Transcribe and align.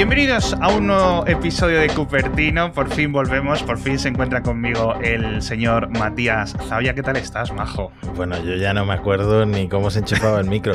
Bienvenidos 0.00 0.54
a 0.62 0.68
un 0.74 0.86
nuevo 0.86 1.26
episodio 1.26 1.78
de 1.78 1.88
Cupertino. 1.88 2.72
Por 2.72 2.88
fin 2.88 3.12
volvemos, 3.12 3.62
por 3.62 3.78
fin 3.78 3.98
se 3.98 4.08
encuentra 4.08 4.42
conmigo 4.42 4.94
el 5.02 5.42
señor 5.42 5.90
Matías 5.90 6.56
Zavia. 6.68 6.94
¿Qué 6.94 7.02
tal 7.02 7.16
estás, 7.16 7.52
majo? 7.52 7.92
Bueno, 8.16 8.42
yo 8.42 8.56
ya 8.56 8.72
no 8.72 8.86
me 8.86 8.94
acuerdo 8.94 9.44
ni 9.44 9.68
cómo 9.68 9.90
se 9.90 9.98
enchufaba 9.98 10.40
el 10.40 10.46
micro. 10.46 10.72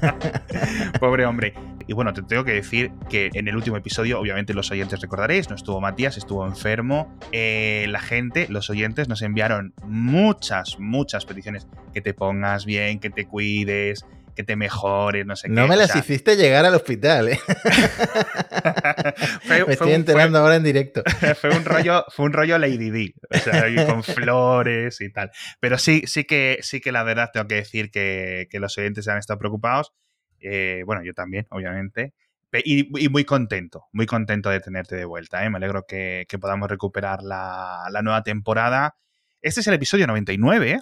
Pobre 1.00 1.24
hombre. 1.24 1.54
Y 1.86 1.94
bueno, 1.94 2.12
te 2.12 2.20
tengo 2.20 2.44
que 2.44 2.52
decir 2.52 2.92
que 3.08 3.30
en 3.32 3.48
el 3.48 3.56
último 3.56 3.78
episodio, 3.78 4.20
obviamente 4.20 4.52
los 4.52 4.70
oyentes 4.70 5.00
recordaréis, 5.00 5.48
no 5.48 5.56
estuvo 5.56 5.80
Matías, 5.80 6.18
estuvo 6.18 6.46
enfermo. 6.46 7.10
Eh, 7.32 7.86
la 7.88 8.00
gente, 8.00 8.46
los 8.50 8.68
oyentes, 8.68 9.08
nos 9.08 9.22
enviaron 9.22 9.72
muchas, 9.84 10.78
muchas 10.78 11.24
peticiones. 11.24 11.66
Que 11.94 12.02
te 12.02 12.12
pongas 12.12 12.66
bien, 12.66 13.00
que 13.00 13.08
te 13.08 13.24
cuides, 13.24 14.04
que 14.38 14.44
te 14.44 14.54
mejores, 14.54 15.26
no 15.26 15.34
sé 15.34 15.48
no 15.48 15.56
qué. 15.56 15.60
No 15.62 15.66
me 15.66 15.74
las 15.74 15.96
hiciste 15.96 16.36
llegar 16.36 16.64
al 16.64 16.72
hospital, 16.72 17.28
¿eh? 17.28 17.40
me 19.48 19.72
estoy 19.72 19.94
enterando 19.94 20.38
ahora 20.38 20.54
en 20.54 20.62
directo. 20.62 21.02
fue, 21.40 21.50
un 21.50 21.64
rollo, 21.64 22.04
fue 22.10 22.26
un 22.26 22.32
rollo 22.32 22.56
Lady 22.56 22.90
D, 22.90 23.14
o 23.30 23.36
sea, 23.36 23.64
con 23.84 24.04
flores 24.04 25.00
y 25.00 25.10
tal. 25.10 25.32
Pero 25.58 25.76
sí, 25.76 26.04
sí 26.06 26.22
que, 26.22 26.60
sí 26.62 26.80
que 26.80 26.92
la 26.92 27.02
verdad 27.02 27.30
tengo 27.32 27.48
que 27.48 27.56
decir 27.56 27.90
que, 27.90 28.46
que 28.48 28.60
los 28.60 28.78
oyentes 28.78 29.08
han 29.08 29.18
estado 29.18 29.40
preocupados. 29.40 29.92
Eh, 30.38 30.84
bueno, 30.86 31.02
yo 31.02 31.14
también, 31.14 31.48
obviamente. 31.50 32.14
Y, 32.52 33.04
y, 33.04 33.08
muy 33.08 33.24
contento, 33.24 33.86
muy 33.90 34.06
contento 34.06 34.50
de 34.50 34.60
tenerte 34.60 34.94
de 34.94 35.04
vuelta. 35.04 35.44
¿eh? 35.44 35.50
Me 35.50 35.56
alegro 35.56 35.84
que, 35.84 36.26
que 36.28 36.38
podamos 36.38 36.70
recuperar 36.70 37.24
la, 37.24 37.88
la, 37.90 38.02
nueva 38.02 38.22
temporada. 38.22 38.94
Este 39.42 39.62
es 39.62 39.66
el 39.66 39.74
episodio 39.74 40.06
99, 40.06 40.70
¿eh? 40.70 40.80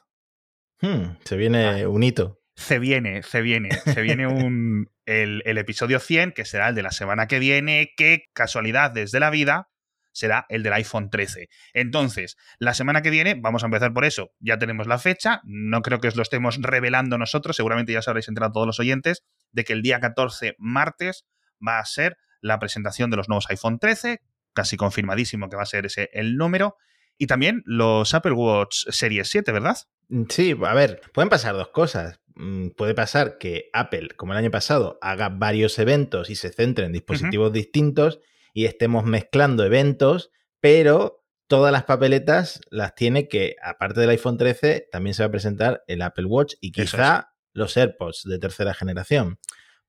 Hmm, 0.82 1.16
se 1.24 1.38
viene 1.38 1.84
ah. 1.84 1.88
un 1.88 2.02
hito 2.02 2.38
se 2.56 2.78
viene, 2.78 3.22
se 3.22 3.42
viene, 3.42 3.70
se 3.70 4.02
viene 4.02 4.26
un, 4.26 4.90
el, 5.04 5.42
el, 5.44 5.58
episodio 5.58 6.00
100, 6.00 6.32
que 6.32 6.44
será 6.44 6.68
el 6.68 6.74
de 6.74 6.82
la 6.82 6.90
semana 6.90 7.28
que 7.28 7.38
viene, 7.38 7.92
que 7.96 8.24
casualidad 8.32 8.90
desde 8.90 9.20
la 9.20 9.30
vida 9.30 9.68
será 10.12 10.46
el 10.48 10.62
del 10.62 10.72
iPhone 10.72 11.10
13. 11.10 11.50
Entonces, 11.74 12.38
la 12.58 12.72
semana 12.72 13.02
que 13.02 13.10
viene, 13.10 13.34
vamos 13.38 13.62
a 13.62 13.66
empezar 13.66 13.92
por 13.92 14.06
eso, 14.06 14.30
ya 14.40 14.58
tenemos 14.58 14.86
la 14.86 14.98
fecha, 14.98 15.42
no 15.44 15.82
creo 15.82 16.00
que 16.00 16.08
os 16.08 16.16
lo 16.16 16.22
estemos 16.22 16.56
revelando 16.62 17.18
nosotros, 17.18 17.54
seguramente 17.54 17.92
ya 17.92 17.98
os 17.98 18.08
habréis 18.08 18.28
enterado 18.28 18.52
todos 18.52 18.66
los 18.66 18.80
oyentes, 18.80 19.24
de 19.52 19.64
que 19.64 19.74
el 19.74 19.82
día 19.82 20.00
14, 20.00 20.56
martes, 20.58 21.26
va 21.66 21.78
a 21.78 21.84
ser 21.84 22.16
la 22.40 22.58
presentación 22.58 23.10
de 23.10 23.18
los 23.18 23.28
nuevos 23.28 23.44
iPhone 23.50 23.78
13, 23.78 24.22
casi 24.54 24.78
confirmadísimo 24.78 25.50
que 25.50 25.56
va 25.56 25.64
a 25.64 25.66
ser 25.66 25.84
ese 25.84 26.08
el 26.14 26.38
número, 26.38 26.76
y 27.18 27.26
también 27.26 27.62
los 27.66 28.14
Apple 28.14 28.32
Watch 28.32 28.86
Series 28.88 29.28
7, 29.28 29.52
¿verdad? 29.52 29.76
Sí, 30.30 30.56
a 30.64 30.74
ver, 30.74 31.02
pueden 31.12 31.28
pasar 31.28 31.54
dos 31.54 31.68
cosas. 31.68 32.20
Mm, 32.36 32.68
puede 32.76 32.94
pasar 32.94 33.38
que 33.38 33.70
Apple, 33.72 34.08
como 34.14 34.32
el 34.32 34.38
año 34.38 34.50
pasado, 34.50 34.98
haga 35.00 35.30
varios 35.30 35.78
eventos 35.78 36.28
y 36.28 36.34
se 36.34 36.50
centre 36.50 36.84
en 36.84 36.92
dispositivos 36.92 37.48
uh 37.48 37.50
-huh. 37.50 37.54
distintos 37.54 38.20
y 38.52 38.66
estemos 38.66 39.04
mezclando 39.04 39.64
eventos, 39.64 40.30
pero 40.60 41.24
todas 41.46 41.72
las 41.72 41.84
papeletas 41.84 42.60
las 42.70 42.94
tiene 42.94 43.26
que, 43.28 43.56
aparte 43.62 44.00
del 44.00 44.10
iPhone 44.10 44.36
13, 44.36 44.88
también 44.92 45.14
se 45.14 45.22
va 45.22 45.28
a 45.28 45.30
presentar 45.30 45.82
el 45.86 46.02
Apple 46.02 46.26
Watch 46.26 46.54
y 46.60 46.72
quizá 46.72 47.18
es. 47.18 47.24
los 47.54 47.76
AirPods 47.76 48.24
de 48.24 48.38
tercera 48.38 48.74
generación. 48.74 49.38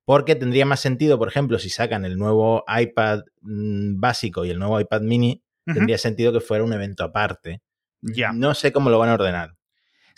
Porque 0.06 0.36
tendría 0.36 0.66
más 0.66 0.80
sentido, 0.80 1.20
por 1.20 1.28
ejemplo, 1.28 1.59
si 1.59 1.70
sacan 1.70 2.06
el 2.06 2.18
nuevo 2.18 2.64
iPad 2.68 3.23
mmm, 3.42 4.00
básico 4.00 4.45
y 4.45 4.52
el 4.52 4.59
nuevo 4.59 4.80
iPad 4.80 5.02
mini, 5.02 5.44
uh 5.66 5.72
-huh. 5.72 5.73
tendría 5.75 5.98
sentido 5.98 6.31
que 6.31 6.40
fuera 6.40 6.64
un 6.64 6.72
evento 6.72 7.03
aparte. 7.03 7.62
Ya. 8.02 8.31
No 8.31 8.53
sé 8.53 8.72
cómo 8.72 8.90
lo 8.90 9.00
van 9.00 9.09
a 9.09 9.16
ordenar. 9.16 9.56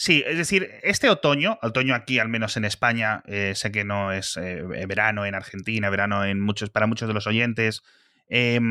Sí, 0.02 0.24
es 0.26 0.38
decir, 0.38 0.72
este 0.82 1.10
otoño, 1.10 1.60
otoño 1.62 1.94
aquí, 1.94 2.20
al 2.20 2.30
menos 2.30 2.56
en 2.56 2.64
España, 2.64 3.22
eh, 3.26 3.52
sé 3.54 3.70
que 3.70 3.84
no 3.84 4.14
es 4.14 4.38
eh, 4.38 4.64
verano 4.88 5.26
en 5.26 5.36
Argentina, 5.36 5.90
verano 5.90 6.24
en 6.24 6.40
muchos, 6.40 6.70
para 6.70 6.88
muchos 6.88 7.10
de 7.10 7.14
los 7.14 7.28
oyentes. 7.28 7.82
Eh, 8.30 8.62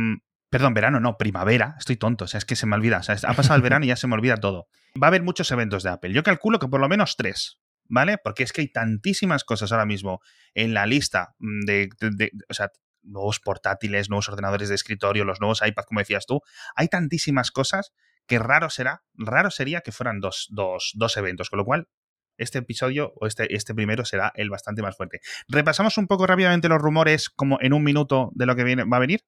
perdón, 0.49 0.73
verano, 0.73 1.01
no, 1.01 1.19
primavera. 1.19 1.75
Estoy 1.79 1.97
tonto, 1.97 2.25
o 2.25 2.29
sea, 2.29 2.39
es 2.39 2.47
que 2.47 2.57
se 2.57 2.65
me 2.65 2.77
olvida. 2.77 2.97
O 2.97 3.03
sea, 3.03 3.19
ha 3.25 3.35
pasado 3.35 3.57
el 3.57 3.61
verano 3.61 3.85
y 3.85 3.89
ya 3.89 3.97
se 3.97 4.07
me 4.07 4.15
olvida 4.15 4.39
todo. 4.39 4.69
Va 5.01 5.09
a 5.09 5.09
haber 5.09 5.23
muchos 5.23 5.51
eventos 5.51 5.83
de 5.83 5.91
Apple. 5.91 6.15
Yo 6.15 6.23
calculo 6.23 6.59
que 6.59 6.67
por 6.67 6.81
lo 6.81 6.89
menos 6.89 7.15
tres, 7.19 7.59
¿vale? 7.91 8.17
Porque 8.17 8.43
es 8.43 8.55
que 8.55 8.63
hay 8.63 8.69
tantísimas 8.69 9.45
cosas 9.45 9.71
ahora 9.71 9.85
mismo 9.85 10.23
en 10.55 10.73
la 10.73 10.87
lista 10.87 11.35
de, 11.41 11.91
de, 12.01 12.11
de 12.11 12.33
o 12.49 12.55
sea, 12.55 12.71
nuevos 13.03 13.39
portátiles, 13.39 14.09
nuevos 14.09 14.31
ordenadores 14.31 14.71
de 14.71 14.77
escritorio, 14.77 15.27
los 15.27 15.41
nuevos 15.41 15.61
iPads, 15.63 15.89
como 15.89 16.01
decías 16.01 16.25
tú. 16.25 16.41
Hay 16.75 16.89
tantísimas 16.89 17.51
cosas 17.51 17.93
que 18.29 18.39
raro 18.39 18.71
será, 18.71 19.03
raro 19.15 19.51
sería 19.51 19.81
que 19.81 19.91
fueran 19.91 20.21
dos, 20.21 20.47
dos, 20.51 20.93
dos 20.95 21.17
eventos, 21.17 21.51
con 21.51 21.59
lo 21.59 21.65
cual 21.65 21.89
este 22.37 22.59
episodio 22.59 23.13
o 23.17 23.27
este, 23.27 23.53
este 23.55 23.75
primero 23.75 24.05
será 24.05 24.33
el 24.37 24.51
bastante 24.51 24.83
más 24.83 24.97
fuerte. 24.97 25.21
Repasamos 25.49 25.99
un 25.99 26.07
poco 26.07 26.27
rápidamente 26.27 26.69
los 26.69 26.81
rumores 26.81 27.31
como 27.31 27.59
en 27.61 27.73
un 27.73 27.83
minuto 27.83 28.31
de 28.35 28.47
lo 28.47 28.55
que 28.55 28.63
viene, 28.63 28.85
va 28.85 28.99
a 28.99 29.01
venir. 29.01 29.25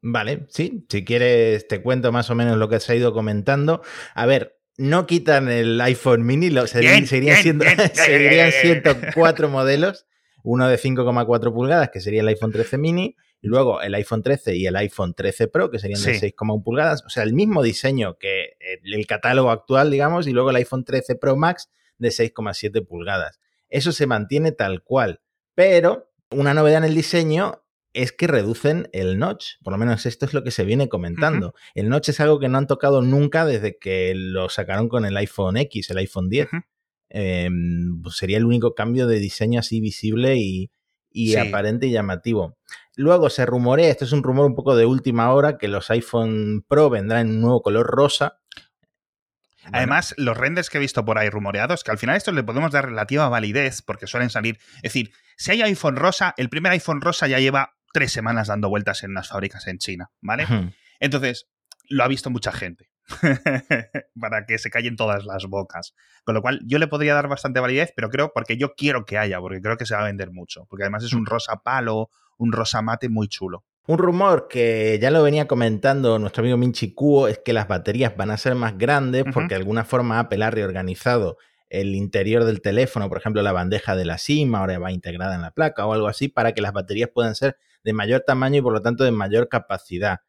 Vale, 0.00 0.46
sí, 0.48 0.86
si 0.88 1.04
quieres 1.04 1.66
te 1.66 1.82
cuento 1.82 2.12
más 2.12 2.30
o 2.30 2.34
menos 2.34 2.56
lo 2.56 2.68
que 2.68 2.80
se 2.80 2.92
ha 2.92 2.96
ido 2.96 3.12
comentando. 3.12 3.82
A 4.14 4.26
ver, 4.26 4.56
no 4.78 5.06
quitan 5.06 5.48
el 5.48 5.80
iPhone 5.80 6.24
mini, 6.24 6.50
lo, 6.50 6.66
seguirían, 6.68 7.06
siendo, 7.06 7.64
seguirían 7.92 8.52
104 8.52 9.48
modelos, 9.48 10.06
uno 10.44 10.68
de 10.68 10.78
5,4 10.78 11.52
pulgadas, 11.52 11.90
que 11.92 12.00
sería 12.00 12.20
el 12.20 12.28
iPhone 12.28 12.52
13 12.52 12.78
mini, 12.78 13.16
luego 13.46 13.80
el 13.82 13.94
iPhone 13.94 14.22
13 14.22 14.56
y 14.56 14.66
el 14.66 14.76
iPhone 14.76 15.14
13 15.14 15.48
Pro, 15.48 15.70
que 15.70 15.78
serían 15.78 16.02
de 16.02 16.14
sí. 16.14 16.26
6,1 16.26 16.62
pulgadas, 16.62 17.04
o 17.06 17.08
sea, 17.08 17.22
el 17.22 17.32
mismo 17.32 17.62
diseño 17.62 18.16
que 18.18 18.56
el 18.82 19.06
catálogo 19.06 19.50
actual, 19.50 19.90
digamos, 19.90 20.26
y 20.26 20.32
luego 20.32 20.50
el 20.50 20.56
iPhone 20.56 20.84
13 20.84 21.16
Pro 21.16 21.36
Max 21.36 21.70
de 21.98 22.08
6,7 22.08 22.86
pulgadas. 22.86 23.40
Eso 23.68 23.92
se 23.92 24.06
mantiene 24.06 24.52
tal 24.52 24.82
cual, 24.82 25.20
pero 25.54 26.10
una 26.30 26.54
novedad 26.54 26.78
en 26.78 26.84
el 26.84 26.94
diseño 26.94 27.62
es 27.94 28.12
que 28.12 28.26
reducen 28.26 28.88
el 28.92 29.18
notch, 29.18 29.54
por 29.62 29.72
lo 29.72 29.78
menos 29.78 30.06
esto 30.06 30.26
es 30.26 30.34
lo 30.34 30.44
que 30.44 30.50
se 30.50 30.64
viene 30.64 30.88
comentando. 30.88 31.48
Uh 31.48 31.50
-huh. 31.50 31.72
El 31.74 31.88
notch 31.88 32.10
es 32.10 32.20
algo 32.20 32.38
que 32.38 32.48
no 32.48 32.58
han 32.58 32.66
tocado 32.66 33.02
nunca 33.02 33.44
desde 33.44 33.78
que 33.78 34.12
lo 34.14 34.48
sacaron 34.48 34.88
con 34.88 35.04
el 35.04 35.16
iPhone 35.16 35.56
X, 35.56 35.90
el 35.90 35.98
iPhone 35.98 36.28
10. 36.28 36.46
Uh 36.46 36.56
-huh. 36.56 36.62
eh, 37.10 37.48
pues 38.02 38.16
sería 38.16 38.36
el 38.36 38.44
único 38.44 38.74
cambio 38.74 39.06
de 39.06 39.18
diseño 39.18 39.60
así 39.60 39.80
visible 39.80 40.36
y, 40.36 40.70
y 41.10 41.32
sí. 41.32 41.36
aparente 41.36 41.86
y 41.86 41.92
llamativo. 41.92 42.58
Luego 42.98 43.30
se 43.30 43.46
rumorea, 43.46 43.90
esto 43.90 44.04
es 44.04 44.10
un 44.10 44.24
rumor 44.24 44.44
un 44.44 44.56
poco 44.56 44.74
de 44.74 44.84
última 44.84 45.32
hora, 45.32 45.56
que 45.56 45.68
los 45.68 45.88
iPhone 45.88 46.64
Pro 46.66 46.90
vendrán 46.90 47.28
en 47.28 47.36
un 47.36 47.40
nuevo 47.42 47.62
color 47.62 47.86
rosa. 47.86 48.40
Bueno. 49.62 49.78
Además, 49.78 50.14
los 50.16 50.36
renders 50.36 50.68
que 50.68 50.78
he 50.78 50.80
visto 50.80 51.04
por 51.04 51.16
ahí 51.16 51.30
rumoreados, 51.30 51.84
que 51.84 51.92
al 51.92 51.98
final 51.98 52.16
esto 52.16 52.32
le 52.32 52.42
podemos 52.42 52.72
dar 52.72 52.86
relativa 52.86 53.28
validez 53.28 53.82
porque 53.82 54.08
suelen 54.08 54.30
salir. 54.30 54.58
Es 54.78 54.82
decir, 54.82 55.12
si 55.36 55.52
hay 55.52 55.62
iPhone 55.62 55.94
rosa, 55.94 56.34
el 56.38 56.48
primer 56.48 56.72
iPhone 56.72 57.00
rosa 57.00 57.28
ya 57.28 57.38
lleva 57.38 57.76
tres 57.92 58.10
semanas 58.10 58.48
dando 58.48 58.68
vueltas 58.68 59.04
en 59.04 59.12
unas 59.12 59.28
fábricas 59.28 59.68
en 59.68 59.78
China, 59.78 60.10
¿vale? 60.20 60.42
Uh 60.46 60.48
-huh. 60.48 60.74
Entonces, 60.98 61.48
lo 61.88 62.02
ha 62.02 62.08
visto 62.08 62.30
mucha 62.30 62.50
gente. 62.50 62.90
para 64.20 64.46
que 64.46 64.58
se 64.58 64.70
callen 64.70 64.96
todas 64.96 65.24
las 65.24 65.46
bocas. 65.46 65.94
Con 66.24 66.34
lo 66.34 66.42
cual, 66.42 66.60
yo 66.66 66.78
le 66.78 66.86
podría 66.86 67.14
dar 67.14 67.28
bastante 67.28 67.60
validez, 67.60 67.92
pero 67.94 68.10
creo 68.10 68.32
porque 68.32 68.56
yo 68.56 68.74
quiero 68.74 69.04
que 69.04 69.18
haya, 69.18 69.40
porque 69.40 69.60
creo 69.60 69.76
que 69.76 69.86
se 69.86 69.94
va 69.94 70.02
a 70.02 70.06
vender 70.06 70.30
mucho. 70.30 70.66
Porque 70.68 70.84
además 70.84 71.04
es 71.04 71.12
un 71.12 71.26
rosa 71.26 71.62
palo, 71.62 72.10
un 72.36 72.52
rosa 72.52 72.82
mate 72.82 73.08
muy 73.08 73.28
chulo. 73.28 73.64
Un 73.86 73.96
rumor 73.96 74.48
que 74.48 74.98
ya 75.00 75.10
lo 75.10 75.22
venía 75.22 75.46
comentando 75.46 76.18
nuestro 76.18 76.42
amigo 76.42 76.58
Minchi 76.58 76.92
Kuo 76.92 77.26
es 77.26 77.38
que 77.38 77.54
las 77.54 77.68
baterías 77.68 78.14
van 78.16 78.30
a 78.30 78.36
ser 78.36 78.54
más 78.54 78.76
grandes 78.76 79.24
porque 79.24 79.38
uh 79.38 79.42
-huh. 79.42 79.48
de 79.48 79.54
alguna 79.54 79.84
forma 79.84 80.18
Apple 80.20 80.44
ha 80.44 80.50
reorganizado 80.50 81.38
el 81.70 81.94
interior 81.94 82.44
del 82.44 82.60
teléfono, 82.60 83.08
por 83.08 83.18
ejemplo, 83.18 83.42
la 83.42 83.52
bandeja 83.52 83.94
de 83.96 84.04
la 84.04 84.18
SIM 84.18 84.54
ahora 84.54 84.78
va 84.78 84.92
integrada 84.92 85.34
en 85.34 85.42
la 85.42 85.50
placa 85.50 85.86
o 85.86 85.92
algo 85.92 86.08
así, 86.08 86.28
para 86.28 86.52
que 86.52 86.62
las 86.62 86.72
baterías 86.72 87.10
puedan 87.12 87.34
ser 87.34 87.56
de 87.84 87.92
mayor 87.92 88.22
tamaño 88.26 88.58
y 88.58 88.62
por 88.62 88.72
lo 88.72 88.82
tanto 88.82 89.04
de 89.04 89.10
mayor 89.10 89.48
capacidad. 89.48 90.20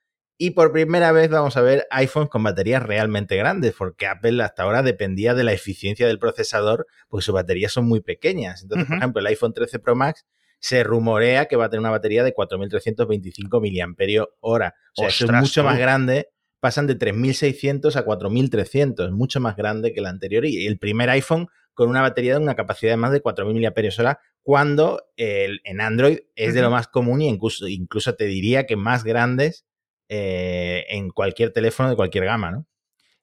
Y 0.42 0.52
por 0.52 0.72
primera 0.72 1.12
vez 1.12 1.30
vamos 1.30 1.58
a 1.58 1.62
ver 1.62 1.86
iPhones 1.92 2.30
con 2.30 2.44
baterías 2.44 2.82
realmente 2.82 3.36
grandes, 3.36 3.74
porque 3.78 4.08
Apple 4.08 4.42
hasta 4.42 4.64
ahora 4.64 4.82
dependía 4.84 5.34
de 5.34 5.44
la 5.44 5.52
eficiencia 5.52 6.08
del 6.08 6.18
procesador, 6.18 6.88
porque 7.10 7.26
sus 7.26 7.34
baterías 7.34 7.74
son 7.74 7.90
muy 7.90 8.00
pequeñas. 8.00 8.64
Entonces, 8.64 8.86
uh 8.88 8.88
-huh. 8.88 8.90
por 8.90 8.98
ejemplo, 9.00 9.20
el 9.20 9.28
iPhone 9.28 9.54
13 9.54 9.80
Pro 9.80 9.98
Max 9.98 10.26
se 10.62 10.86
rumorea 10.86 11.48
que 11.48 11.58
va 11.58 11.66
a 11.66 11.70
tener 11.70 11.82
una 11.82 11.90
batería 11.90 12.24
de 12.24 12.34
4.325 12.34 13.60
mAh. 13.60 14.24
O 14.40 14.58
sea, 14.58 14.74
Ostras, 14.96 15.20
es 15.20 15.32
mucho 15.42 15.62
tú. 15.62 15.66
más 15.68 15.78
grande. 15.78 16.30
Pasan 16.62 16.88
de 16.88 16.98
3.600 16.98 17.98
a 17.98 18.06
4.300, 18.06 19.12
mucho 19.12 19.42
más 19.42 19.58
grande 19.58 19.92
que 19.92 20.00
el 20.00 20.06
anterior. 20.06 20.46
Y 20.46 20.68
el 20.68 20.80
primer 20.80 21.10
iPhone 21.10 21.50
con 21.74 21.90
una 21.90 22.02
batería 22.02 22.36
de 22.38 22.44
una 22.44 22.56
capacidad 22.56 22.94
de 22.94 22.98
más 22.98 23.12
de 23.12 23.22
4.000 23.22 24.04
mAh, 24.06 24.20
cuando 24.42 25.02
el, 25.18 25.60
en 25.66 25.82
Android 25.82 26.20
es 26.36 26.48
uh 26.48 26.52
-huh. 26.52 26.54
de 26.54 26.62
lo 26.62 26.70
más 26.72 26.88
común 26.88 27.22
y 27.22 27.28
incluso, 27.28 27.68
incluso 27.68 28.16
te 28.16 28.24
diría 28.26 28.66
que 28.66 28.78
más 28.78 29.04
grandes 29.04 29.66
eh, 30.10 30.86
en 30.90 31.10
cualquier 31.12 31.52
teléfono 31.52 31.90
de 31.90 31.96
cualquier 31.96 32.26
gama, 32.26 32.52
¿no? 32.52 32.68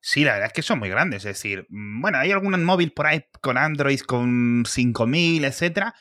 Sí, 0.00 0.24
la 0.24 0.34
verdad 0.34 0.46
es 0.46 0.52
que 0.52 0.62
son 0.62 0.78
muy 0.78 0.88
grandes. 0.88 1.24
Es 1.24 1.34
decir, 1.34 1.66
mm, 1.68 2.00
bueno, 2.00 2.18
hay 2.18 2.30
algún 2.30 2.64
móvil 2.64 2.92
por 2.92 3.06
ahí 3.06 3.24
con 3.40 3.58
Android 3.58 4.00
con 4.00 4.64
5000, 4.64 5.44
etcétera, 5.44 5.94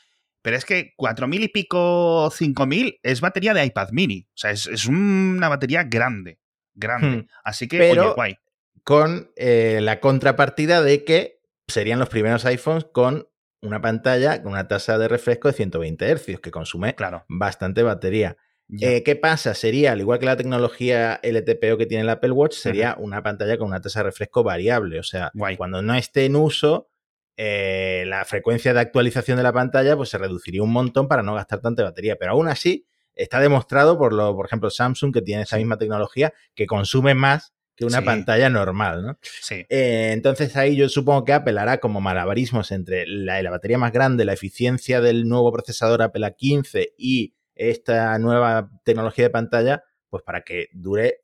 pero 0.44 0.58
es 0.58 0.64
que 0.64 0.94
4000 0.96 1.44
y 1.44 1.48
pico, 1.48 2.30
5000 2.30 3.00
es 3.02 3.20
batería 3.20 3.56
de 3.56 3.66
iPad 3.66 3.90
mini. 3.92 4.28
O 4.30 4.38
sea, 4.38 4.52
es, 4.52 4.68
es 4.68 4.86
una 4.86 5.50
batería 5.50 5.84
grande. 5.84 6.40
Grande. 6.76 7.18
Hmm. 7.18 7.28
Así 7.44 7.68
que, 7.68 7.80
pero 7.80 8.04
oye, 8.04 8.14
guay. 8.14 8.38
Con 8.84 9.32
eh, 9.38 9.80
la 9.82 10.00
contrapartida 10.00 10.84
de 10.84 11.04
que 11.04 11.42
serían 11.68 11.98
los 11.98 12.10
primeros 12.10 12.46
iPhones 12.46 12.86
con 12.94 13.28
una 13.64 13.82
pantalla 13.82 14.44
con 14.44 14.52
una 14.52 14.68
tasa 14.68 15.00
de 15.00 15.08
refresco 15.08 15.48
de 15.48 15.56
120 15.56 16.16
Hz, 16.16 16.40
que 16.40 16.52
consume 16.52 16.94
claro. 16.94 17.26
bastante 17.28 17.82
batería. 17.82 18.38
Eh, 18.82 19.04
¿Qué 19.04 19.16
pasa? 19.16 19.54
Sería, 19.54 19.92
al 19.92 20.00
igual 20.00 20.20
que 20.20 20.26
la 20.26 20.38
tecnología 20.38 21.20
LTPO 21.22 21.78
que 21.78 21.86
tiene 21.86 22.04
el 22.04 22.10
Apple 22.10 22.32
Watch, 22.32 22.54
sería 22.54 22.96
una 23.00 23.22
pantalla 23.22 23.58
con 23.58 23.68
una 23.68 23.82
tasa 23.82 24.00
de 24.00 24.06
refresco 24.06 24.44
variable. 24.44 25.00
O 25.00 25.04
sea, 25.04 25.32
cuando 25.58 25.82
no 25.82 25.94
esté 25.94 26.26
en 26.26 26.36
uso, 26.36 26.90
eh, 27.38 28.06
la 28.08 28.26
frecuencia 28.26 28.74
de 28.74 28.80
actualización 28.80 29.38
de 29.38 29.44
la 29.44 29.54
pantalla 29.54 29.96
pues, 29.96 30.10
se 30.10 30.18
reduciría 30.18 30.64
un 30.64 30.72
montón 30.72 31.08
para 31.08 31.22
no 31.22 31.36
gastar 31.36 31.62
tanta 31.62 31.84
batería. 31.84 32.16
Pero 32.20 32.32
aún 32.32 32.48
así, 32.48 32.88
está 33.14 33.40
demostrado 33.40 33.98
por, 33.98 34.14
lo, 34.14 34.36
por 34.36 34.48
ejemplo, 34.48 34.70
Samsung, 34.70 35.14
que 35.14 35.22
tiene 35.22 35.44
esa 35.44 35.58
misma 35.58 35.78
tecnología, 35.78 36.34
que 36.56 36.66
consume 36.66 37.14
más 37.14 37.54
que 37.76 37.86
una 37.86 38.02
pantalla 38.04 38.50
normal, 38.50 39.06
¿no? 39.06 39.20
Sí. 39.22 39.66
Eh, 39.68 40.12
entonces 40.14 40.56
ahí 40.56 40.78
yo 40.78 40.88
supongo 40.88 41.26
que 41.26 41.34
Apple 41.34 41.60
hará 41.60 41.80
como 41.80 42.00
malabarismos 42.00 42.72
entre 42.72 43.06
la, 43.06 43.44
la, 43.44 43.50
batería 43.52 43.78
más 43.78 43.92
grande, 43.92 44.24
la 44.24 44.32
eficiencia 44.32 45.02
del 45.02 45.28
nuevo 45.28 45.52
procesador 45.52 46.02
Apple 46.02 46.26
A15 46.26 46.94
y 46.98 47.35
esta 47.56 48.18
nueva 48.20 48.70
tecnología 48.84 49.26
de 49.26 49.30
pantalla, 49.32 49.84
pues 50.10 50.24
para 50.24 50.42
que 50.42 50.68
dure 50.74 51.22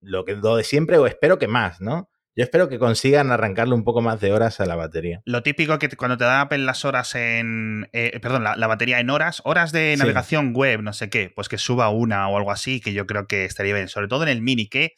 lo 0.00 0.24
que 0.24 0.36
lo 0.36 0.56
de 0.56 0.64
siempre 0.64 0.98
o 0.98 1.06
espero 1.06 1.38
que 1.38 1.48
más, 1.48 1.80
¿no? 1.80 2.10
Yo 2.38 2.44
espero 2.44 2.68
que 2.68 2.78
consigan 2.78 3.32
arrancarle 3.32 3.74
un 3.74 3.82
poco 3.82 4.00
más 4.00 4.20
de 4.20 4.32
horas 4.32 4.60
a 4.60 4.66
la 4.66 4.76
batería. 4.76 5.22
Lo 5.24 5.42
típico 5.42 5.76
que 5.80 5.88
cuando 5.96 6.16
te 6.16 6.22
da 6.22 6.42
Apple 6.42 6.58
las 6.58 6.84
horas 6.84 7.16
en. 7.16 7.88
Eh, 7.92 8.16
perdón, 8.22 8.44
la, 8.44 8.66
batería 8.68 9.00
en 9.00 9.10
horas, 9.10 9.42
horas 9.44 9.72
de 9.72 9.96
navegación 9.98 10.54
web, 10.54 10.80
no 10.82 10.92
sé 10.92 11.10
qué, 11.10 11.32
pues 11.34 11.48
que 11.48 11.58
suba 11.58 11.88
una 11.88 12.28
o 12.28 12.36
algo 12.36 12.52
así, 12.52 12.80
que 12.80 12.92
yo 12.92 13.08
creo 13.08 13.26
que 13.26 13.44
estaría 13.44 13.74
bien. 13.74 13.88
Sobre 13.88 14.06
todo 14.06 14.22
en 14.22 14.28
el 14.28 14.40
mini, 14.40 14.68
que 14.68 14.92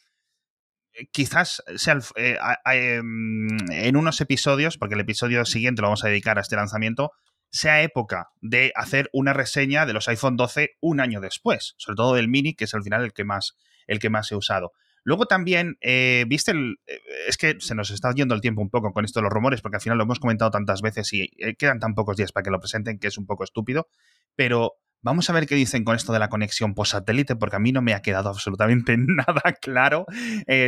eh, 0.93 1.07
quizás 1.11 1.63
sea 1.77 1.97
eh, 2.15 2.37
em, 2.65 3.47
en 3.71 3.95
unos 3.95 4.21
episodios, 4.21 4.77
porque 4.77 4.93
el 4.93 5.01
episodio 5.01 5.43
siguiente 5.43 5.81
lo 5.81 5.87
vamos 5.87 6.03
a 6.03 6.09
dedicar 6.09 6.37
a 6.37 6.41
este 6.41 6.57
lanzamiento, 6.57 7.11
sea 7.51 7.83
época 7.83 8.29
de 8.41 8.71
hacer 8.75 9.09
una 9.13 9.33
reseña 9.33 9.85
de 9.85 9.93
los 9.93 10.07
iPhone 10.07 10.37
12 10.37 10.77
un 10.79 10.99
año 10.99 11.19
después, 11.19 11.75
sobre 11.77 11.95
todo 11.97 12.15
del 12.15 12.29
mini, 12.29 12.55
que 12.55 12.63
es 12.63 12.73
al 12.73 12.83
final 12.83 13.03
el 13.03 13.13
que 13.13 13.25
más, 13.25 13.57
el 13.87 13.99
que 13.99 14.09
más 14.09 14.31
he 14.31 14.35
usado. 14.35 14.71
Luego 15.03 15.25
también, 15.25 15.77
eh, 15.81 16.25
viste, 16.27 16.51
el, 16.51 16.79
eh, 16.85 16.99
es 17.27 17.37
que 17.37 17.55
se 17.59 17.75
nos 17.75 17.89
está 17.89 18.13
yendo 18.13 18.35
el 18.35 18.41
tiempo 18.41 18.61
un 18.61 18.69
poco 18.69 18.93
con 18.93 19.03
esto 19.03 19.19
de 19.19 19.23
los 19.23 19.33
rumores, 19.33 19.61
porque 19.61 19.77
al 19.77 19.81
final 19.81 19.97
lo 19.97 20.03
hemos 20.03 20.19
comentado 20.19 20.51
tantas 20.51 20.81
veces 20.81 21.11
y 21.13 21.31
eh, 21.39 21.55
quedan 21.55 21.79
tan 21.79 21.95
pocos 21.95 22.17
días 22.17 22.31
para 22.31 22.43
que 22.43 22.51
lo 22.51 22.59
presenten 22.59 22.99
que 22.99 23.07
es 23.07 23.17
un 23.17 23.25
poco 23.25 23.43
estúpido, 23.43 23.87
pero 24.35 24.73
vamos 25.01 25.29
a 25.29 25.33
ver 25.33 25.47
qué 25.47 25.55
dicen 25.55 25.83
con 25.83 25.95
esto 25.95 26.13
de 26.13 26.19
la 26.19 26.29
conexión 26.29 26.75
por 26.75 26.87
satélite, 26.87 27.35
porque 27.35 27.55
a 27.55 27.59
mí 27.59 27.71
no 27.71 27.81
me 27.81 27.93
ha 27.93 28.01
quedado 28.01 28.29
absolutamente 28.29 28.95
nada 28.97 29.41
claro 29.59 30.05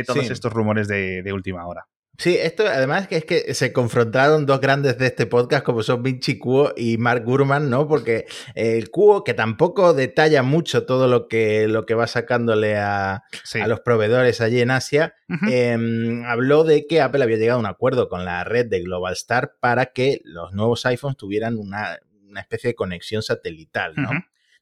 todos 0.06 0.30
estos 0.30 0.52
rumores 0.52 0.88
de 0.88 1.32
última 1.32 1.66
hora. 1.66 1.86
Sí, 2.16 2.36
esto 2.36 2.64
además 2.66 3.08
que 3.08 3.16
es 3.16 3.24
que 3.24 3.54
se 3.54 3.72
confrontaron 3.72 4.46
dos 4.46 4.60
grandes 4.60 4.98
de 4.98 5.06
este 5.06 5.26
podcast 5.26 5.64
como 5.64 5.82
son 5.82 6.02
Vinci 6.02 6.38
Kuo 6.38 6.72
y 6.76 6.96
Mark 6.96 7.24
Gurman, 7.24 7.68
¿no? 7.68 7.88
Porque 7.88 8.26
el 8.54 8.90
Kuo, 8.90 9.24
que 9.24 9.34
tampoco 9.34 9.94
detalla 9.94 10.44
mucho 10.44 10.86
todo 10.86 11.08
lo 11.08 11.26
que, 11.26 11.66
lo 11.66 11.86
que 11.86 11.94
va 11.94 12.06
sacándole 12.06 12.76
a, 12.76 13.24
los 13.66 13.80
proveedores 13.80 14.40
allí 14.40 14.60
en 14.60 14.70
Asia, 14.70 15.16
em, 15.50 16.24
habló 16.24 16.62
de 16.62 16.86
que 16.86 17.00
Apple 17.00 17.24
había 17.24 17.36
llegado 17.36 17.58
a 17.58 17.60
un 17.60 17.66
acuerdo 17.66 18.08
con 18.08 18.24
la 18.24 18.44
red 18.44 18.66
de 18.66 18.80
Global 18.82 19.14
Star 19.14 19.56
para 19.58 19.86
que 19.86 20.20
los 20.24 20.52
nuevos 20.52 20.86
iPhones 20.86 21.16
tuvieran 21.16 21.58
una, 21.58 21.98
especie 22.36 22.68
de 22.68 22.74
conexión 22.74 23.22
satelital, 23.22 23.94
¿no? 23.96 24.10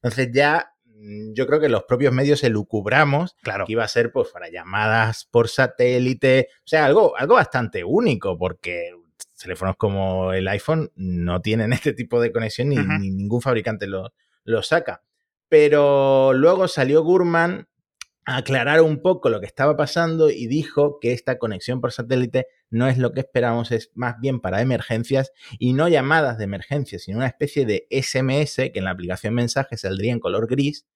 Entonces 0.03 0.31
ya 0.33 0.72
yo 1.35 1.47
creo 1.47 1.61
que 1.61 1.69
los 1.69 1.85
propios 1.85 2.13
medios 2.13 2.45
elucubramos 2.45 3.37
claro. 3.43 3.67
que 3.67 3.73
iba 3.73 3.85
a 3.85 3.89
ser 3.89 4.13
pues 4.13 4.29
para 4.29 4.51
llamadas 4.51 5.27
por 5.31 5.49
satélite, 5.49 6.49
o 6.59 6.67
sea, 6.67 6.85
algo, 6.85 7.17
algo 7.17 7.35
bastante 7.35 7.83
único, 7.83 8.39
porque 8.39 8.93
teléfonos 9.41 9.77
como 9.77 10.33
el 10.33 10.47
iPhone 10.49 10.91
no 10.95 11.41
tienen 11.41 11.73
este 11.73 11.93
tipo 11.93 12.21
de 12.21 12.33
conexión 12.33 12.69
ni, 12.69 12.77
ningún 12.77 13.43
fabricante 13.43 13.87
lo, 13.87 14.13
lo, 14.45 14.63
saca. 14.63 15.03
Pero 15.49 16.33
luego 16.33 16.69
salió 16.69 17.03
Gurman 17.03 17.69
aclarar 18.25 18.81
un 18.83 19.03
poco 19.03 19.29
lo 19.31 19.41
que 19.41 19.47
estaba 19.47 19.77
pasando 19.77 20.31
y 20.31 20.47
dijo 20.47 20.99
que 21.01 21.13
esta 21.13 21.39
conexión 21.39 21.81
por 21.81 21.93
satélite 21.93 22.47
no 22.71 22.89
es 22.89 22.99
lo 22.99 23.13
que 23.13 23.21
esperamos, 23.21 23.73
es 23.73 23.91
más 23.95 24.21
bien 24.21 24.41
para 24.41 24.61
emergencias 24.61 25.33
y 25.59 25.73
no 25.73 25.89
llamadas 25.89 26.39
de 26.39 26.45
emergencia, 26.45 26.99
sino 26.99 27.19
una 27.19 27.27
especie 27.27 27.67
de 27.67 27.87
SMS 27.91 28.57
que 28.57 28.73
en 28.75 28.85
la 28.85 28.93
aplicación 28.93 29.35
mensaje 29.35 29.77
saldría 29.77 30.13
en 30.13 30.21
color 30.21 30.47
gris 30.47 30.87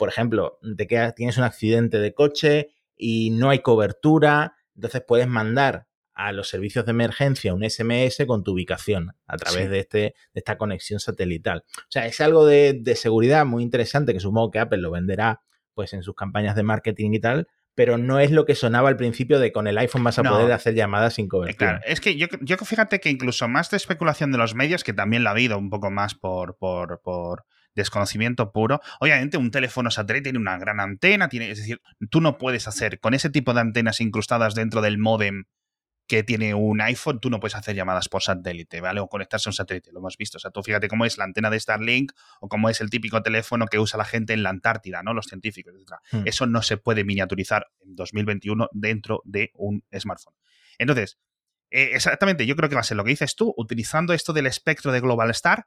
por 0.00 0.08
ejemplo, 0.08 0.58
te 0.78 0.86
tienes 1.14 1.36
un 1.36 1.44
accidente 1.44 1.98
de 1.98 2.14
coche 2.14 2.70
y 2.96 3.28
no 3.32 3.50
hay 3.50 3.58
cobertura, 3.58 4.56
entonces 4.74 5.02
puedes 5.06 5.28
mandar 5.28 5.88
a 6.14 6.32
los 6.32 6.48
servicios 6.48 6.86
de 6.86 6.92
emergencia 6.92 7.52
un 7.52 7.68
SMS 7.68 8.24
con 8.26 8.42
tu 8.42 8.52
ubicación 8.52 9.14
a 9.26 9.36
través 9.36 9.68
de, 9.68 9.80
este, 9.80 9.98
de 9.98 10.14
esta 10.32 10.56
conexión 10.56 11.00
satelital. 11.00 11.64
O 11.76 11.90
sea, 11.90 12.06
es 12.06 12.18
algo 12.22 12.46
de, 12.46 12.82
seguridad 12.96 13.44
muy 13.44 13.62
interesante 13.62 14.14
que 14.14 14.20
supongo 14.20 14.50
que 14.50 14.60
Apple 14.60 14.78
lo 14.78 14.90
venderá 14.90 15.42
pues 15.74 15.92
en 15.92 16.02
sus 16.02 16.14
campañas 16.14 16.56
de 16.56 16.62
marketing 16.62 17.12
y 17.12 17.20
tal, 17.20 17.48
pero 17.74 17.98
no 17.98 18.18
es 18.18 18.30
lo 18.30 18.44
que 18.44 18.54
sonaba 18.54 18.88
al 18.88 18.96
principio 18.96 19.38
de 19.38 19.52
con 19.52 19.66
el 19.66 19.78
iPhone 19.78 20.04
vas 20.04 20.18
a 20.18 20.22
poder 20.22 20.52
hacer 20.52 20.74
llamadas 20.74 21.14
sin 21.14 21.28
cobertura. 21.28 21.78
Claro, 21.78 21.84
es 21.86 22.00
que 22.00 22.16
yo, 22.16 22.26
yo 22.40 22.56
fíjate 22.58 23.00
que 23.00 23.10
incluso 23.10 23.48
más 23.48 23.70
de 23.70 23.76
especulación 23.76 24.32
de 24.32 24.38
los 24.38 24.54
medios, 24.54 24.84
que 24.84 24.92
también 24.92 25.24
la 25.24 25.30
ha 25.30 25.32
habido 25.32 25.56
un 25.58 25.70
poco 25.70 25.90
más 25.90 26.14
por, 26.14 26.56
por, 26.58 27.00
por 27.02 27.44
desconocimiento 27.74 28.52
puro. 28.52 28.80
Obviamente, 29.00 29.38
un 29.38 29.50
teléfono 29.50 29.90
satélite 29.90 30.24
tiene 30.24 30.38
una 30.38 30.58
gran 30.58 30.80
antena, 30.80 31.28
tiene, 31.28 31.50
es 31.50 31.58
decir, 31.58 31.80
tú 32.10 32.20
no 32.20 32.38
puedes 32.38 32.68
hacer 32.68 33.00
con 33.00 33.14
ese 33.14 33.30
tipo 33.30 33.54
de 33.54 33.60
antenas 33.60 34.00
incrustadas 34.00 34.54
dentro 34.54 34.80
del 34.80 34.98
modem 34.98 35.44
que 36.10 36.24
tiene 36.24 36.54
un 36.54 36.80
iPhone, 36.80 37.20
tú 37.20 37.30
no 37.30 37.38
puedes 37.38 37.54
hacer 37.54 37.76
llamadas 37.76 38.08
por 38.08 38.20
satélite, 38.20 38.80
¿vale? 38.80 38.98
O 38.98 39.06
conectarse 39.06 39.48
a 39.48 39.50
un 39.50 39.54
satélite, 39.54 39.92
lo 39.92 40.00
hemos 40.00 40.16
visto. 40.16 40.38
O 40.38 40.40
sea, 40.40 40.50
tú 40.50 40.60
fíjate 40.60 40.88
cómo 40.88 41.04
es 41.04 41.16
la 41.18 41.22
antena 41.22 41.50
de 41.50 41.60
Starlink 41.60 42.10
o 42.40 42.48
cómo 42.48 42.68
es 42.68 42.80
el 42.80 42.90
típico 42.90 43.22
teléfono 43.22 43.66
que 43.66 43.78
usa 43.78 43.96
la 43.96 44.04
gente 44.04 44.32
en 44.32 44.42
la 44.42 44.50
Antártida, 44.50 45.04
¿no? 45.04 45.14
Los 45.14 45.26
científicos, 45.26 45.72
etc. 45.72 46.00
Hmm. 46.10 46.26
Eso 46.26 46.46
no 46.46 46.62
se 46.62 46.78
puede 46.78 47.04
miniaturizar 47.04 47.68
en 47.86 47.94
2021 47.94 48.70
dentro 48.72 49.22
de 49.24 49.52
un 49.54 49.84
smartphone. 49.96 50.34
Entonces, 50.78 51.20
eh, 51.70 51.90
exactamente, 51.94 52.44
yo 52.44 52.56
creo 52.56 52.68
que 52.68 52.74
va 52.74 52.80
a 52.80 52.82
ser 52.84 52.96
lo 52.96 53.04
que 53.04 53.10
dices 53.10 53.36
tú, 53.36 53.54
utilizando 53.56 54.12
esto 54.12 54.32
del 54.32 54.46
espectro 54.46 54.90
de 54.90 54.98
Global 54.98 55.30
Star, 55.30 55.64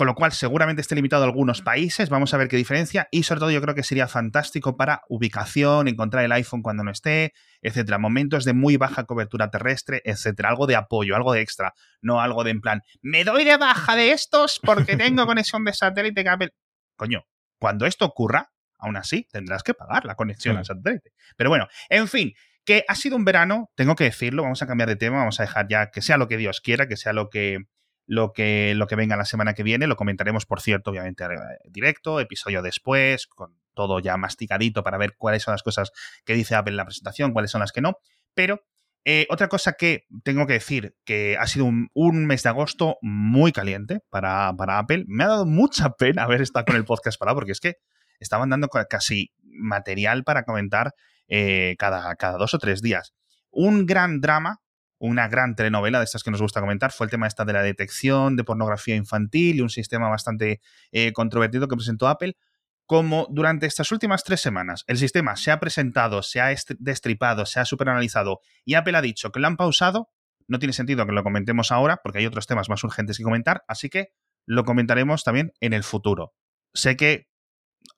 con 0.00 0.06
lo 0.06 0.14
cual 0.14 0.32
seguramente 0.32 0.80
esté 0.80 0.94
limitado 0.94 1.24
a 1.24 1.26
algunos 1.26 1.60
países, 1.60 2.08
vamos 2.08 2.32
a 2.32 2.38
ver 2.38 2.48
qué 2.48 2.56
diferencia. 2.56 3.06
Y 3.10 3.24
sobre 3.24 3.40
todo 3.40 3.50
yo 3.50 3.60
creo 3.60 3.74
que 3.74 3.82
sería 3.82 4.08
fantástico 4.08 4.74
para 4.74 5.02
ubicación, 5.10 5.88
encontrar 5.88 6.24
el 6.24 6.32
iPhone 6.32 6.62
cuando 6.62 6.82
no 6.82 6.90
esté, 6.90 7.34
etcétera, 7.60 7.98
momentos 7.98 8.46
de 8.46 8.54
muy 8.54 8.78
baja 8.78 9.04
cobertura 9.04 9.50
terrestre, 9.50 10.00
etcétera, 10.06 10.48
algo 10.48 10.66
de 10.66 10.76
apoyo, 10.76 11.16
algo 11.16 11.34
de 11.34 11.42
extra, 11.42 11.74
no 12.00 12.22
algo 12.22 12.44
de 12.44 12.50
en 12.50 12.62
plan, 12.62 12.80
me 13.02 13.24
doy 13.24 13.44
de 13.44 13.58
baja 13.58 13.94
de 13.94 14.12
estos 14.12 14.58
porque 14.62 14.96
tengo 14.96 15.26
conexión 15.26 15.66
de 15.66 15.74
satélite 15.74 16.26
Apple. 16.26 16.54
Coño, 16.96 17.26
cuando 17.58 17.84
esto 17.84 18.06
ocurra, 18.06 18.52
aún 18.78 18.96
así 18.96 19.28
tendrás 19.30 19.62
que 19.62 19.74
pagar 19.74 20.06
la 20.06 20.14
conexión 20.14 20.56
al 20.56 20.64
satélite. 20.64 21.12
Pero 21.36 21.50
bueno, 21.50 21.68
en 21.90 22.08
fin, 22.08 22.32
que 22.64 22.86
ha 22.88 22.94
sido 22.94 23.16
un 23.16 23.26
verano, 23.26 23.70
tengo 23.74 23.96
que 23.96 24.04
decirlo, 24.04 24.44
vamos 24.44 24.62
a 24.62 24.66
cambiar 24.66 24.88
de 24.88 24.96
tema, 24.96 25.18
vamos 25.18 25.40
a 25.40 25.42
dejar 25.42 25.68
ya 25.68 25.90
que 25.90 26.00
sea 26.00 26.16
lo 26.16 26.26
que 26.26 26.38
Dios 26.38 26.62
quiera, 26.62 26.88
que 26.88 26.96
sea 26.96 27.12
lo 27.12 27.28
que 27.28 27.66
lo 28.10 28.32
que, 28.32 28.74
lo 28.74 28.88
que 28.88 28.96
venga 28.96 29.16
la 29.16 29.24
semana 29.24 29.54
que 29.54 29.62
viene. 29.62 29.86
Lo 29.86 29.94
comentaremos, 29.94 30.44
por 30.44 30.60
cierto, 30.60 30.90
obviamente, 30.90 31.24
directo, 31.66 32.18
episodio 32.18 32.60
después, 32.60 33.28
con 33.28 33.54
todo 33.72 34.00
ya 34.00 34.16
masticadito 34.16 34.82
para 34.82 34.98
ver 34.98 35.14
cuáles 35.16 35.44
son 35.44 35.52
las 35.52 35.62
cosas 35.62 35.92
que 36.24 36.34
dice 36.34 36.56
Apple 36.56 36.72
en 36.72 36.78
la 36.78 36.84
presentación, 36.84 37.32
cuáles 37.32 37.52
son 37.52 37.60
las 37.60 37.70
que 37.70 37.80
no. 37.80 37.98
Pero 38.34 38.64
eh, 39.04 39.28
otra 39.30 39.46
cosa 39.46 39.74
que 39.74 40.08
tengo 40.24 40.48
que 40.48 40.54
decir, 40.54 40.96
que 41.04 41.36
ha 41.38 41.46
sido 41.46 41.66
un, 41.66 42.26
mes 42.26 42.42
de 42.42 42.48
agosto 42.48 42.98
muy 43.00 43.52
caliente 43.52 44.00
para, 44.10 44.52
para, 44.56 44.80
Apple. 44.80 45.04
Me 45.06 45.22
ha 45.22 45.28
dado 45.28 45.46
mucha 45.46 45.90
pena 45.90 46.24
haber 46.24 46.42
estado 46.42 46.64
con 46.64 46.74
el 46.74 46.84
podcast 46.84 47.16
parado, 47.16 47.36
porque 47.36 47.52
es 47.52 47.60
que 47.60 47.76
estaban 48.18 48.50
dando 48.50 48.66
casi 48.68 49.30
material 49.44 50.24
para 50.24 50.42
comentar 50.42 50.94
eh, 51.28 51.76
cada, 51.78 52.16
cada 52.16 52.38
dos 52.38 52.54
o 52.54 52.58
tres 52.58 52.82
días. 52.82 53.14
Un 53.52 53.86
gran 53.86 54.20
drama 54.20 54.58
una 55.00 55.28
gran 55.28 55.56
telenovela 55.56 55.98
de 55.98 56.04
estas 56.04 56.22
que 56.22 56.30
nos 56.30 56.42
gusta 56.42 56.60
comentar 56.60 56.92
fue 56.92 57.06
el 57.06 57.10
tema 57.10 57.26
esta 57.26 57.44
de 57.44 57.54
la 57.54 57.62
detección 57.62 58.36
de 58.36 58.44
pornografía 58.44 58.94
infantil 58.94 59.56
y 59.56 59.60
un 59.62 59.70
sistema 59.70 60.08
bastante 60.08 60.60
eh, 60.92 61.12
controvertido 61.12 61.66
que 61.66 61.74
presentó 61.74 62.06
Apple. 62.06 62.36
Como 62.84 63.26
durante 63.30 63.66
estas 63.66 63.90
últimas 63.92 64.24
tres 64.24 64.40
semanas 64.40 64.84
el 64.86 64.98
sistema 64.98 65.36
se 65.36 65.52
ha 65.52 65.58
presentado, 65.58 66.22
se 66.22 66.40
ha 66.40 66.54
destripado, 66.78 67.46
se 67.46 67.60
ha 67.60 67.64
superanalizado 67.64 68.40
y 68.64 68.74
Apple 68.74 68.96
ha 68.96 69.00
dicho 69.00 69.32
que 69.32 69.40
lo 69.40 69.46
han 69.46 69.56
pausado, 69.56 70.10
no 70.46 70.58
tiene 70.58 70.74
sentido 70.74 71.06
que 71.06 71.12
lo 71.12 71.22
comentemos 71.22 71.72
ahora 71.72 72.00
porque 72.02 72.18
hay 72.18 72.26
otros 72.26 72.46
temas 72.46 72.68
más 72.68 72.84
urgentes 72.84 73.16
que 73.16 73.24
comentar, 73.24 73.64
así 73.68 73.88
que 73.88 74.12
lo 74.44 74.64
comentaremos 74.64 75.24
también 75.24 75.52
en 75.60 75.72
el 75.72 75.82
futuro. 75.82 76.34
Sé 76.74 76.96
que 76.96 77.28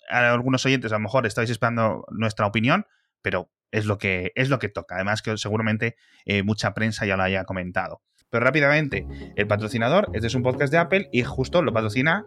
a 0.08 0.32
algunos 0.32 0.64
oyentes 0.66 0.92
a 0.92 0.96
lo 0.96 1.00
mejor 1.00 1.26
estáis 1.26 1.50
esperando 1.50 2.04
nuestra 2.10 2.46
opinión, 2.46 2.86
pero 3.22 3.50
es 3.72 3.86
lo 3.86 3.98
que, 3.98 4.32
es 4.36 4.48
lo 4.48 4.58
que 4.58 4.68
toca. 4.68 4.94
Además 4.94 5.22
que 5.22 5.36
seguramente 5.36 5.96
eh, 6.24 6.42
mucha 6.42 6.74
prensa 6.74 7.06
ya 7.06 7.16
lo 7.16 7.24
haya 7.24 7.44
comentado. 7.44 8.02
Pero 8.30 8.44
rápidamente, 8.44 9.06
el 9.36 9.46
patrocinador, 9.46 10.08
este 10.14 10.28
es 10.28 10.34
un 10.34 10.42
podcast 10.42 10.72
de 10.72 10.78
Apple 10.78 11.08
y 11.12 11.22
justo 11.22 11.60
lo 11.60 11.72
patrocina 11.72 12.24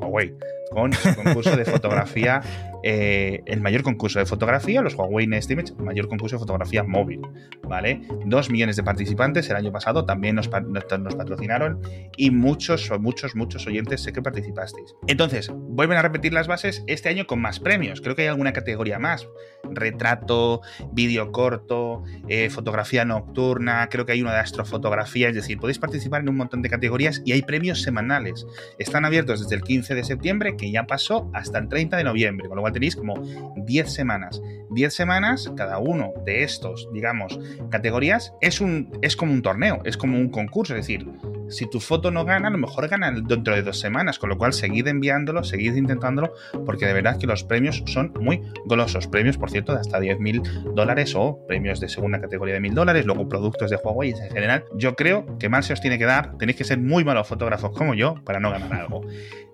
Huawei, 0.00 0.34
con 0.70 0.92
su 0.92 1.14
concurso 1.14 1.56
de 1.56 1.64
fotografía, 1.64 2.40
eh, 2.82 3.42
el 3.46 3.60
mayor 3.60 3.82
concurso 3.82 4.18
de 4.18 4.26
fotografía, 4.26 4.80
los 4.80 4.94
Huawei 4.94 5.26
Nest 5.26 5.50
Image, 5.50 5.72
el 5.78 5.84
mayor 5.84 6.08
concurso 6.08 6.36
de 6.36 6.40
fotografía 6.40 6.82
móvil, 6.82 7.20
¿vale? 7.62 8.02
Dos 8.24 8.50
millones 8.50 8.76
de 8.76 8.82
participantes 8.82 9.48
el 9.50 9.56
año 9.56 9.72
pasado 9.72 10.06
también 10.06 10.36
nos, 10.36 10.48
nos 10.50 11.14
patrocinaron 11.14 11.80
y 12.16 12.30
muchos, 12.30 12.90
muchos, 13.00 13.34
muchos 13.36 13.66
oyentes 13.66 14.02
sé 14.02 14.12
que 14.12 14.22
participasteis. 14.22 14.94
Entonces, 15.06 15.50
vuelven 15.52 15.98
a 15.98 16.02
repetir 16.02 16.32
las 16.32 16.48
bases 16.48 16.82
este 16.86 17.08
año 17.08 17.26
con 17.26 17.40
más 17.40 17.60
premios. 17.60 18.00
Creo 18.00 18.16
que 18.16 18.22
hay 18.22 18.28
alguna 18.28 18.52
categoría 18.52 18.98
más. 18.98 19.26
Retrato, 19.70 20.62
vídeo 20.92 21.32
corto, 21.32 22.02
eh, 22.28 22.50
fotografía 22.50 23.04
nocturna, 23.04 23.88
creo 23.88 24.06
que 24.06 24.12
hay 24.12 24.22
una 24.22 24.32
de 24.32 24.40
astrofotografía, 24.40 25.28
es 25.28 25.34
decir, 25.34 25.58
podéis 25.58 25.78
participar 25.78 26.22
en 26.22 26.28
un 26.28 26.36
montón 26.36 26.62
de 26.62 26.70
categorías 26.70 27.22
y 27.24 27.32
hay 27.32 27.42
premios 27.42 27.82
semanales. 27.82 28.46
Están 28.78 29.04
abiertos 29.04 29.40
desde 29.40 29.56
el 29.56 29.62
15 29.62 29.94
de 29.94 30.04
septiembre, 30.04 30.56
que 30.56 30.70
ya 30.70 30.86
pasó, 30.86 31.30
hasta 31.32 31.58
el 31.58 31.68
30 31.68 31.96
de 31.96 32.04
noviembre, 32.04 32.48
con 32.48 32.56
lo 32.56 32.62
cual 32.62 32.72
tenéis 32.72 32.96
como 32.96 33.14
10 33.56 33.92
semanas. 33.92 34.40
10 34.70 34.94
semanas, 34.94 35.52
cada 35.56 35.78
uno 35.78 36.12
de 36.24 36.42
estos, 36.44 36.88
digamos, 36.92 37.38
categorías, 37.70 38.34
es, 38.40 38.60
un, 38.60 38.90
es 39.02 39.16
como 39.16 39.32
un 39.32 39.42
torneo, 39.42 39.80
es 39.84 39.96
como 39.96 40.18
un 40.18 40.30
concurso, 40.30 40.74
es 40.74 40.86
decir, 40.86 41.06
si 41.50 41.68
tu 41.68 41.80
foto 41.80 42.10
no 42.10 42.24
gana, 42.24 42.48
a 42.48 42.50
lo 42.50 42.58
mejor 42.58 42.88
gana 42.88 43.10
dentro 43.10 43.54
de 43.54 43.62
dos 43.62 43.78
semanas, 43.78 44.18
con 44.18 44.30
lo 44.30 44.38
cual 44.38 44.52
seguid 44.52 44.86
enviándolo, 44.86 45.44
seguid 45.44 45.74
intentándolo, 45.74 46.32
porque 46.64 46.86
de 46.86 46.94
verdad 46.94 47.18
que 47.18 47.26
los 47.26 47.44
premios 47.44 47.82
son 47.86 48.12
muy 48.20 48.40
golosos. 48.64 49.06
Premios, 49.06 49.36
por 49.36 49.50
cierto, 49.50 49.74
de 49.74 49.80
hasta 49.80 50.00
10 50.00 50.20
mil 50.20 50.42
dólares 50.74 51.14
o 51.16 51.44
premios 51.46 51.80
de 51.80 51.88
segunda 51.88 52.20
categoría 52.20 52.54
de 52.54 52.60
mil 52.60 52.74
dólares, 52.74 53.06
luego 53.06 53.28
productos 53.28 53.70
de 53.70 53.76
Huawei 53.76 54.10
en 54.10 54.30
general. 54.30 54.64
Yo 54.76 54.94
creo 54.94 55.38
que 55.38 55.48
mal 55.48 55.62
se 55.62 55.72
os 55.72 55.80
tiene 55.80 55.98
que 55.98 56.04
dar, 56.04 56.36
tenéis 56.38 56.56
que 56.56 56.64
ser 56.64 56.78
muy 56.78 57.04
malos 57.04 57.26
fotógrafos 57.26 57.72
como 57.76 57.94
yo 57.94 58.14
para 58.24 58.40
no 58.40 58.50
ganar 58.50 58.72
algo. 58.72 59.02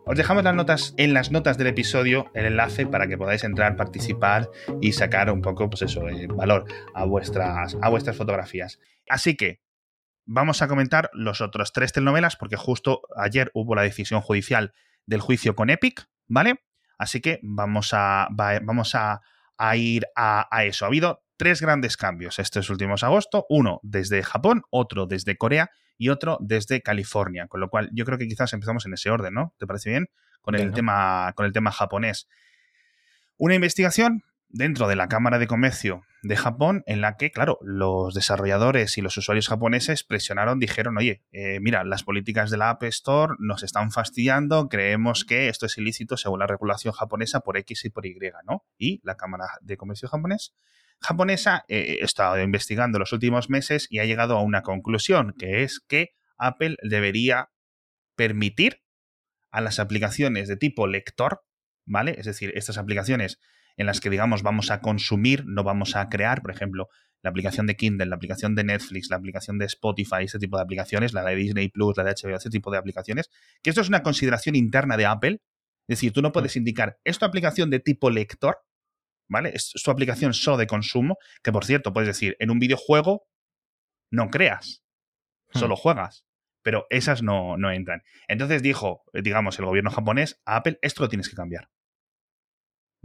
Os 0.09 0.17
dejamos 0.17 0.45
las 0.45 0.55
notas 0.55 0.95
en 0.99 1.15
las 1.15 1.33
notas 1.33 1.59
del 1.59 1.67
episodio, 1.67 2.31
el 2.33 2.47
enlace 2.47 2.87
para 2.87 3.09
que 3.09 3.19
podáis 3.19 3.43
entrar, 3.43 3.75
participar 3.75 4.49
y 4.81 4.93
sacar 4.93 5.33
un 5.33 5.43
poco, 5.43 5.69
pues 5.69 5.83
eso, 5.83 6.07
el 6.07 6.29
valor 6.29 6.65
a 6.95 7.05
vuestras, 7.05 7.77
a 7.83 7.89
vuestras 7.89 8.17
fotografías. 8.17 8.79
Así 9.09 9.37
que 9.37 9.66
vamos 10.27 10.61
a 10.61 10.69
comentar 10.69 11.09
los 11.15 11.41
otros 11.41 11.73
tres 11.73 11.93
telenovelas, 11.93 12.37
porque 12.37 12.57
justo 12.57 13.03
ayer 13.17 13.51
hubo 13.55 13.75
la 13.75 13.83
decisión 13.83 14.21
judicial 14.21 14.75
del 15.07 15.21
juicio 15.21 15.55
con 15.55 15.71
Epic, 15.71 16.09
¿vale? 16.27 16.63
Así 16.99 17.21
que 17.21 17.39
vamos 17.43 17.91
a, 17.93 18.29
vamos 18.31 18.95
a, 18.95 19.21
ir 19.77 20.07
a, 20.17 20.49
a, 20.51 20.65
eso. 20.65 20.85
Ha 20.85 20.89
habido 20.89 21.23
tres 21.37 21.61
grandes 21.61 21.97
cambios 21.97 22.39
estos 22.39 22.69
últimos 22.71 23.05
agosto, 23.05 23.47
uno 23.49 23.81
desde 23.83 24.23
Japón, 24.23 24.63
otro 24.71 25.07
desde 25.07 25.37
Corea 25.37 25.71
y 25.99 26.09
otro 26.09 26.39
desde 26.41 26.83
California. 26.83 27.47
Con 27.47 27.61
lo 27.61 27.69
cual, 27.69 27.91
yo 27.93 28.05
creo 28.05 28.19
que 28.19 28.27
quizás 28.27 28.53
empezamos 28.53 28.85
en 28.87 28.95
ese 28.95 29.11
orden, 29.11 29.35
¿no? 29.35 29.55
¿Te 29.59 29.67
parece 29.67 29.91
bien? 29.91 30.09
Con 30.41 30.55
el, 30.55 30.73
tema, 30.73 31.33
con 31.35 31.45
el 31.45 31.53
tema 31.53 31.73
japonés. 31.73 32.29
Una 33.37 33.55
investigación 33.55 34.23
dentro 34.57 34.89
de 34.89 34.97
la 34.97 35.09
Cámara 35.09 35.39
de 35.39 35.47
Comercio 35.47 36.03
de 36.23 36.37
Japón 36.37 36.83
en 36.87 37.01
la 37.01 37.17
que, 37.17 37.31
claro, 37.31 37.59
los 37.63 38.15
desarrolladores 38.15 38.97
y 38.97 39.03
los 39.03 39.17
usuarios 39.17 39.49
japoneses 39.49 40.03
presionaron, 40.03 40.59
dijeron, 40.59 40.97
oye, 40.97 41.23
eh, 41.33 41.61
mira, 41.61 41.85
las 41.85 42.03
políticas 42.03 42.51
de 42.51 42.57
la 42.57 42.71
App 42.71 42.83
Store 42.85 43.35
nos 43.39 43.63
están 43.63 43.91
fastidiando, 43.93 44.69
creemos 44.69 45.25
que 45.25 45.49
esto 45.49 45.67
es 45.67 45.77
ilícito 45.79 46.17
según 46.17 46.41
la 46.41 46.47
regulación 46.47 46.95
japonesa 46.95 47.41
por 47.41 47.59
X 47.59 47.85
y 47.85 47.91
por 47.91 48.07
Y, 48.07 48.19
¿no? 48.47 48.65
Y 48.79 49.01
la 49.05 49.17
Cámara 49.17 49.47
de 49.61 49.77
Comercio 49.77 50.09
japonesa 51.01 51.65
eh, 51.69 51.99
he 52.01 52.05
estado 52.05 52.41
investigando 52.41 52.99
los 52.99 53.13
últimos 53.13 53.51
meses 53.51 53.87
y 53.91 53.99
ha 53.99 54.05
llegado 54.05 54.37
a 54.39 54.43
una 54.43 54.63
conclusión, 54.63 55.35
que 55.39 55.63
es 55.63 55.81
que 55.81 56.15
Apple 56.39 56.77
debería 56.83 57.51
permitir 58.17 58.83
a 59.51 59.61
las 59.61 59.79
aplicaciones 59.79 60.49
de 60.49 60.57
tipo 60.57 60.87
lector, 60.87 61.45
¿vale? 61.85 62.17
Es 62.19 62.27
decir, 62.27 62.53
estas 62.55 62.79
aplicaciones 62.79 63.39
en 63.77 63.87
las 63.87 64.01
que, 64.01 64.11
digamos, 64.11 64.43
vamos 64.43 64.71
a 64.71 64.81
consumir, 64.81 65.45
no 65.47 65.65
vamos 65.65 65.97
a 65.97 66.09
crear, 66.09 66.43
por 66.43 66.51
ejemplo, 66.51 66.89
la 67.23 67.31
aplicación 67.31 67.67
de 67.67 67.77
Kindle, 67.77 68.07
la 68.07 68.17
aplicación 68.17 68.55
de 68.55 68.65
Netflix, 68.65 69.11
la 69.11 69.17
aplicación 69.17 69.59
de 69.59 69.67
Spotify, 69.67 70.25
este 70.25 70.39
tipo 70.39 70.57
de 70.57 70.63
aplicaciones, 70.63 71.13
la 71.13 71.25
de 71.25 71.35
Disney 71.35 71.69
Plus, 71.69 71.97
la 71.97 72.05
de 72.05 72.15
HBO, 72.15 72.37
este 72.37 72.51
tipo 72.51 72.71
de 72.71 72.79
aplicaciones, 72.79 73.31
que 73.63 73.71
esto 73.71 73.81
es 73.81 73.89
una 73.89 74.03
consideración 74.03 74.55
interna 74.55 74.97
de 74.97 75.07
Apple. 75.07 75.41
Es 75.89 75.99
decir, 75.99 76.13
tú 76.13 76.23
no 76.23 76.33
puedes 76.33 76.57
indicar, 76.57 76.99
esta 77.05 77.27
aplicación 77.27 77.71
de 77.71 77.81
tipo 77.81 78.11
lector 78.11 78.59
¿vale? 79.29 79.51
Es 79.55 79.73
su 79.75 79.91
aplicación 79.91 80.35
solo 80.35 80.57
de 80.57 80.67
consumo, 80.67 81.19
que 81.43 81.53
por 81.53 81.65
cierto, 81.65 81.93
puedes 81.93 82.09
decir, 82.09 82.37
en 82.39 82.51
un 82.51 82.59
videojuego 82.59 83.27
no 84.11 84.31
creas, 84.31 84.85
hmm. 85.53 85.59
solo 85.59 85.77
juegas, 85.77 86.27
pero 86.63 86.87
esas 86.91 87.23
no, 87.23 87.57
no 87.57 87.71
entran. 87.71 88.03
Entonces 88.29 88.63
dijo, 88.63 89.05
digamos, 89.13 89.59
el 89.59 89.67
gobierno 89.67 89.91
japonés 89.91 90.41
a 90.45 90.57
Apple, 90.57 90.79
esto 90.83 91.03
lo 91.03 91.09
tienes 91.09 91.29
que 91.29 91.37
cambiar. 91.37 91.69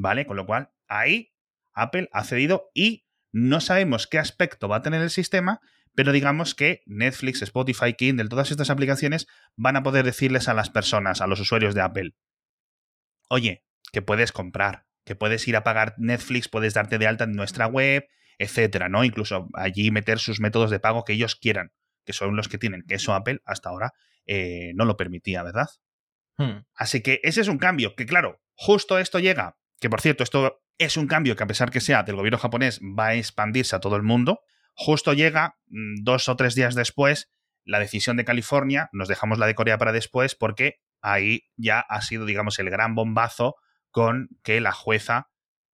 ¿Vale? 0.02 0.26
Con 0.26 0.36
lo 0.36 0.48
cual, 0.48 0.72
ahí 0.88 1.32
Apple 1.74 2.10
ha 2.12 2.24
cedido 2.24 2.72
y 2.74 3.06
no 3.32 3.62
sabemos 3.62 4.08
qué 4.08 4.18
aspecto 4.18 4.68
va 4.68 4.78
a 4.78 4.82
tener 4.82 5.00
el 5.00 5.12
sistema, 5.12 5.62
pero 5.94 6.12
digamos 6.12 6.56
que 6.56 6.82
Netflix, 6.88 7.44
Spotify, 7.44 7.94
Kindle, 7.94 8.28
todas 8.28 8.50
estas 8.50 8.72
aplicaciones 8.72 9.28
van 9.56 9.76
a 9.76 9.84
poder 9.84 10.04
decirles 10.04 10.48
a 10.48 10.56
las 10.56 10.72
personas, 10.72 11.22
a 11.22 11.28
los 11.28 11.40
usuarios 11.40 11.76
de 11.76 11.82
Apple, 11.82 12.16
oye, 13.30 13.64
que 13.94 14.02
puedes 14.02 14.32
comprar, 14.32 14.88
que 15.06 15.16
puedes 15.16 15.48
ir 15.48 15.56
a 15.56 15.64
pagar 15.64 15.94
Netflix, 16.00 16.50
puedes 16.50 16.74
darte 16.74 16.98
de 16.98 17.06
alta 17.06 17.26
en 17.26 17.34
nuestra 17.34 17.68
web, 17.68 18.08
etcétera, 18.40 18.90
¿no? 18.90 19.04
Incluso 19.04 19.50
allí 19.54 19.92
meter 19.92 20.18
sus 20.18 20.40
métodos 20.40 20.72
de 20.72 20.80
pago 20.80 21.04
que 21.04 21.14
ellos 21.14 21.36
quieran, 21.36 21.74
que 22.06 22.14
son 22.14 22.36
los 22.36 22.48
que 22.48 22.58
tienen, 22.58 22.84
que 22.88 22.96
eso 22.96 23.14
Apple 23.14 23.40
hasta 23.46 23.70
ahora 23.70 23.94
eh, 24.26 24.72
no 24.74 24.86
lo 24.86 24.98
permitía, 24.98 25.44
¿verdad? 25.44 25.68
Hmm. 26.38 26.66
Así 26.74 27.02
que 27.02 27.20
ese 27.22 27.42
es 27.42 27.48
un 27.50 27.60
cambio, 27.60 27.96
que 27.96 28.08
claro, 28.08 28.42
justo 28.56 28.98
esto 28.98 29.20
llega, 29.20 29.60
que 29.82 29.90
por 29.90 30.00
cierto, 30.00 30.24
esto 30.24 30.64
es 30.78 30.96
un 30.96 31.08
cambio 31.08 31.36
que 31.36 31.44
a 31.44 31.48
pesar 31.48 31.72
que 31.72 31.82
sea 31.82 32.04
del 32.04 32.16
gobierno 32.16 32.38
japonés 32.38 32.80
va 32.80 33.08
a 33.08 33.16
expandirse 33.16 33.76
a 33.76 33.80
todo 33.80 33.96
el 33.96 34.04
mundo, 34.04 34.42
justo 34.76 35.12
llega 35.14 35.58
mm, 35.68 36.04
dos 36.04 36.30
o 36.30 36.36
tres 36.36 36.56
días 36.56 36.76
después 36.76 37.30
la 37.66 37.80
decisión 37.80 38.16
de 38.16 38.26
California, 38.26 38.90
nos 38.94 39.08
dejamos 39.08 39.40
la 39.40 39.48
de 39.48 39.56
Corea 39.56 39.78
para 39.78 39.92
después 39.92 40.36
porque 40.36 40.82
ahí 41.02 41.50
ya 41.58 41.80
ha 41.80 42.02
sido, 42.02 42.26
digamos, 42.26 42.60
el 42.60 42.70
gran 42.70 42.96
bombazo 42.96 43.56
con 43.90 44.30
que 44.44 44.62
la 44.62 44.72
jueza, 44.72 45.30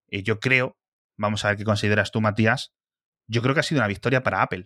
eh, 0.07 0.23
yo 0.23 0.39
creo, 0.39 0.77
vamos 1.17 1.43
a 1.43 1.49
ver 1.49 1.57
qué 1.57 1.63
consideras 1.65 2.11
tú, 2.11 2.21
Matías, 2.21 2.73
yo 3.27 3.41
creo 3.41 3.53
que 3.53 3.59
ha 3.59 3.63
sido 3.63 3.79
una 3.79 3.87
victoria 3.87 4.23
para 4.23 4.41
Apple. 4.41 4.65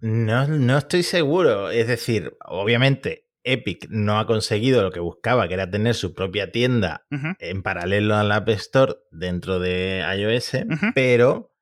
No, 0.00 0.46
no 0.46 0.78
estoy 0.78 1.02
seguro. 1.02 1.70
Es 1.70 1.86
decir, 1.86 2.34
obviamente, 2.46 3.26
Epic 3.44 3.86
no 3.88 4.18
ha 4.18 4.26
conseguido 4.26 4.82
lo 4.82 4.90
que 4.90 5.00
buscaba, 5.00 5.48
que 5.48 5.54
era 5.54 5.70
tener 5.70 5.94
su 5.94 6.14
propia 6.14 6.52
tienda 6.52 7.06
en 7.10 7.62
paralelo 7.62 8.16
al 8.16 8.32
App 8.32 8.48
Store 8.50 8.94
dentro 9.10 9.58
de 9.58 10.04
iOS, 10.16 10.52
pero 10.94 11.54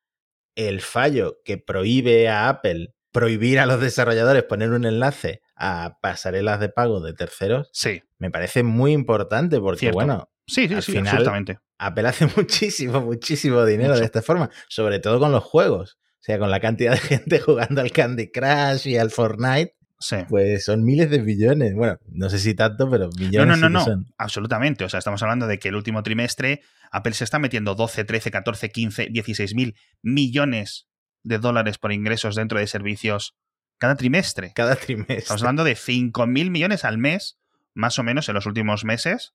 el 0.55 0.81
fallo 0.81 1.41
que 1.45 1.59
prohíbe 1.59 2.29
a 2.29 2.49
Apple 2.49 2.95
prohibir 3.13 3.59
a 3.59 3.67
los 3.67 3.81
desarrolladores 3.81 4.45
poner 4.45 4.71
un 4.71 4.85
enlace 4.85 5.41
a 5.57 5.99
pasarelas 6.03 6.61
de 6.61 6.69
pago 6.69 7.01
de 7.01 7.15
terceros, 7.15 7.71
sí. 7.73 8.03
me 8.19 8.31
parece 8.31 8.63
muy 8.63 8.93
importante 8.93 9.61
porque, 9.61 9.91
bueno, 9.93 10.29
Sí, 10.49 10.67
sí, 10.67 10.81
sí, 10.81 10.97
absolutamente. 10.97 11.61
Apple 11.79 12.09
hace 12.09 12.27
muchísimo, 12.37 13.01
muchísimo 13.03 13.65
dinero 13.65 13.97
de 13.97 14.05
esta 14.05 14.23
forma, 14.23 14.51
sobre 14.69 14.99
todo 14.99 15.21
con 15.21 15.31
los 15.31 15.45
juegos. 15.45 15.99
O 16.01 16.21
sea, 16.21 16.39
con 16.39 16.51
la 16.51 16.59
cantidad 16.59 16.93
de 16.93 16.99
gente 16.99 17.39
jugando 17.39 17.81
al 17.81 17.93
Candy 17.93 18.33
Crush 18.33 18.89
y 18.89 18.97
al 18.97 19.11
Fortnite, 19.11 19.77
sí. 19.99 20.17
pues 20.29 20.65
son 20.65 20.85
miles 20.85 21.11
de 21.11 21.19
billones. 21.19 21.75
Bueno, 21.75 21.99
no 22.09 22.31
sé 22.31 22.39
si 22.39 22.55
tanto, 22.55 22.89
pero 22.91 23.09
millones. 23.19 23.59
No, 23.59 23.69
no, 23.69 23.69
no, 23.69 23.85
no, 23.87 24.05
absolutamente. 24.17 24.85
O 24.85 24.89
sea, 24.89 24.99
estamos 24.99 25.23
hablando 25.23 25.47
de 25.47 25.59
que 25.59 25.69
el 25.69 25.77
último 25.77 26.03
trimestre 26.03 26.63
Apple 26.91 27.13
se 27.13 27.25
está 27.25 27.39
metiendo 27.39 27.75
12, 27.75 28.05
13, 28.05 28.31
14, 28.31 28.71
15, 28.71 29.09
16 29.11 29.55
mil 29.55 29.77
millones 30.03 30.89
de 31.23 31.39
dólares 31.39 31.79
por 31.79 31.93
ingresos 31.93 32.35
dentro 32.35 32.59
de 32.59 32.67
servicios 32.67 33.37
cada 33.79 33.97
trimestre. 33.97 34.53
Cada 34.55 34.77
trimestre. 34.77 35.17
Estamos 35.19 35.43
hablando 35.43 35.65
de 35.65 35.75
5 35.75 36.27
mil 36.27 36.51
millones 36.51 36.85
al 36.85 36.99
mes, 36.99 37.39
más 37.75 37.99
o 37.99 38.03
menos, 38.03 38.29
en 38.29 38.35
los 38.35 38.47
últimos 38.47 38.85
meses 38.85 39.35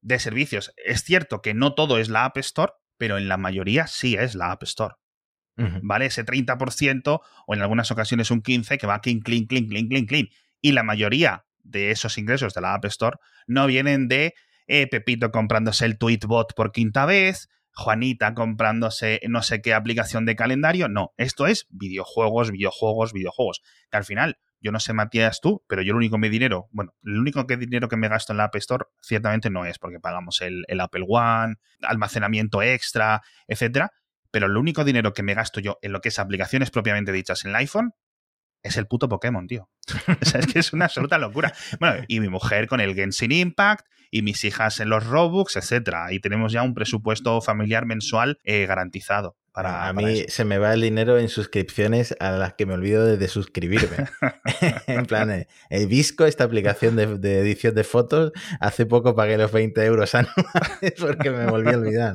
de 0.00 0.18
servicios. 0.18 0.72
Es 0.76 1.02
cierto 1.04 1.42
que 1.42 1.54
no 1.54 1.74
todo 1.74 1.98
es 1.98 2.08
la 2.08 2.24
App 2.24 2.36
Store, 2.38 2.72
pero 2.96 3.18
en 3.18 3.28
la 3.28 3.36
mayoría 3.36 3.86
sí 3.86 4.14
es 4.14 4.34
la 4.34 4.52
App 4.52 4.62
Store. 4.62 4.94
¿Vale? 5.56 6.06
Ese 6.06 6.24
30% 6.24 7.20
o 7.46 7.54
en 7.54 7.62
algunas 7.62 7.90
ocasiones 7.90 8.30
un 8.30 8.42
15% 8.42 8.78
que 8.78 8.86
va 8.86 9.00
clean, 9.00 9.20
clean, 9.20 9.46
clean, 9.46 9.66
clean, 9.66 9.88
clean, 9.88 10.06
clean. 10.06 10.28
Y 10.60 10.72
la 10.72 10.82
mayoría 10.82 11.44
de 11.62 11.90
esos 11.90 12.18
ingresos 12.18 12.54
de 12.54 12.60
la 12.60 12.74
App 12.74 12.84
Store 12.86 13.18
no 13.46 13.66
vienen 13.66 14.08
de 14.08 14.34
eh, 14.66 14.86
Pepito 14.86 15.30
comprándose 15.30 15.84
el 15.84 15.98
Tweetbot 15.98 16.54
por 16.54 16.72
quinta 16.72 17.04
vez, 17.06 17.48
Juanita 17.74 18.34
comprándose 18.34 19.20
no 19.28 19.42
sé 19.42 19.62
qué 19.62 19.74
aplicación 19.74 20.24
de 20.24 20.36
calendario. 20.36 20.88
No, 20.88 21.12
esto 21.16 21.46
es 21.46 21.66
videojuegos, 21.70 22.50
videojuegos, 22.50 23.12
videojuegos. 23.12 23.62
Que 23.90 23.96
al 23.96 24.04
final 24.04 24.38
yo 24.62 24.70
no 24.70 24.78
sé, 24.78 24.92
Matías, 24.92 25.40
tú, 25.40 25.64
pero 25.66 25.82
yo 25.82 25.90
el 25.90 25.96
único 25.96 26.18
mi 26.18 26.28
dinero, 26.28 26.68
bueno, 26.70 26.94
el 27.02 27.18
único 27.18 27.46
que 27.48 27.56
dinero 27.56 27.88
que 27.88 27.96
me 27.96 28.08
gasto 28.08 28.32
en 28.32 28.36
la 28.36 28.44
App 28.44 28.54
Store 28.56 28.84
ciertamente 29.00 29.50
no 29.50 29.66
es 29.66 29.78
porque 29.80 29.98
pagamos 29.98 30.40
el, 30.40 30.64
Apple 30.80 31.04
One, 31.08 31.56
almacenamiento 31.82 32.62
extra, 32.62 33.22
etcétera. 33.48 33.92
Pero 34.32 34.46
el 34.46 34.56
único 34.56 34.82
dinero 34.82 35.14
que 35.14 35.22
me 35.22 35.34
gasto 35.34 35.60
yo 35.60 35.78
en 35.82 35.92
lo 35.92 36.00
que 36.00 36.08
es 36.08 36.18
aplicaciones 36.18 36.72
propiamente 36.72 37.12
dichas 37.12 37.44
en 37.44 37.50
el 37.50 37.56
iPhone 37.56 37.94
es 38.64 38.76
el 38.76 38.86
puto 38.86 39.08
Pokémon, 39.08 39.46
tío. 39.46 39.68
o 40.20 40.24
sea, 40.24 40.40
es 40.40 40.46
que 40.46 40.58
es 40.58 40.72
una 40.72 40.86
absoluta 40.86 41.18
locura. 41.18 41.52
Bueno, 41.78 42.04
y 42.08 42.18
mi 42.18 42.28
mujer 42.28 42.66
con 42.66 42.80
el 42.80 42.94
Genshin 42.94 43.32
Impact 43.32 43.86
y 44.10 44.22
mis 44.22 44.44
hijas 44.44 44.78
en 44.80 44.88
los 44.90 45.06
Robux, 45.06 45.56
etcétera. 45.56 46.12
Y 46.12 46.20
tenemos 46.20 46.52
ya 46.52 46.62
un 46.62 46.74
presupuesto 46.74 47.40
familiar 47.40 47.86
mensual 47.86 48.38
eh, 48.44 48.66
garantizado. 48.66 49.36
Para, 49.52 49.86
a 49.86 49.92
mí 49.92 50.24
se 50.28 50.46
me 50.46 50.56
va 50.56 50.72
el 50.72 50.80
dinero 50.80 51.18
en 51.18 51.28
suscripciones 51.28 52.16
a 52.20 52.30
las 52.30 52.54
que 52.54 52.64
me 52.64 52.72
olvido 52.72 53.04
de, 53.04 53.28
suscribirme. 53.28 54.08
en 54.86 55.04
plan, 55.04 55.30
eh, 55.30 55.46
el 55.68 55.88
Visco, 55.88 56.24
esta 56.24 56.44
aplicación 56.44 56.96
de, 56.96 57.38
edición 57.38 57.74
de 57.74 57.84
fotos, 57.84 58.32
hace 58.60 58.86
poco 58.86 59.14
pagué 59.14 59.36
los 59.36 59.52
20 59.52 59.84
euros 59.84 60.14
anuales 60.14 60.94
porque 60.98 61.30
me 61.30 61.46
volví 61.50 61.70
a 61.70 61.76
olvidar. 61.76 62.14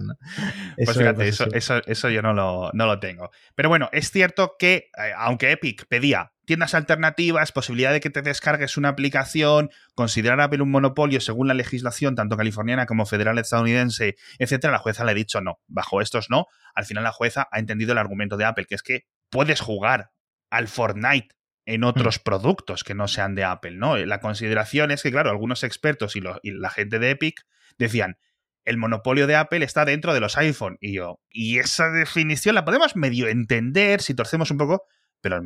Pues 0.85 0.97
fíjate, 0.97 1.27
eso, 1.27 1.47
eso, 1.85 2.09
yo 2.09 2.21
no 2.21 2.33
lo, 2.33 2.69
no 2.73 2.85
lo 2.85 2.99
tengo. 2.99 3.31
Pero 3.55 3.69
bueno, 3.69 3.89
es 3.91 4.11
cierto 4.11 4.55
que, 4.59 4.91
eh, 4.97 5.11
aunque 5.17 5.51
Epic 5.51 5.87
pedía 5.87 6.33
tiendas 6.45 6.75
alternativas, 6.75 7.51
posibilidad 7.51 7.91
de 7.91 7.99
que 7.99 8.11
te 8.11 8.21
descargues 8.21 8.77
una 8.77 8.89
aplicación, 8.89 9.71
considerar 9.95 10.39
Apple 10.39 10.61
un 10.61 10.69
monopolio 10.69 11.19
según 11.19 11.47
la 11.47 11.55
legislación 11.55 12.15
tanto 12.15 12.37
californiana 12.37 12.85
como 12.85 13.05
federal 13.05 13.39
estadounidense, 13.39 14.15
etcétera, 14.37 14.71
la 14.71 14.79
jueza 14.79 15.03
le 15.03 15.11
ha 15.11 15.15
dicho 15.15 15.41
no, 15.41 15.59
bajo 15.67 15.99
estos 15.99 16.29
no. 16.29 16.45
Al 16.75 16.85
final 16.85 17.03
la 17.03 17.11
jueza 17.11 17.47
ha 17.51 17.59
entendido 17.59 17.93
el 17.93 17.97
argumento 17.97 18.37
de 18.37 18.45
Apple, 18.45 18.65
que 18.65 18.75
es 18.75 18.83
que 18.83 19.07
puedes 19.29 19.59
jugar 19.59 20.11
al 20.51 20.67
Fortnite 20.67 21.35
en 21.65 21.83
otros 21.83 22.19
mm. 22.19 22.23
productos 22.23 22.83
que 22.83 22.93
no 22.93 23.07
sean 23.07 23.33
de 23.33 23.43
Apple, 23.43 23.75
¿no? 23.75 23.97
La 23.97 24.19
consideración 24.19 24.91
es 24.91 25.01
que, 25.01 25.11
claro, 25.11 25.31
algunos 25.31 25.63
expertos 25.63 26.15
y, 26.15 26.21
y 26.43 26.51
la 26.51 26.69
gente 26.69 26.99
de 26.99 27.09
Epic 27.09 27.45
decían, 27.77 28.19
el 28.67 28.77
monopolio 28.77 29.27
de 29.27 29.35
Apple 29.35 29.63
está 29.63 29.85
dentro 29.85 30.13
de 30.13 30.19
los 30.19 30.37
iPhone. 30.37 30.77
Y 30.81 30.93
yo, 30.93 31.21
y 31.29 31.57
esa 31.57 31.89
definición 31.89 32.53
la 32.53 32.65
podemos 32.65 32.95
medio 32.95 33.27
entender 33.27 34.01
si 34.01 34.13
torcemos 34.13 34.51
un 34.51 34.57
poco, 34.57 34.83
pero 35.21 35.37
el, 35.37 35.43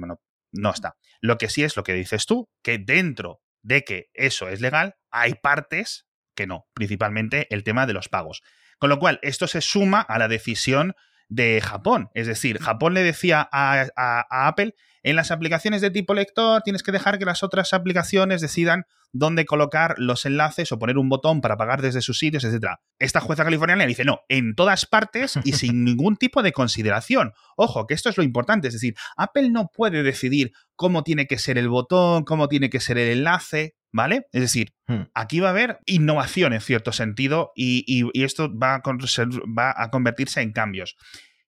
no 0.51 0.71
está. 0.71 0.97
Lo 1.21 1.37
que 1.37 1.47
sí 1.47 1.63
es 1.63 1.77
lo 1.77 1.83
que 1.83 1.93
dices 1.93 2.25
tú, 2.25 2.49
que 2.63 2.79
dentro 2.79 3.41
de 3.61 3.83
que 3.83 4.09
eso 4.13 4.49
es 4.49 4.59
legal, 4.59 4.95
hay 5.11 5.35
partes 5.35 6.07
que 6.35 6.47
no, 6.47 6.67
principalmente 6.73 7.47
el 7.53 7.63
tema 7.63 7.85
de 7.85 7.93
los 7.93 8.09
pagos. 8.09 8.41
Con 8.79 8.89
lo 8.89 8.97
cual, 8.97 9.19
esto 9.21 9.47
se 9.47 9.61
suma 9.61 10.01
a 10.01 10.17
la 10.17 10.27
decisión 10.27 10.95
de 11.29 11.61
Japón. 11.61 12.09
Es 12.15 12.25
decir, 12.25 12.57
Japón 12.59 12.95
le 12.95 13.03
decía 13.03 13.47
a, 13.51 13.85
a 13.95 14.47
Apple 14.47 14.73
en 15.03 15.15
las 15.15 15.31
aplicaciones 15.31 15.81
de 15.81 15.91
tipo 15.91 16.13
lector 16.13 16.61
tienes 16.61 16.83
que 16.83 16.91
dejar 16.91 17.17
que 17.19 17.25
las 17.25 17.43
otras 17.43 17.73
aplicaciones 17.73 18.41
decidan 18.41 18.85
dónde 19.13 19.45
colocar 19.45 19.95
los 19.97 20.25
enlaces 20.25 20.71
o 20.71 20.79
poner 20.79 20.97
un 20.97 21.09
botón 21.09 21.41
para 21.41 21.57
pagar 21.57 21.81
desde 21.81 22.01
sus 22.01 22.17
sitios, 22.17 22.43
etc. 22.43 22.75
Esta 22.99 23.19
jueza 23.19 23.43
californiana 23.43 23.83
le 23.83 23.89
dice, 23.89 24.05
no, 24.05 24.21
en 24.29 24.55
todas 24.55 24.85
partes 24.85 25.39
y 25.43 25.53
sin 25.53 25.83
ningún 25.83 26.15
tipo 26.15 26.41
de 26.43 26.53
consideración. 26.53 27.33
Ojo, 27.57 27.87
que 27.87 27.93
esto 27.93 28.09
es 28.09 28.17
lo 28.17 28.23
importante, 28.23 28.67
es 28.67 28.73
decir, 28.73 28.95
Apple 29.17 29.49
no 29.49 29.69
puede 29.73 30.03
decidir 30.03 30.51
cómo 30.75 31.03
tiene 31.03 31.27
que 31.27 31.37
ser 31.37 31.57
el 31.57 31.69
botón, 31.69 32.23
cómo 32.23 32.47
tiene 32.47 32.69
que 32.69 32.79
ser 32.79 32.97
el 32.97 33.17
enlace, 33.17 33.75
¿vale? 33.91 34.27
Es 34.31 34.41
decir, 34.41 34.73
hmm. 34.87 35.03
aquí 35.13 35.39
va 35.39 35.49
a 35.49 35.51
haber 35.51 35.79
innovación 35.85 36.53
en 36.53 36.61
cierto 36.61 36.91
sentido 36.91 37.51
y, 37.55 38.09
esto 38.13 38.49
va 38.57 38.75
a, 38.75 38.81
va 38.81 39.73
a 39.75 39.89
convertirse 39.89 40.41
en 40.41 40.53
cambios. 40.53 40.95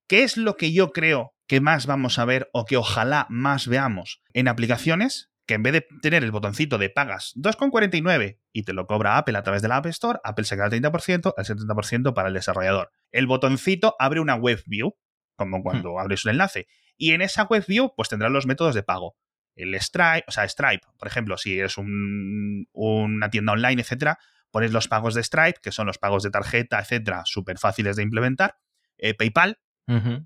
¿Qué 0.08 0.24
es 0.24 0.38
lo 0.38 0.58
que 0.58 0.74
yo 0.74 0.92
creo 0.92 1.33
que 1.48 1.62
más 1.62 1.86
vamos 1.86 2.20
a 2.20 2.26
ver 2.26 2.50
o 2.54 2.66
que 2.66 2.78
ojalá 2.78 3.28
más 3.30 3.68
veamos 3.68 4.22
en 4.34 4.48
aplicaciones 4.48 5.34
que 5.46 5.56
en 5.56 5.64
vez 5.64 5.74
de 5.74 5.88
tener 6.02 6.24
el 6.24 6.32
botoncito 6.32 6.78
de 6.78 6.90
pagas 6.90 7.34
2,49 7.36 8.40
y 8.54 8.64
te 8.64 8.74
lo 8.74 8.88
cobra 8.88 9.18
Apple 9.18 9.38
a 9.38 9.44
través 9.44 9.62
de 9.62 9.68
la 9.68 9.78
App 9.78 9.88
Store, 9.88 10.20
Apple 10.24 10.46
se 10.46 10.56
queda 10.56 10.68
el 10.68 10.72
30%, 10.72 11.34
el 11.36 11.46
70% 11.46 12.14
para 12.14 12.30
el 12.30 12.34
desarrollador. 12.34 12.92
El 13.12 13.28
botoncito 13.28 13.96
abre 14.00 14.22
una 14.22 14.36
web 14.36 14.64
view, 14.66 14.96
como 15.36 15.60
hmm. 15.60 15.64
cuando 15.64 16.00
abres 16.00 16.24
un 16.26 16.32
enlace, 16.32 16.68
y 16.98 17.12
en 17.12 17.22
esa 17.22 17.44
web 17.44 17.66
view 17.68 17.94
pues 17.96 18.10
tendrás 18.10 18.32
los 18.32 18.46
métodos 18.46 18.76
de 18.76 18.84
pago. 18.84 19.18
El 19.56 19.80
Stripe, 19.80 20.24
o 20.28 20.32
sea, 20.32 20.48
Stripe, 20.48 20.88
por 20.98 21.08
ejemplo, 21.08 21.38
si 21.38 21.60
es 21.60 21.76
una 21.78 23.30
tienda 23.30 23.54
online, 23.54 23.82
etcétera, 23.82 24.18
pones 24.50 24.72
los 24.72 24.88
pagos 24.88 25.14
de 25.14 25.24
Stripe, 25.24 25.60
que 25.62 25.72
son 25.72 25.88
los 25.88 25.98
pagos 25.98 26.24
de 26.24 26.32
tarjeta, 26.32 26.80
etcétera, 26.80 27.24
súper 27.26 27.60
fáciles 27.60 27.96
de 27.96 28.04
implementar. 28.04 28.58
Eh, 28.98 29.14
PayPal, 29.14 29.60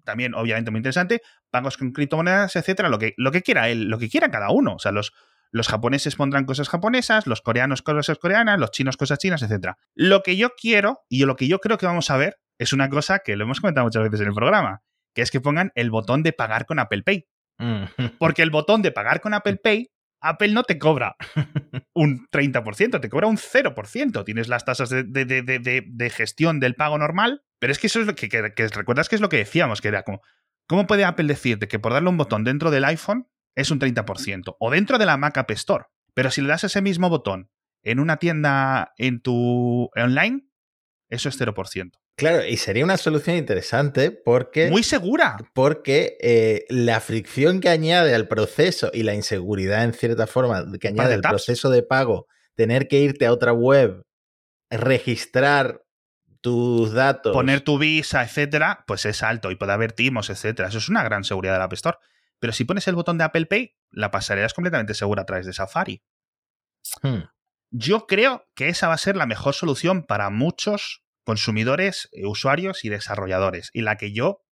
también, 0.04 0.34
obviamente, 0.36 0.72
muy 0.72 0.80
interesante. 0.80 1.22
Pagos 1.50 1.78
con 1.78 1.92
criptomonedas, 1.92 2.56
etcétera, 2.56 2.90
lo 2.90 3.00
que, 3.00 3.14
lo 3.18 3.32
que 3.32 3.42
quiera 3.42 3.70
él, 3.70 3.86
lo 3.86 3.98
que 3.98 4.10
quiera 4.10 4.30
cada 4.30 4.50
uno. 4.50 4.76
O 4.76 4.80
sea, 4.80 4.92
los, 4.92 5.14
los 5.52 5.68
japoneses 5.68 6.16
pondrán 6.16 6.46
cosas 6.46 6.70
japonesas, 6.70 7.28
los 7.28 7.42
coreanos 7.42 7.82
cosas 7.82 8.18
coreanas, 8.20 8.60
los 8.60 8.72
chinos 8.72 8.98
cosas 8.98 9.20
chinas, 9.20 9.42
etcétera. 9.42 9.78
Lo 9.96 10.24
que 10.24 10.38
yo 10.38 10.52
quiero 10.60 11.02
y 11.10 11.26
lo 11.26 11.36
que 11.36 11.48
yo 11.48 11.60
creo 11.60 11.78
que 11.78 11.86
vamos 11.86 12.10
a 12.12 12.18
ver 12.18 12.38
es 12.60 12.74
una 12.74 12.90
cosa 12.90 13.20
que 13.20 13.36
lo 13.36 13.44
hemos 13.44 13.62
comentado 13.62 13.86
muchas 13.86 14.04
veces 14.04 14.22
en 14.22 14.28
el 14.28 14.34
programa, 14.34 14.82
que 15.14 15.22
es 15.22 15.32
que 15.32 15.42
pongan 15.42 15.72
el 15.76 15.90
botón 15.90 16.24
de 16.24 16.34
pagar 16.34 16.66
con 16.66 16.80
Apple 16.80 17.04
Pay. 17.04 17.28
Mm. 17.60 17.86
Porque 18.20 18.44
el 18.44 18.52
botón 18.52 18.82
de 18.82 18.92
pagar 18.92 19.22
con 19.22 19.34
Apple 19.34 19.58
Pay 19.58 19.92
Apple 20.22 20.50
no 20.50 20.64
te 20.64 20.78
cobra 20.78 21.16
un 21.94 22.28
30%, 22.30 23.00
te 23.00 23.10
cobra 23.10 23.28
un 23.28 23.38
0%. 23.38 24.26
Tienes 24.26 24.48
las 24.48 24.66
tasas 24.66 24.90
de, 24.90 26.12
gestión 26.14 26.60
del 26.60 26.76
pago 26.76 26.98
normal, 26.98 27.44
pero 27.60 27.72
es 27.72 27.80
que 27.80 27.88
eso 27.88 28.00
es 28.00 28.08
lo 28.08 28.16
que, 28.16 28.28
recuerdas 28.74 29.10
que 29.10 29.16
es 29.16 29.22
lo 29.22 29.30
que 29.30 29.38
decíamos, 29.38 29.82
que 29.82 29.88
era 29.88 30.04
como, 30.04 30.22
¿cómo 30.68 30.88
puede 30.88 31.06
Apple 31.06 31.28
decirte 31.28 31.68
que 31.68 31.80
por 31.80 31.94
darle 31.94 32.10
un 32.10 32.18
botón 32.18 32.44
dentro 32.44 32.72
del 32.72 32.86
iPhone 32.86 33.28
es 33.56 33.72
un 33.72 33.80
30%? 33.80 34.56
O 34.60 34.72
dentro 34.72 34.98
de 34.98 35.06
la 35.06 35.18
Mac 35.18 35.38
App 35.38 35.52
Store. 35.52 35.86
Pero 36.14 36.32
si 36.32 36.42
le 36.42 36.50
das 36.50 36.64
ese 36.64 36.82
mismo 36.82 37.10
botón 37.10 37.50
en 37.84 38.00
una 38.00 38.18
tienda 38.18 38.94
en 38.98 39.22
tu 39.22 39.90
online, 39.96 40.48
eso 41.10 41.30
es 41.30 41.40
0%. 41.40 41.92
Claro, 42.18 42.44
y 42.44 42.58
sería 42.58 42.84
una 42.84 42.98
solución 42.98 43.36
interesante 43.36 44.10
porque... 44.10 44.72
Muy 44.72 44.82
segura. 44.82 45.38
Porque 45.54 46.18
eh, 46.20 46.66
la 46.68 47.00
fricción 47.00 47.60
que 47.60 47.70
añade 47.70 48.16
al 48.16 48.28
proceso 48.28 48.90
y 48.92 49.04
la 49.04 49.14
inseguridad 49.14 49.84
en 49.84 49.94
cierta 49.94 50.26
forma 50.26 50.66
que 50.80 50.88
añade 50.88 51.14
al 51.14 51.22
proceso 51.22 51.70
de 51.70 51.84
pago, 51.84 52.26
tener 52.56 52.88
que 52.88 53.00
irte 53.00 53.28
a 53.28 53.32
otra 53.32 53.54
web, 53.54 54.02
registrar 54.72 55.84
tus 56.48 56.94
datos... 56.94 57.34
Poner 57.34 57.60
tu 57.62 57.78
visa, 57.78 58.24
etcétera, 58.24 58.86
pues 58.88 59.06
es 59.06 59.22
alto 59.22 59.52
y 59.52 59.56
puede 59.56 59.74
haber 59.74 59.92
timos, 59.92 60.30
etcétera. 60.30 60.70
Eso 60.70 60.78
es 60.78 60.88
una 60.88 61.04
gran 61.04 61.26
seguridad 61.26 61.54
del 61.54 61.62
App 61.62 61.74
Store. 61.74 61.98
Pero 62.40 62.54
si 62.54 62.64
pones 62.64 62.88
el 62.88 62.96
botón 62.96 63.18
de 63.18 63.26
Apple 63.26 63.48
Pay, 63.48 63.76
la 63.92 64.12
pasarela 64.12 64.48
es 64.48 64.54
completamente 64.54 64.94
segura 64.94 65.24
a 65.24 65.26
través 65.26 65.46
de 65.46 65.52
Safari. 65.52 66.04
Hmm. 67.02 67.24
Yo 67.70 68.08
creo 68.08 68.48
que 68.56 68.70
esa 68.70 68.88
va 68.88 68.94
a 68.94 68.98
ser 68.98 69.18
la 69.18 69.26
mejor 69.26 69.54
solución 69.54 70.04
para 70.04 70.30
muchos 70.30 71.04
consumidores, 71.26 72.08
eh, 72.14 72.26
usuarios 72.26 72.86
y 72.86 72.90
desarrolladores, 72.90 73.70
y 73.74 73.82
la 73.82 73.98
que 73.98 74.14
yo 74.14 74.46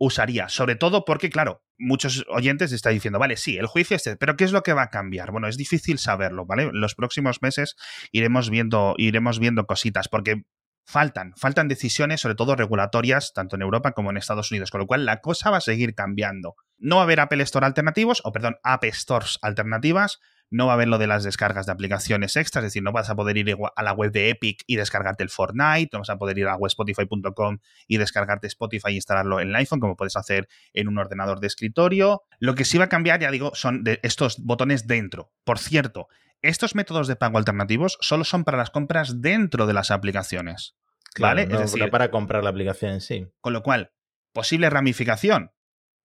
usaría, 0.00 0.48
sobre 0.48 0.76
todo 0.76 1.04
porque, 1.04 1.28
claro, 1.28 1.62
muchos 1.76 2.24
oyentes 2.28 2.72
están 2.72 2.94
diciendo, 2.94 3.18
vale, 3.18 3.36
sí, 3.36 3.58
el 3.58 3.66
juicio 3.66 3.96
este, 3.96 4.16
pero 4.16 4.36
¿qué 4.36 4.44
es 4.44 4.52
lo 4.52 4.62
que 4.62 4.72
va 4.72 4.84
a 4.84 4.90
cambiar? 4.90 5.32
Bueno, 5.32 5.48
es 5.48 5.58
difícil 5.58 5.98
saberlo, 5.98 6.46
¿vale? 6.46 6.62
En 6.62 6.80
los 6.80 6.94
próximos 6.94 7.42
meses 7.42 7.76
iremos 8.12 8.48
viendo, 8.48 8.94
iremos 8.96 9.38
viendo 9.38 9.66
cositas, 9.66 10.08
porque 10.08 10.44
faltan, 10.88 11.34
faltan 11.36 11.68
decisiones, 11.68 12.22
sobre 12.22 12.34
todo 12.34 12.56
regulatorias, 12.56 13.34
tanto 13.34 13.56
en 13.56 13.62
Europa 13.62 13.92
como 13.92 14.10
en 14.10 14.16
Estados 14.16 14.50
Unidos, 14.50 14.70
con 14.70 14.80
lo 14.80 14.86
cual 14.86 15.04
la 15.04 15.20
cosa 15.20 15.50
va 15.50 15.58
a 15.58 15.60
seguir 15.60 15.94
cambiando. 15.94 16.56
No 16.78 16.96
va 16.96 17.02
a 17.02 17.04
haber 17.04 17.20
Apple 17.20 17.42
Store 17.42 17.66
alternativos, 17.66 18.22
o 18.24 18.32
perdón, 18.32 18.56
App 18.62 18.84
Stores 18.84 19.38
alternativas, 19.42 20.18
no 20.50 20.64
va 20.64 20.72
a 20.72 20.74
haber 20.76 20.88
lo 20.88 20.96
de 20.96 21.06
las 21.06 21.24
descargas 21.24 21.66
de 21.66 21.72
aplicaciones 21.72 22.36
extras, 22.36 22.64
es 22.64 22.70
decir, 22.70 22.82
no 22.82 22.92
vas 22.92 23.10
a 23.10 23.14
poder 23.14 23.36
ir 23.36 23.54
a 23.76 23.82
la 23.82 23.92
web 23.92 24.12
de 24.12 24.30
Epic 24.30 24.62
y 24.66 24.76
descargarte 24.76 25.22
el 25.22 25.28
Fortnite, 25.28 25.90
no 25.92 25.98
vas 25.98 26.08
a 26.08 26.16
poder 26.16 26.38
ir 26.38 26.48
a 26.48 26.56
webspotify.com 26.56 27.58
y 27.86 27.98
descargarte 27.98 28.46
Spotify 28.46 28.92
e 28.92 28.94
instalarlo 28.94 29.40
en 29.40 29.48
el 29.48 29.56
iPhone, 29.56 29.80
como 29.80 29.94
puedes 29.94 30.16
hacer 30.16 30.48
en 30.72 30.88
un 30.88 30.96
ordenador 30.96 31.40
de 31.40 31.48
escritorio. 31.48 32.22
Lo 32.38 32.54
que 32.54 32.64
sí 32.64 32.78
va 32.78 32.84
a 32.84 32.88
cambiar, 32.88 33.20
ya 33.20 33.30
digo, 33.30 33.54
son 33.54 33.84
de 33.84 34.00
estos 34.02 34.38
botones 34.42 34.86
dentro. 34.86 35.32
Por 35.44 35.58
cierto, 35.58 36.08
estos 36.42 36.74
métodos 36.74 37.08
de 37.08 37.16
pago 37.16 37.38
alternativos 37.38 37.98
solo 38.00 38.24
son 38.24 38.44
para 38.44 38.58
las 38.58 38.70
compras 38.70 39.20
dentro 39.20 39.66
de 39.66 39.72
las 39.72 39.90
aplicaciones. 39.90 40.76
¿Vale? 41.18 41.42
es 41.42 41.58
decir, 41.58 41.90
para 41.90 42.10
comprar 42.10 42.44
la 42.44 42.50
aplicación 42.50 42.92
en 42.92 43.00
sí. 43.00 43.26
Con 43.40 43.52
lo 43.52 43.62
cual, 43.62 43.92
posible 44.32 44.70
ramificación. 44.70 45.52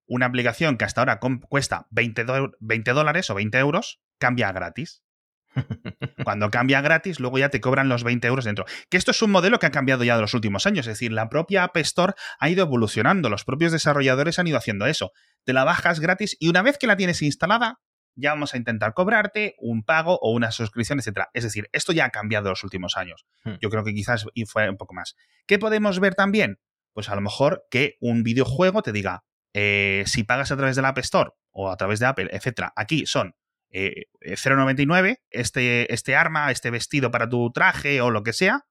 Una 0.06 0.26
aplicación 0.26 0.78
que 0.78 0.86
hasta 0.86 1.02
ahora 1.02 1.20
cuesta 1.20 1.88
20, 1.92 2.26
20 2.60 2.94
dólares 2.94 3.30
o 3.30 3.36
20 3.36 3.58
euros, 3.60 4.02
cambia 4.18 4.52
gratis. 4.52 5.04
Cuando 6.24 6.50
cambia 6.50 6.82
gratis, 6.82 7.20
luego 7.20 7.38
ya 7.38 7.50
te 7.50 7.62
cobran 7.62 7.90
los 7.90 8.04
20 8.04 8.28
euros 8.28 8.46
dentro. 8.46 8.66
Que 8.90 8.98
esto 8.98 9.12
es 9.12 9.22
un 9.22 9.32
modelo 9.32 9.60
que 9.60 9.68
ha 9.68 9.72
cambiado 9.72 10.04
ya 10.04 10.16
de 10.16 10.22
los 10.22 10.34
últimos 10.34 10.66
años. 10.66 10.88
Es 10.88 10.94
decir, 10.94 11.12
la 11.12 11.30
propia 11.30 11.64
App 11.64 11.78
Store 11.78 12.14
ha 12.40 12.50
ido 12.50 12.64
evolucionando. 12.64 13.30
Los 13.30 13.46
propios 13.46 13.72
desarrolladores 13.72 14.40
han 14.40 14.48
ido 14.48 14.58
haciendo 14.58 14.88
eso. 14.88 15.12
Te 15.46 15.54
la 15.54 15.64
bajas 15.64 16.00
gratis 16.00 16.36
y 16.40 16.50
una 16.50 16.64
vez 16.64 16.78
que 16.78 16.88
la 16.88 16.98
tienes 16.98 17.22
instalada, 17.22 17.80
ya 18.16 18.32
vamos 18.32 18.54
a 18.54 18.58
intentar 18.58 18.94
cobrarte 18.94 19.56
un 19.60 19.84
pago 19.84 20.20
o 20.22 20.32
una 20.32 20.52
suscripción, 20.52 21.00
etc. 21.00 21.28
Es 21.34 21.44
decir, 21.44 21.70
esto 21.72 21.94
ya 21.94 22.06
ha 22.06 22.10
cambiado 22.10 22.50
los 22.50 22.64
últimos 22.64 22.98
años. 22.98 23.26
Hmm. 23.44 23.56
Yo 23.62 23.70
creo 23.70 23.84
que 23.84 23.94
quizás 23.94 24.26
fue 24.48 24.70
un 24.70 24.78
poco 24.78 24.94
más. 24.94 25.16
¿Qué 25.48 25.60
podemos 25.60 26.00
ver 26.00 26.16
también? 26.16 26.60
Pues 26.94 27.10
a 27.10 27.16
lo 27.16 27.22
mejor 27.22 27.66
que 27.72 27.98
un 28.00 28.24
videojuego 28.24 28.82
te 28.84 28.92
diga, 28.92 29.24
eh, 29.54 30.04
si 30.06 30.24
pagas 30.24 30.52
a 30.52 30.58
través 30.58 30.76
de 30.76 30.82
la 30.82 30.90
App 30.90 30.98
Store 31.00 31.32
o 31.52 31.70
a 31.72 31.78
través 31.78 32.00
de 32.00 32.06
Apple, 32.06 32.30
etc. 32.32 32.70
Aquí 32.76 33.06
son 33.06 33.36
0,99 33.72 35.10
eh, 35.10 35.18
este, 35.32 35.94
este 35.94 36.16
arma, 36.16 36.52
este 36.52 36.70
vestido 36.70 37.12
para 37.12 37.28
tu 37.28 37.52
traje 37.52 38.02
o 38.02 38.12
lo 38.12 38.24
que 38.24 38.34
sea, 38.34 38.66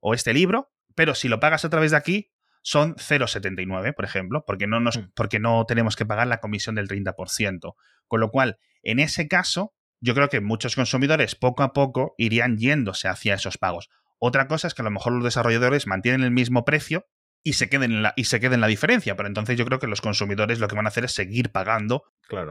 o 0.00 0.14
este 0.14 0.34
libro, 0.34 0.72
pero 0.94 1.14
si 1.14 1.28
lo 1.28 1.40
pagas 1.40 1.64
a 1.64 1.70
través 1.70 1.92
de 1.92 1.96
aquí, 1.96 2.32
son 2.62 2.94
0,79, 2.96 3.94
por 3.94 4.04
ejemplo, 4.04 4.44
porque 4.46 4.66
no, 4.66 4.80
nos, 4.80 4.98
hmm. 4.98 5.12
porque 5.14 5.38
no 5.38 5.64
tenemos 5.66 5.96
que 5.96 6.06
pagar 6.06 6.26
la 6.26 6.40
comisión 6.40 6.74
del 6.74 6.88
30%. 6.88 7.74
Con 8.06 8.20
lo 8.20 8.30
cual, 8.30 8.58
en 8.82 8.98
ese 8.98 9.28
caso, 9.28 9.74
yo 10.00 10.14
creo 10.14 10.28
que 10.28 10.40
muchos 10.40 10.74
consumidores 10.74 11.34
poco 11.34 11.62
a 11.62 11.72
poco 11.72 12.14
irían 12.18 12.58
yéndose 12.58 13.08
hacia 13.08 13.34
esos 13.34 13.58
pagos. 13.58 13.88
Otra 14.18 14.48
cosa 14.48 14.68
es 14.68 14.74
que 14.74 14.82
a 14.82 14.84
lo 14.84 14.90
mejor 14.90 15.12
los 15.12 15.24
desarrolladores 15.24 15.86
mantienen 15.86 16.22
el 16.22 16.30
mismo 16.30 16.64
precio 16.64 17.06
y 17.42 17.54
se 17.54 17.70
queden 17.70 17.92
en 17.92 18.02
la, 18.02 18.12
y 18.16 18.24
se 18.24 18.40
queden 18.40 18.60
la 18.60 18.66
diferencia. 18.66 19.16
Pero 19.16 19.28
entonces 19.28 19.56
yo 19.56 19.64
creo 19.64 19.78
que 19.78 19.86
los 19.86 20.00
consumidores 20.00 20.58
lo 20.58 20.68
que 20.68 20.76
van 20.76 20.86
a 20.86 20.88
hacer 20.88 21.04
es 21.04 21.12
seguir 21.12 21.50
pagando 21.50 22.04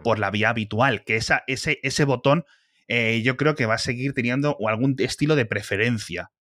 por 0.03 0.19
la 0.19 0.31
vía 0.31 0.49
habitual, 0.49 1.03
que 1.03 1.15
esa, 1.15 1.43
ese, 1.47 1.79
ese 1.83 2.05
botón 2.05 2.45
eh, 2.87 3.21
yo 3.23 3.37
creo 3.37 3.55
que 3.55 3.67
va 3.67 3.75
a 3.75 3.79
seguir 3.79 4.13
teniendo 4.13 4.57
algún 4.67 4.95
estilo 4.97 5.35
de 5.35 5.45
preferencia. 5.45 6.31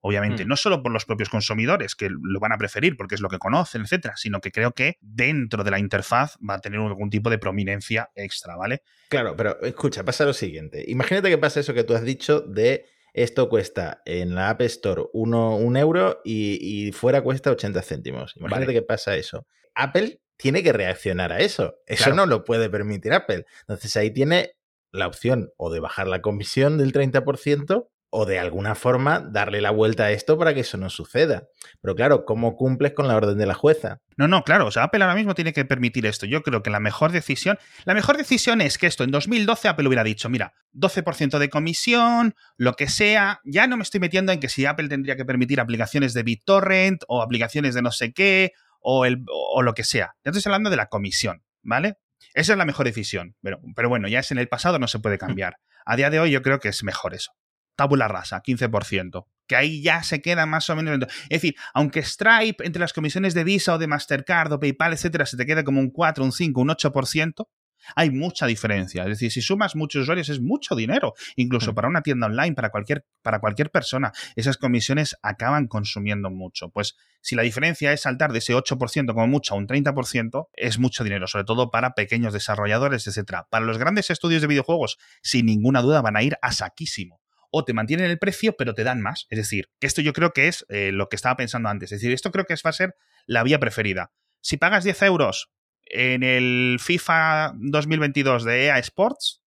Obviamente, 0.00 0.44
mm. 0.44 0.48
no 0.48 0.56
solo 0.56 0.82
por 0.82 0.92
los 0.92 1.04
propios 1.04 1.28
consumidores, 1.28 1.94
que 1.94 2.08
lo 2.10 2.40
van 2.40 2.52
a 2.52 2.58
preferir 2.58 2.96
porque 2.96 3.14
es 3.14 3.20
lo 3.20 3.28
que 3.28 3.38
conocen, 3.38 3.82
etcétera, 3.82 4.16
sino 4.16 4.40
que 4.40 4.52
creo 4.52 4.72
que 4.72 4.98
dentro 5.00 5.64
de 5.64 5.70
la 5.70 5.78
interfaz 5.78 6.36
va 6.38 6.54
a 6.54 6.60
tener 6.60 6.80
algún 6.80 7.10
tipo 7.10 7.30
de 7.30 7.38
prominencia 7.38 8.10
extra, 8.14 8.56
¿vale? 8.56 8.82
Claro, 9.08 9.34
pero 9.36 9.60
escucha, 9.62 10.04
pasa 10.04 10.24
lo 10.24 10.32
siguiente. 10.32 10.84
Imagínate 10.88 11.28
que 11.28 11.38
pasa 11.38 11.60
eso 11.60 11.74
que 11.74 11.84
tú 11.84 11.94
has 11.94 12.04
dicho 12.04 12.40
de 12.40 12.86
esto 13.16 13.48
cuesta 13.48 14.02
en 14.04 14.34
la 14.34 14.50
App 14.50 14.60
Store 14.60 15.04
un 15.14 15.76
euro 15.76 16.20
y, 16.22 16.92
fuera 16.92 17.22
cuesta 17.22 17.50
80 17.50 17.80
céntimos. 17.82 18.36
Imagínate 18.36 18.74
que 18.74 18.82
pasa 18.82 19.16
eso. 19.16 19.46
Apple 19.74 20.20
tiene 20.36 20.62
que 20.62 20.74
reaccionar 20.74 21.32
a 21.32 21.38
eso. 21.38 21.76
Eso 21.86 22.12
no 22.14 22.26
lo 22.26 22.44
puede 22.44 22.68
permitir 22.68 23.14
Apple. 23.14 23.46
Entonces 23.60 23.96
ahí 23.96 24.10
tiene 24.10 24.52
la 24.92 25.06
opción 25.06 25.50
o 25.56 25.72
de 25.72 25.80
bajar 25.80 26.08
la 26.08 26.20
comisión 26.20 26.76
del 26.76 26.92
30% 26.92 27.88
o 28.10 28.24
de 28.24 28.38
alguna 28.38 28.74
forma 28.74 29.20
darle 29.20 29.60
la 29.60 29.70
vuelta 29.70 30.04
a 30.04 30.10
esto 30.10 30.38
para 30.38 30.54
que 30.54 30.60
eso 30.60 30.76
no 30.76 30.90
suceda. 30.90 31.48
Pero 31.80 31.94
claro, 31.94 32.24
¿cómo 32.24 32.56
cumples 32.56 32.92
con 32.92 33.08
la 33.08 33.16
orden 33.16 33.36
de 33.36 33.46
la 33.46 33.54
jueza? 33.54 34.00
No, 34.16 34.28
no, 34.28 34.42
claro, 34.44 34.66
o 34.66 34.70
sea, 34.70 34.84
Apple 34.84 35.02
ahora 35.02 35.16
mismo 35.16 35.34
tiene 35.34 35.52
que 35.52 35.64
permitir 35.64 36.06
esto. 36.06 36.24
Yo 36.26 36.42
creo 36.42 36.62
que 36.62 36.70
la 36.70 36.80
mejor 36.80 37.12
decisión, 37.12 37.58
la 37.84 37.94
mejor 37.94 38.16
decisión 38.16 38.60
es 38.60 38.78
que 38.78 38.86
esto 38.86 39.04
en 39.04 39.10
2012 39.10 39.68
Apple 39.68 39.88
hubiera 39.88 40.04
dicho, 40.04 40.28
mira, 40.28 40.54
12% 40.72 41.38
de 41.38 41.50
comisión, 41.50 42.34
lo 42.56 42.74
que 42.74 42.88
sea, 42.88 43.40
ya 43.44 43.66
no 43.66 43.76
me 43.76 43.82
estoy 43.82 44.00
metiendo 44.00 44.32
en 44.32 44.40
que 44.40 44.48
si 44.48 44.66
Apple 44.66 44.88
tendría 44.88 45.16
que 45.16 45.24
permitir 45.24 45.60
aplicaciones 45.60 46.14
de 46.14 46.22
BitTorrent 46.22 47.02
o 47.08 47.22
aplicaciones 47.22 47.74
de 47.74 47.82
no 47.82 47.90
sé 47.90 48.12
qué 48.12 48.52
o, 48.80 49.04
el, 49.04 49.24
o 49.28 49.62
lo 49.62 49.74
que 49.74 49.84
sea. 49.84 50.14
Ya 50.24 50.30
estoy 50.30 50.42
hablando 50.46 50.70
de 50.70 50.76
la 50.76 50.86
comisión, 50.86 51.42
¿vale? 51.62 51.98
Esa 52.34 52.52
es 52.52 52.58
la 52.58 52.64
mejor 52.64 52.86
decisión, 52.86 53.34
pero, 53.42 53.60
pero 53.74 53.88
bueno, 53.88 54.08
ya 54.08 54.20
es 54.20 54.30
en 54.30 54.38
el 54.38 54.48
pasado, 54.48 54.78
no 54.78 54.88
se 54.88 55.00
puede 55.00 55.18
cambiar. 55.18 55.56
A 55.84 55.96
día 55.96 56.10
de 56.10 56.20
hoy 56.20 56.30
yo 56.30 56.42
creo 56.42 56.60
que 56.60 56.68
es 56.68 56.82
mejor 56.82 57.14
eso 57.14 57.32
tabula 57.76 58.08
rasa, 58.08 58.42
15%. 58.42 59.26
Que 59.46 59.54
ahí 59.54 59.80
ya 59.80 60.02
se 60.02 60.20
queda 60.20 60.44
más 60.46 60.68
o 60.70 60.76
menos. 60.76 60.98
Es 61.28 61.40
decir, 61.40 61.54
aunque 61.72 62.02
Stripe, 62.02 62.66
entre 62.66 62.80
las 62.80 62.92
comisiones 62.92 63.32
de 63.34 63.44
Visa 63.44 63.74
o 63.74 63.78
de 63.78 63.86
Mastercard 63.86 64.52
o 64.52 64.58
PayPal, 64.58 64.92
etcétera, 64.92 65.24
se 65.24 65.36
te 65.36 65.46
quede 65.46 65.62
como 65.62 65.80
un 65.80 65.90
4, 65.90 66.24
un 66.24 66.32
5, 66.32 66.60
un 66.60 66.68
8%, 66.68 67.46
hay 67.94 68.10
mucha 68.10 68.46
diferencia. 68.46 69.02
Es 69.02 69.10
decir, 69.10 69.30
si 69.30 69.40
sumas 69.40 69.76
muchos 69.76 70.02
usuarios 70.02 70.28
es 70.28 70.40
mucho 70.40 70.74
dinero, 70.74 71.14
incluso 71.36 71.72
mm. 71.72 71.74
para 71.74 71.88
una 71.88 72.02
tienda 72.02 72.26
online, 72.26 72.54
para 72.54 72.70
cualquier, 72.70 73.04
para 73.22 73.38
cualquier 73.40 73.70
persona. 73.70 74.12
Esas 74.34 74.56
comisiones 74.56 75.16
acaban 75.22 75.68
consumiendo 75.68 76.30
mucho. 76.30 76.70
Pues 76.70 76.96
si 77.20 77.36
la 77.36 77.42
diferencia 77.42 77.92
es 77.92 78.02
saltar 78.02 78.32
de 78.32 78.38
ese 78.38 78.54
8% 78.54 79.14
como 79.14 79.26
mucho 79.26 79.54
a 79.54 79.58
un 79.58 79.66
30%, 79.66 80.48
es 80.54 80.78
mucho 80.78 81.04
dinero, 81.04 81.26
sobre 81.26 81.44
todo 81.44 81.70
para 81.70 81.94
pequeños 81.94 82.32
desarrolladores, 82.32 83.06
etcétera. 83.06 83.46
Para 83.50 83.64
los 83.64 83.78
grandes 83.78 84.10
estudios 84.10 84.42
de 84.42 84.48
videojuegos, 84.48 84.98
sin 85.22 85.46
ninguna 85.46 85.82
duda, 85.82 86.00
van 86.00 86.16
a 86.16 86.22
ir 86.22 86.36
a 86.42 86.52
saquísimo 86.52 87.20
o 87.58 87.64
te 87.64 87.72
mantienen 87.72 88.10
el 88.10 88.18
precio, 88.18 88.54
pero 88.56 88.74
te 88.74 88.84
dan 88.84 89.00
más. 89.00 89.26
Es 89.30 89.38
decir, 89.38 89.70
que 89.80 89.86
esto 89.86 90.02
yo 90.02 90.12
creo 90.12 90.32
que 90.32 90.48
es 90.48 90.66
eh, 90.68 90.92
lo 90.92 91.08
que 91.08 91.16
estaba 91.16 91.36
pensando 91.36 91.70
antes. 91.70 91.90
Es 91.90 92.00
decir, 92.00 92.12
esto 92.12 92.30
creo 92.30 92.44
que 92.44 92.54
va 92.54 92.70
a 92.70 92.72
ser 92.74 92.94
la 93.24 93.42
vía 93.42 93.58
preferida. 93.58 94.12
Si 94.42 94.58
pagas 94.58 94.84
10 94.84 95.00
euros 95.02 95.50
en 95.86 96.22
el 96.22 96.76
FIFA 96.78 97.54
2022 97.56 98.44
de 98.44 98.66
EA 98.66 98.78
Sports, 98.80 99.42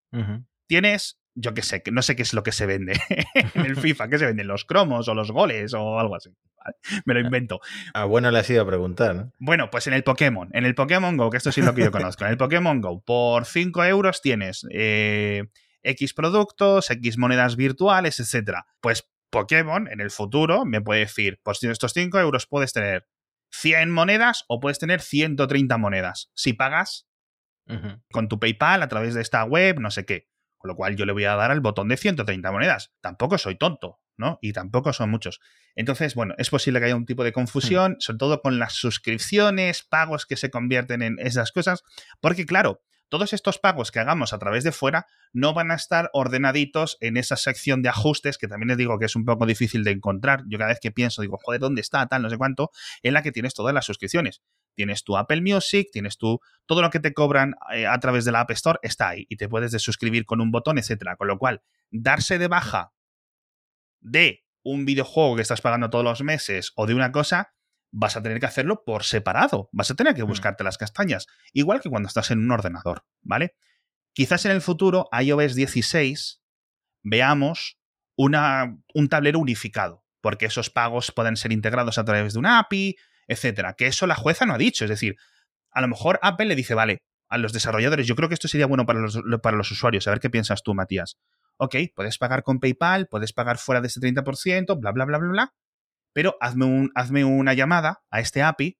tienes, 0.65 1.19
yo 1.35 1.53
qué 1.53 1.61
sé, 1.61 1.83
no 1.91 2.01
sé 2.01 2.15
qué 2.15 2.23
es 2.23 2.33
lo 2.33 2.41
que 2.41 2.51
se 2.51 2.65
vende 2.65 2.99
en 3.53 3.65
el 3.65 3.75
FIFA, 3.75 4.09
¿qué 4.09 4.17
se 4.17 4.25
venden? 4.25 4.47
¿Los 4.47 4.65
cromos 4.65 5.07
o 5.07 5.13
los 5.13 5.31
goles 5.31 5.75
o 5.75 5.99
algo 5.99 6.15
así? 6.15 6.31
Me 7.05 7.13
lo 7.13 7.19
invento. 7.19 7.59
Ah, 7.93 8.05
bueno, 8.05 8.31
le 8.31 8.39
has 8.39 8.49
ido 8.49 8.63
a 8.63 8.67
preguntar, 8.67 9.15
¿no? 9.15 9.31
Bueno, 9.37 9.69
pues 9.69 9.85
en 9.85 9.93
el 9.93 10.03
Pokémon, 10.03 10.49
en 10.53 10.65
el 10.65 10.73
Pokémon 10.73 11.15
Go, 11.15 11.29
que 11.29 11.37
esto 11.37 11.51
sí 11.51 11.61
es 11.61 11.67
lo 11.67 11.75
que 11.75 11.83
yo 11.83 11.91
conozco, 11.91 12.25
en 12.25 12.31
el 12.31 12.37
Pokémon 12.37 12.81
Go, 12.81 13.03
por 13.03 13.45
5 13.45 13.85
euros 13.85 14.21
tienes 14.21 14.65
eh, 14.71 15.43
X 15.83 16.13
productos, 16.13 16.89
X 16.89 17.17
monedas 17.17 17.55
virtuales, 17.55 18.19
etc. 18.19 18.59
Pues 18.81 19.09
Pokémon 19.29 19.87
en 19.87 20.01
el 20.01 20.11
futuro 20.11 20.65
me 20.65 20.81
puede 20.81 21.01
decir, 21.01 21.39
pues 21.43 21.63
estos 21.63 21.93
5 21.93 22.19
euros 22.19 22.47
puedes 22.47 22.73
tener 22.73 23.07
100 23.51 23.91
monedas 23.91 24.43
o 24.47 24.59
puedes 24.59 24.79
tener 24.79 25.01
130 25.01 25.77
monedas. 25.77 26.31
Si 26.33 26.53
pagas 26.53 27.07
con 28.11 28.27
tu 28.27 28.39
PayPal 28.39 28.81
a 28.81 28.87
través 28.87 29.13
de 29.13 29.21
esta 29.21 29.43
web, 29.43 29.79
no 29.79 29.91
sé 29.91 30.03
qué. 30.03 30.27
Con 30.57 30.69
lo 30.69 30.75
cual 30.75 30.95
yo 30.95 31.05
le 31.05 31.13
voy 31.13 31.25
a 31.25 31.35
dar 31.35 31.51
al 31.51 31.61
botón 31.61 31.87
de 31.87 31.97
130 31.97 32.51
monedas. 32.51 32.91
Tampoco 32.99 33.37
soy 33.37 33.57
tonto, 33.57 33.99
¿no? 34.17 34.39
Y 34.41 34.53
tampoco 34.53 34.91
son 34.91 35.11
muchos. 35.11 35.39
Entonces, 35.75 36.15
bueno, 36.15 36.33
es 36.37 36.49
posible 36.49 36.79
que 36.79 36.87
haya 36.87 36.95
un 36.95 37.05
tipo 37.05 37.23
de 37.23 37.31
confusión, 37.31 37.95
sobre 37.99 38.17
todo 38.17 38.41
con 38.41 38.57
las 38.57 38.73
suscripciones, 38.73 39.83
pagos 39.83 40.25
que 40.25 40.35
se 40.35 40.49
convierten 40.49 41.03
en 41.03 41.19
esas 41.19 41.51
cosas, 41.51 41.83
porque 42.19 42.45
claro, 42.45 42.81
todos 43.09 43.33
estos 43.33 43.59
pagos 43.59 43.91
que 43.91 43.99
hagamos 43.99 44.33
a 44.33 44.39
través 44.39 44.63
de 44.63 44.71
fuera 44.71 45.07
no 45.33 45.53
van 45.53 45.71
a 45.71 45.75
estar 45.75 46.09
ordenaditos 46.13 46.97
en 47.01 47.17
esa 47.17 47.35
sección 47.35 47.81
de 47.81 47.89
ajustes, 47.89 48.37
que 48.37 48.47
también 48.47 48.69
les 48.69 48.77
digo 48.77 48.97
que 48.99 49.05
es 49.05 49.15
un 49.15 49.25
poco 49.25 49.45
difícil 49.45 49.83
de 49.83 49.91
encontrar. 49.91 50.43
Yo 50.47 50.57
cada 50.57 50.69
vez 50.69 50.79
que 50.79 50.91
pienso, 50.91 51.21
digo, 51.21 51.37
joder, 51.41 51.59
¿dónde 51.59 51.81
está? 51.81 52.05
Tal, 52.07 52.21
no 52.21 52.29
sé 52.29 52.37
cuánto, 52.37 52.71
en 53.03 53.13
la 53.13 53.23
que 53.23 53.31
tienes 53.31 53.53
todas 53.53 53.73
las 53.73 53.85
suscripciones. 53.85 54.41
Tienes 54.75 55.03
tu 55.03 55.17
Apple 55.17 55.41
Music, 55.41 55.89
tienes 55.91 56.17
tu. 56.17 56.39
Todo 56.65 56.81
lo 56.81 56.89
que 56.89 56.99
te 56.99 57.13
cobran 57.13 57.55
eh, 57.73 57.85
a 57.85 57.99
través 57.99 58.25
de 58.25 58.31
la 58.31 58.41
App 58.41 58.51
Store 58.51 58.79
está 58.81 59.09
ahí 59.09 59.25
y 59.27 59.35
te 59.35 59.49
puedes 59.49 59.71
desuscribir 59.71 60.25
con 60.25 60.39
un 60.39 60.51
botón, 60.51 60.77
etcétera. 60.77 61.15
Con 61.17 61.27
lo 61.27 61.37
cual, 61.37 61.61
darse 61.91 62.37
de 62.37 62.47
baja 62.47 62.93
de 63.99 64.45
un 64.63 64.85
videojuego 64.85 65.35
que 65.35 65.41
estás 65.41 65.61
pagando 65.61 65.89
todos 65.89 66.05
los 66.05 66.21
meses 66.21 66.71
o 66.75 66.85
de 66.85 66.93
una 66.93 67.11
cosa 67.11 67.53
vas 67.91 68.15
a 68.15 68.21
tener 68.21 68.39
que 68.39 68.45
hacerlo 68.45 68.83
por 68.85 69.03
separado, 69.03 69.69
vas 69.71 69.91
a 69.91 69.95
tener 69.95 70.13
que 70.13 70.23
mm. 70.23 70.27
buscarte 70.27 70.63
las 70.63 70.77
castañas, 70.77 71.27
igual 71.53 71.81
que 71.81 71.89
cuando 71.89 72.07
estás 72.07 72.31
en 72.31 72.39
un 72.39 72.51
ordenador, 72.51 73.05
¿vale? 73.21 73.55
Quizás 74.13 74.45
en 74.45 74.51
el 74.51 74.61
futuro, 74.61 75.07
iOS 75.11 75.55
16, 75.55 76.41
veamos 77.03 77.79
una, 78.15 78.77
un 78.93 79.09
tablero 79.09 79.39
unificado, 79.39 80.03
porque 80.21 80.47
esos 80.47 80.69
pagos 80.69 81.11
pueden 81.11 81.37
ser 81.37 81.51
integrados 81.51 81.97
a 81.97 82.05
través 82.05 82.33
de 82.33 82.39
una 82.39 82.59
API, 82.59 82.95
etcétera. 83.27 83.73
Que 83.73 83.87
eso 83.87 84.07
la 84.07 84.15
jueza 84.15 84.45
no 84.45 84.53
ha 84.53 84.57
dicho, 84.57 84.83
es 84.83 84.89
decir, 84.89 85.15
a 85.71 85.81
lo 85.81 85.87
mejor 85.87 86.19
Apple 86.21 86.47
le 86.47 86.55
dice, 86.55 86.73
vale, 86.73 87.03
a 87.29 87.37
los 87.37 87.53
desarrolladores, 87.53 88.07
yo 88.07 88.15
creo 88.15 88.27
que 88.27 88.33
esto 88.33 88.47
sería 88.47 88.65
bueno 88.65 88.85
para 88.85 88.99
los, 88.99 89.21
para 89.41 89.55
los 89.55 89.71
usuarios, 89.71 90.07
a 90.07 90.11
ver 90.11 90.19
qué 90.19 90.29
piensas 90.29 90.63
tú, 90.63 90.73
Matías. 90.73 91.17
Ok, 91.57 91.75
puedes 91.95 92.17
pagar 92.17 92.43
con 92.43 92.59
PayPal, 92.59 93.07
puedes 93.07 93.33
pagar 93.33 93.57
fuera 93.57 93.81
de 93.81 93.87
ese 93.87 93.99
30%, 93.99 94.79
bla, 94.79 94.91
bla, 94.91 95.05
bla, 95.05 95.17
bla, 95.17 95.29
bla, 95.29 95.53
pero 96.13 96.37
hazme, 96.41 96.65
un, 96.65 96.91
hazme 96.95 97.23
una 97.23 97.53
llamada 97.53 98.03
a 98.09 98.19
este 98.19 98.41
API 98.41 98.79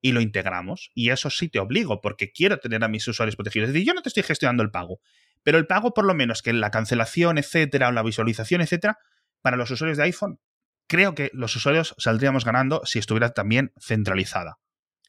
y 0.00 0.12
lo 0.12 0.20
integramos. 0.20 0.90
Y 0.94 1.10
eso 1.10 1.30
sí 1.30 1.48
te 1.48 1.58
obligo, 1.58 2.00
porque 2.00 2.32
quiero 2.32 2.58
tener 2.58 2.82
a 2.84 2.88
mis 2.88 3.06
usuarios 3.08 3.36
protegidos. 3.36 3.68
Es 3.68 3.74
decir, 3.74 3.86
yo 3.86 3.94
no 3.94 4.02
te 4.02 4.08
estoy 4.08 4.22
gestionando 4.22 4.62
el 4.62 4.70
pago, 4.70 5.00
pero 5.42 5.58
el 5.58 5.66
pago, 5.66 5.94
por 5.94 6.04
lo 6.04 6.14
menos, 6.14 6.42
que 6.42 6.52
la 6.52 6.70
cancelación, 6.70 7.38
etcétera, 7.38 7.88
o 7.88 7.92
la 7.92 8.02
visualización, 8.02 8.60
etcétera, 8.60 8.98
para 9.42 9.56
los 9.56 9.70
usuarios 9.70 9.98
de 9.98 10.04
iPhone, 10.04 10.40
creo 10.88 11.14
que 11.14 11.30
los 11.32 11.54
usuarios 11.56 11.94
saldríamos 11.98 12.44
ganando 12.44 12.82
si 12.84 12.98
estuviera 12.98 13.30
también 13.30 13.72
centralizada. 13.80 14.58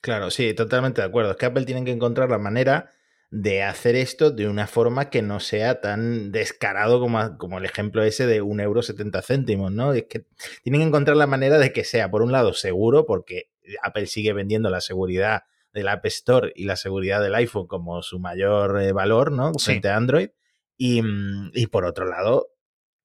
Claro, 0.02 0.30
sí, 0.30 0.54
totalmente 0.54 1.02
de 1.02 1.08
acuerdo. 1.08 1.32
Es 1.32 1.38
que 1.38 1.48
Apple 1.48 1.66
tiene 1.66 1.84
que 1.84 1.92
encontrar 1.92 2.30
la 2.30 2.38
manera 2.38 2.92
de 3.30 3.64
hacer 3.64 3.96
esto 3.96 4.32
de 4.32 4.48
una 4.48 4.68
forma 4.68 5.10
que 5.10 5.22
no 5.22 5.40
sea 5.40 5.82
tan 5.82 6.32
descarado 6.32 7.00
como, 7.00 7.38
como 7.38 7.58
el 7.58 7.66
ejemplo 7.66 8.04
ese 8.04 8.26
de 8.26 8.42
un 8.42 8.62
euro 8.62 8.82
céntimos, 8.82 9.72
¿no? 9.72 9.94
Es 9.94 10.06
que 10.06 10.26
tienen 10.64 10.82
que 10.82 10.88
encontrar 10.88 11.18
la 11.18 11.28
manera 11.28 11.58
de 11.60 11.74
que 11.74 11.84
sea, 11.84 12.10
por 12.10 12.22
un 12.22 12.32
lado, 12.32 12.54
seguro, 12.54 13.06
porque 13.06 13.50
Apple 13.84 14.08
sigue 14.08 14.34
vendiendo 14.34 14.70
la 14.70 14.82
seguridad 14.82 15.44
del 15.74 15.90
App 15.90 16.06
Store 16.06 16.54
y 16.56 16.66
la 16.66 16.78
seguridad 16.78 17.22
del 17.22 17.36
iPhone 17.36 17.68
como 17.68 18.02
su 18.02 18.20
mayor 18.20 18.82
eh, 18.82 18.94
valor, 18.94 19.32
¿no? 19.32 19.52
Frente 19.54 19.90
a 19.90 19.98
Android. 19.98 20.30
Y, 20.78 21.02
mm, 21.02 21.52
y 21.54 21.68
por 21.68 21.86
otro 21.86 22.06
lado, 22.06 22.48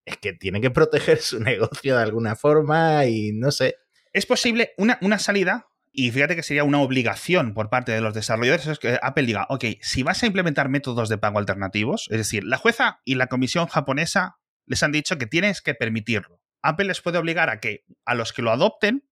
es 0.05 0.17
que 0.19 0.33
tiene 0.33 0.61
que 0.61 0.71
proteger 0.71 1.19
su 1.19 1.41
negocio 1.41 1.97
de 1.97 2.03
alguna 2.03 2.37
forma 2.37 3.07
y 3.07 3.33
no 3.33 3.51
sé. 3.51 3.77
Es 4.13 4.27
posible 4.27 4.73
una, 4.77 4.99
una 5.03 5.19
salida 5.19 5.72
y 5.93 6.11
fíjate 6.11 6.35
que 6.35 6.43
sería 6.43 6.65
una 6.65 6.81
obligación 6.81 7.53
por 7.53 7.69
parte 7.69 7.93
de 7.93 8.01
los 8.01 8.15
desarrolladores 8.15 8.67
es 8.67 8.79
que 8.79 8.99
Apple 9.03 9.27
diga, 9.27 9.47
ok, 9.51 9.65
si 9.83 10.03
vas 10.03 10.23
a 10.23 10.27
implementar 10.27 10.71
métodos 10.71 11.11
de 11.11 11.19
pago 11.19 11.39
alternativos, 11.39 12.09
es 12.11 12.17
decir, 12.17 12.45
la 12.45 12.57
jueza 12.57 13.03
y 13.05 13.17
la 13.17 13.27
comisión 13.27 13.67
japonesa 13.67 14.39
les 14.65 14.83
han 14.83 14.93
dicho 14.93 15.19
que 15.19 15.27
tienes 15.27 15.61
que 15.61 15.75
permitirlo. 15.75 16.41
Apple 16.63 16.87
les 16.87 17.03
puede 17.03 17.19
obligar 17.19 17.51
a 17.51 17.61
que 17.61 17.85
a 18.07 18.15
los 18.15 18.33
que 18.33 18.41
lo 18.41 18.51
adopten, 18.51 19.07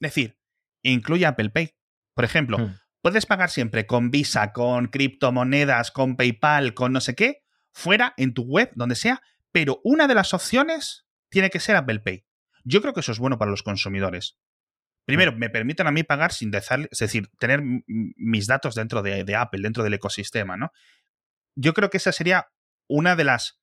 decir, 0.00 0.40
incluye 0.82 1.24
Apple 1.24 1.50
Pay. 1.50 1.76
Por 2.14 2.24
ejemplo, 2.24 2.58
hmm. 2.58 2.74
puedes 3.00 3.26
pagar 3.26 3.50
siempre 3.50 3.86
con 3.86 4.10
Visa, 4.10 4.52
con 4.52 4.88
criptomonedas, 4.88 5.92
con 5.92 6.16
PayPal, 6.16 6.74
con 6.74 6.92
no 6.92 7.00
sé 7.00 7.14
qué, 7.14 7.44
fuera 7.72 8.12
en 8.16 8.34
tu 8.34 8.42
web, 8.42 8.72
donde 8.74 8.96
sea, 8.96 9.22
pero 9.52 9.80
una 9.84 10.08
de 10.08 10.14
las 10.16 10.34
opciones 10.34 11.06
tiene 11.28 11.50
que 11.50 11.60
ser 11.60 11.76
Apple 11.76 12.00
Pay. 12.00 12.24
Yo 12.64 12.80
creo 12.80 12.92
que 12.92 13.00
eso 13.00 13.12
es 13.12 13.20
bueno 13.20 13.38
para 13.38 13.52
los 13.52 13.62
consumidores. 13.62 14.36
Primero, 15.08 15.32
me 15.32 15.48
permiten 15.48 15.86
a 15.86 15.90
mí 15.90 16.02
pagar 16.02 16.34
sin 16.34 16.50
dejar, 16.50 16.86
es 16.90 16.98
decir, 16.98 17.30
tener 17.38 17.62
mis 17.86 18.46
datos 18.46 18.74
dentro 18.74 19.00
de, 19.00 19.34
Apple, 19.34 19.62
dentro 19.62 19.82
del 19.82 19.94
ecosistema, 19.94 20.58
¿no? 20.58 20.70
Yo 21.56 21.72
creo 21.72 21.88
que 21.88 21.96
esa 21.96 22.12
sería 22.12 22.48
una 22.88 23.16
de 23.16 23.24
las 23.24 23.58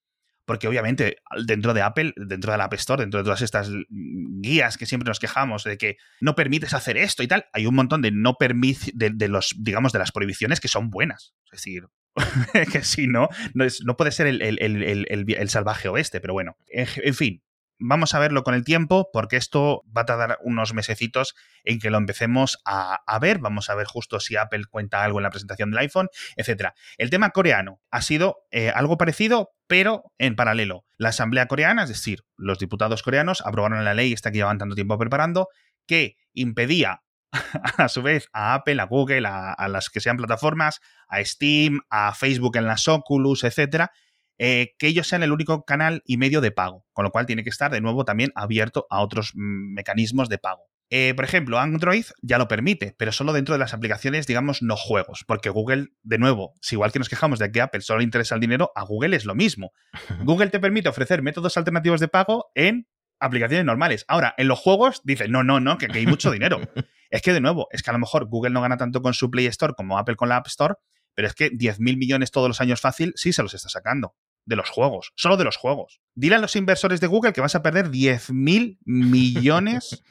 porque 0.45 0.67
obviamente 0.67 1.17
dentro 1.45 1.75
de 1.75 1.84
Apple, 1.84 2.13
dentro 2.15 2.51
de 2.51 2.58
la 2.58 2.63
App 2.63 2.73
Store, 2.73 3.03
dentro 3.03 3.19
de 3.19 3.25
todas 3.25 3.43
estas 3.43 3.69
guías 3.89 4.75
que 4.75 4.88
siempre 4.88 5.08
nos 5.08 5.19
quejamos 5.19 5.63
de 5.65 5.77
que 5.77 5.97
no 6.19 6.34
permites 6.34 6.73
hacer 6.73 6.97
esto 6.97 7.21
y 7.21 7.27
tal, 7.27 7.45
hay 7.53 7.67
un 7.67 7.75
montón 7.75 8.01
de 8.01 8.10
no 8.10 8.38
permite, 8.39 8.91
de, 8.95 9.27
los, 9.27 9.53
digamos, 9.60 9.93
de 9.93 9.99
las 9.99 10.12
prohibiciones 10.12 10.60
que 10.60 10.67
son 10.67 10.89
buenas. 10.89 11.36
Es 11.45 11.51
decir, 11.62 11.84
que 12.71 12.84
si 12.84 13.05
no, 13.05 13.29
no, 13.53 13.65
no 13.86 13.97
puede 13.97 14.12
ser 14.12 14.25
el, 14.25 14.41
el, 14.41 15.49
salvaje 15.49 15.89
oeste, 15.89 16.19
pero 16.21 16.34
bueno, 16.34 16.58
en 16.69 17.13
fin, 17.13 17.43
Vamos 17.77 18.13
a 18.13 18.19
verlo 18.19 18.43
con 18.43 18.53
el 18.53 18.63
tiempo 18.63 19.09
porque 19.11 19.35
esto 19.35 19.83
va 19.95 20.03
a 20.03 20.05
tardar 20.05 20.39
unos 20.41 20.73
mesecitos 20.73 21.35
en 21.65 21.79
que 21.79 21.89
lo 21.89 21.97
empecemos 21.97 22.59
a, 22.63 23.19
ver. 23.19 23.39
Vamos 23.39 23.69
a 23.69 23.75
ver 23.75 23.85
justo 23.85 24.21
si 24.21 24.38
Apple 24.38 24.63
cuenta 24.69 25.03
algo 25.03 25.19
en 25.19 25.23
la 25.23 25.29
presentación 25.29 25.71
del 25.71 25.79
iPhone, 25.79 26.09
etc. 26.38 26.69
El 26.97 27.09
tema 27.09 27.31
coreano 27.31 27.81
ha 27.91 28.01
sido 28.01 28.38
eh, 28.51 28.69
algo 28.69 28.97
parecido, 28.97 29.51
pero 29.67 30.03
en 30.17 30.38
paralelo. 30.38 30.85
La 30.97 31.09
Asamblea 31.09 31.47
Coreana, 31.47 31.83
es 31.83 31.89
decir, 31.89 32.23
los 32.38 32.59
diputados 32.59 33.03
coreanos, 33.03 33.41
aprobaron 33.41 33.83
la 33.83 33.93
ley 33.93 34.13
esta 34.13 34.31
que 34.31 34.38
llevan 34.38 34.57
tanto 34.57 34.75
tiempo 34.75 34.97
preparando, 34.97 35.49
que 35.85 36.15
impedía 36.33 37.01
a 37.77 37.89
su 37.89 38.01
vez 38.01 38.29
a 38.31 38.53
Apple, 38.53 38.81
a 38.81 38.85
Google, 38.85 39.27
a, 39.27 39.51
a, 39.51 39.67
las 39.67 39.89
que 39.89 39.99
sean 39.99 40.15
plataformas, 40.15 40.79
a 41.09 41.23
Steam, 41.25 41.81
a 41.89 42.13
Facebook 42.13 42.55
en 42.55 42.67
las 42.67 42.88
Oculus, 42.88 43.43
etcétera, 43.43 43.91
eh, 44.38 44.76
que 44.78 44.88
ellos 44.88 45.08
sean 45.08 45.24
el 45.24 45.32
único 45.32 45.63
canal 45.63 46.02
y 46.06 46.17
medio 46.17 46.41
de 46.41 46.52
pago, 46.52 46.86
con 46.93 47.06
lo 47.06 47.12
cual 47.12 47.26
tiene 47.26 47.43
que 47.43 47.50
estar 47.50 47.71
de 47.71 47.82
nuevo 47.82 48.06
también 48.06 48.32
abierto 48.36 48.86
a 48.89 49.02
otros 49.02 49.32
mm, 49.34 49.74
mecanismos 49.74 50.30
de 50.30 50.38
pago. 50.38 50.63
Eh, 50.89 51.13
por 51.15 51.26
ejemplo, 51.26 51.58
Android 51.58 52.06
ya 52.21 52.38
lo 52.38 52.48
permite, 52.48 52.95
pero 52.98 53.12
solo 53.12 53.34
dentro 53.34 53.56
de 53.56 53.60
las 53.60 53.74
aplicaciones, 53.74 54.28
digamos, 54.28 54.62
no 54.62 54.76
juegos, 54.76 55.24
porque 55.26 55.50
Google, 55.50 55.88
de 56.04 56.17
nuevo, 56.19 56.54
si 56.62 56.76
igual 56.76 56.91
que 56.91 57.00
nos 57.00 57.10
quejamos 57.10 57.39
de 57.39 57.52
que 57.52 57.62
Apple 57.62 57.82
solo 57.82 58.00
le 58.00 58.04
interesa 58.04 58.36
el 58.36 58.41
dinero, 58.41 58.71
a 58.76 58.84
Google 58.84 59.15
es 59.15 59.26
lo 59.26 59.36
mismo. 59.36 59.71
Google 60.24 60.50
te 60.50 60.60
permite 60.60 60.89
ofrecer 60.89 61.24
métodos 61.24 61.58
alternativos 61.58 62.00
de 62.00 62.08
pago 62.08 62.52
en 62.54 62.88
aplicaciones 63.19 63.65
normales. 63.65 64.06
Ahora, 64.08 64.36
en 64.38 64.48
los 64.48 64.60
juegos 64.60 65.02
dice, 65.04 65.28
no, 65.28 65.43
no, 65.43 65.60
no, 65.60 65.78
que 65.78 65.86
aquí 65.88 66.00
hay 66.00 66.08
mucho 66.08 66.30
dinero. 66.30 66.62
es 67.10 67.21
que, 67.21 67.34
de 67.34 67.41
nuevo, 67.41 67.67
es 67.71 67.82
que 67.82 67.89
a 67.89 67.93
lo 67.93 68.00
mejor 68.00 68.26
Google 68.28 68.52
no 68.52 68.62
gana 68.62 68.78
tanto 68.78 69.02
con 69.02 69.13
su 69.13 69.32
Play 69.32 69.48
Store 69.48 69.74
como 69.76 69.98
Apple 69.98 70.15
con 70.15 70.30
la 70.30 70.38
App 70.38 70.48
Store, 70.48 70.76
pero 71.15 71.28
es 71.28 71.34
que 71.34 71.50
10.000 71.50 71.98
millones 71.98 72.30
todos 72.30 72.48
los 72.48 72.62
años 72.62 72.80
fácil 72.80 73.13
sí 73.15 73.34
se 73.34 73.41
los 73.41 73.54
está 73.54 73.69
sacando 73.69 74.15
de 74.45 74.55
los 74.55 74.69
juegos, 74.69 75.12
solo 75.15 75.38
de 75.38 75.43
los 75.43 75.58
juegos. 75.58 76.01
Dile 76.13 76.36
a 76.36 76.39
los 76.39 76.55
inversores 76.55 76.99
de 76.99 77.08
Google 77.08 77.34
que 77.34 77.41
vas 77.41 77.55
a 77.55 77.62
perder 77.62 77.89
10.000 77.89 78.77
millones 78.86 80.03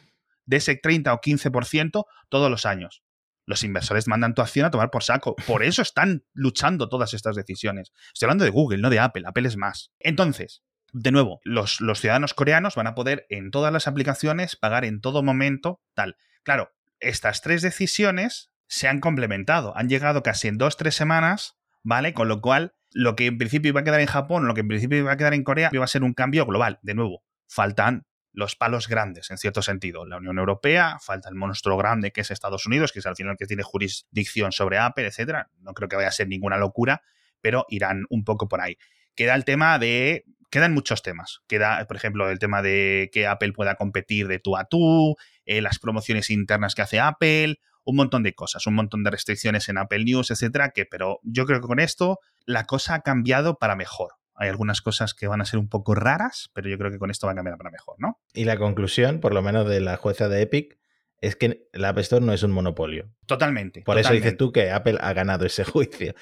de 0.46 0.56
ese 0.56 0.76
30 0.76 1.12
o 1.12 1.20
15% 1.20 2.04
todos 2.28 2.50
los 2.50 2.66
años. 2.66 3.02
Los 3.46 3.62
inversores 3.62 4.08
mandan 4.08 4.34
tu 4.34 4.42
acción 4.42 4.66
a 4.66 4.70
tomar 4.70 4.90
por 4.90 5.04
saco. 5.04 5.36
Por 5.46 5.62
eso 5.62 5.82
están 5.82 6.24
luchando 6.32 6.88
todas 6.88 7.12
estas 7.14 7.36
decisiones. 7.36 7.92
Estoy 8.12 8.26
hablando 8.26 8.44
de 8.44 8.50
Google, 8.50 8.78
no 8.78 8.90
de 8.90 8.98
Apple. 8.98 9.24
Apple 9.26 9.46
es 9.46 9.56
más. 9.56 9.92
Entonces, 10.00 10.62
de 10.92 11.10
nuevo, 11.10 11.40
los, 11.44 11.80
los 11.80 12.00
ciudadanos 12.00 12.34
coreanos 12.34 12.74
van 12.74 12.86
a 12.86 12.94
poder 12.94 13.26
en 13.28 13.50
todas 13.50 13.72
las 13.72 13.86
aplicaciones 13.86 14.56
pagar 14.56 14.84
en 14.84 15.00
todo 15.00 15.22
momento 15.22 15.82
tal. 15.94 16.16
Claro, 16.42 16.72
estas 17.00 17.42
tres 17.42 17.62
decisiones 17.62 18.50
se 18.66 18.88
han 18.88 19.00
complementado. 19.00 19.76
Han 19.76 19.88
llegado 19.88 20.22
casi 20.22 20.48
en 20.48 20.56
dos, 20.56 20.76
tres 20.76 20.94
semanas, 20.94 21.58
¿vale? 21.82 22.14
Con 22.14 22.28
lo 22.28 22.40
cual 22.40 22.74
lo 22.94 23.16
que 23.16 23.26
en 23.26 23.36
principio 23.36 23.70
iba 23.70 23.80
a 23.80 23.84
quedar 23.84 24.00
en 24.00 24.06
Japón, 24.06 24.46
lo 24.46 24.54
que 24.54 24.60
en 24.60 24.68
principio 24.68 24.96
iba 24.96 25.12
a 25.12 25.16
quedar 25.16 25.34
en 25.34 25.42
Corea, 25.42 25.68
iba 25.72 25.84
a 25.84 25.88
ser 25.88 26.04
un 26.04 26.14
cambio 26.14 26.46
global. 26.46 26.78
De 26.82 26.94
nuevo, 26.94 27.24
faltan 27.48 28.06
los 28.32 28.56
palos 28.56 28.88
grandes, 28.88 29.30
en 29.30 29.36
cierto 29.36 29.62
sentido. 29.62 30.06
La 30.06 30.16
Unión 30.16 30.38
Europea, 30.38 30.98
falta 31.00 31.28
el 31.28 31.34
monstruo 31.34 31.76
grande 31.76 32.12
que 32.12 32.20
es 32.20 32.30
Estados 32.30 32.66
Unidos, 32.66 32.92
que 32.92 33.00
es 33.00 33.06
al 33.06 33.16
final 33.16 33.36
que 33.36 33.46
tiene 33.46 33.64
jurisdicción 33.64 34.52
sobre 34.52 34.78
Apple, 34.78 35.06
etcétera. 35.06 35.50
No 35.58 35.74
creo 35.74 35.88
que 35.88 35.96
vaya 35.96 36.08
a 36.08 36.12
ser 36.12 36.28
ninguna 36.28 36.56
locura, 36.56 37.02
pero 37.40 37.66
irán 37.68 38.04
un 38.10 38.24
poco 38.24 38.48
por 38.48 38.60
ahí. 38.60 38.78
Queda 39.14 39.34
el 39.34 39.44
tema 39.44 39.78
de. 39.78 40.24
Quedan 40.50 40.72
muchos 40.72 41.02
temas. 41.02 41.40
Queda, 41.48 41.84
por 41.86 41.96
ejemplo, 41.96 42.30
el 42.30 42.38
tema 42.38 42.62
de 42.62 43.10
que 43.12 43.26
Apple 43.26 43.52
pueda 43.52 43.74
competir 43.74 44.28
de 44.28 44.38
tú 44.38 44.56
a 44.56 44.66
tú, 44.66 45.16
eh, 45.46 45.60
las 45.60 45.80
promociones 45.80 46.30
internas 46.30 46.76
que 46.76 46.82
hace 46.82 47.00
Apple, 47.00 47.56
un 47.84 47.96
montón 47.96 48.22
de 48.22 48.34
cosas, 48.34 48.66
un 48.66 48.74
montón 48.74 49.04
de 49.04 49.10
restricciones 49.10 49.68
en 49.68 49.78
Apple 49.78 50.04
News, 50.04 50.30
etcétera, 50.30 50.70
que, 50.70 50.86
pero 50.86 51.20
yo 51.22 51.46
creo 51.46 51.60
que 51.60 51.66
con 51.66 51.80
esto 51.80 52.18
la 52.46 52.64
cosa 52.64 52.94
ha 52.94 53.00
cambiado 53.00 53.58
para 53.58 53.76
mejor. 53.76 54.12
Hay 54.36 54.48
algunas 54.48 54.82
cosas 54.82 55.14
que 55.14 55.28
van 55.28 55.40
a 55.40 55.44
ser 55.44 55.60
un 55.60 55.68
poco 55.68 55.94
raras, 55.94 56.50
pero 56.54 56.68
yo 56.68 56.76
creo 56.76 56.90
que 56.90 56.98
con 56.98 57.10
esto 57.10 57.26
va 57.26 57.32
a 57.32 57.36
cambiar 57.36 57.56
para 57.56 57.70
mejor, 57.70 57.96
¿no? 57.98 58.20
Y 58.32 58.44
la 58.44 58.56
conclusión, 58.56 59.20
por 59.20 59.32
lo 59.32 59.42
menos 59.42 59.68
de 59.68 59.80
la 59.80 59.96
jueza 59.96 60.28
de 60.28 60.42
Epic, 60.42 60.78
es 61.20 61.36
que 61.36 61.68
la 61.72 61.90
App 61.90 61.98
Store 61.98 62.24
no 62.24 62.32
es 62.32 62.42
un 62.42 62.50
monopolio. 62.50 63.10
Totalmente. 63.26 63.82
Por 63.82 63.98
eso 63.98 64.12
dices 64.12 64.36
tú 64.36 64.52
que 64.52 64.70
Apple 64.70 64.98
ha 65.00 65.12
ganado 65.12 65.46
ese 65.46 65.64
juicio. 65.64 66.14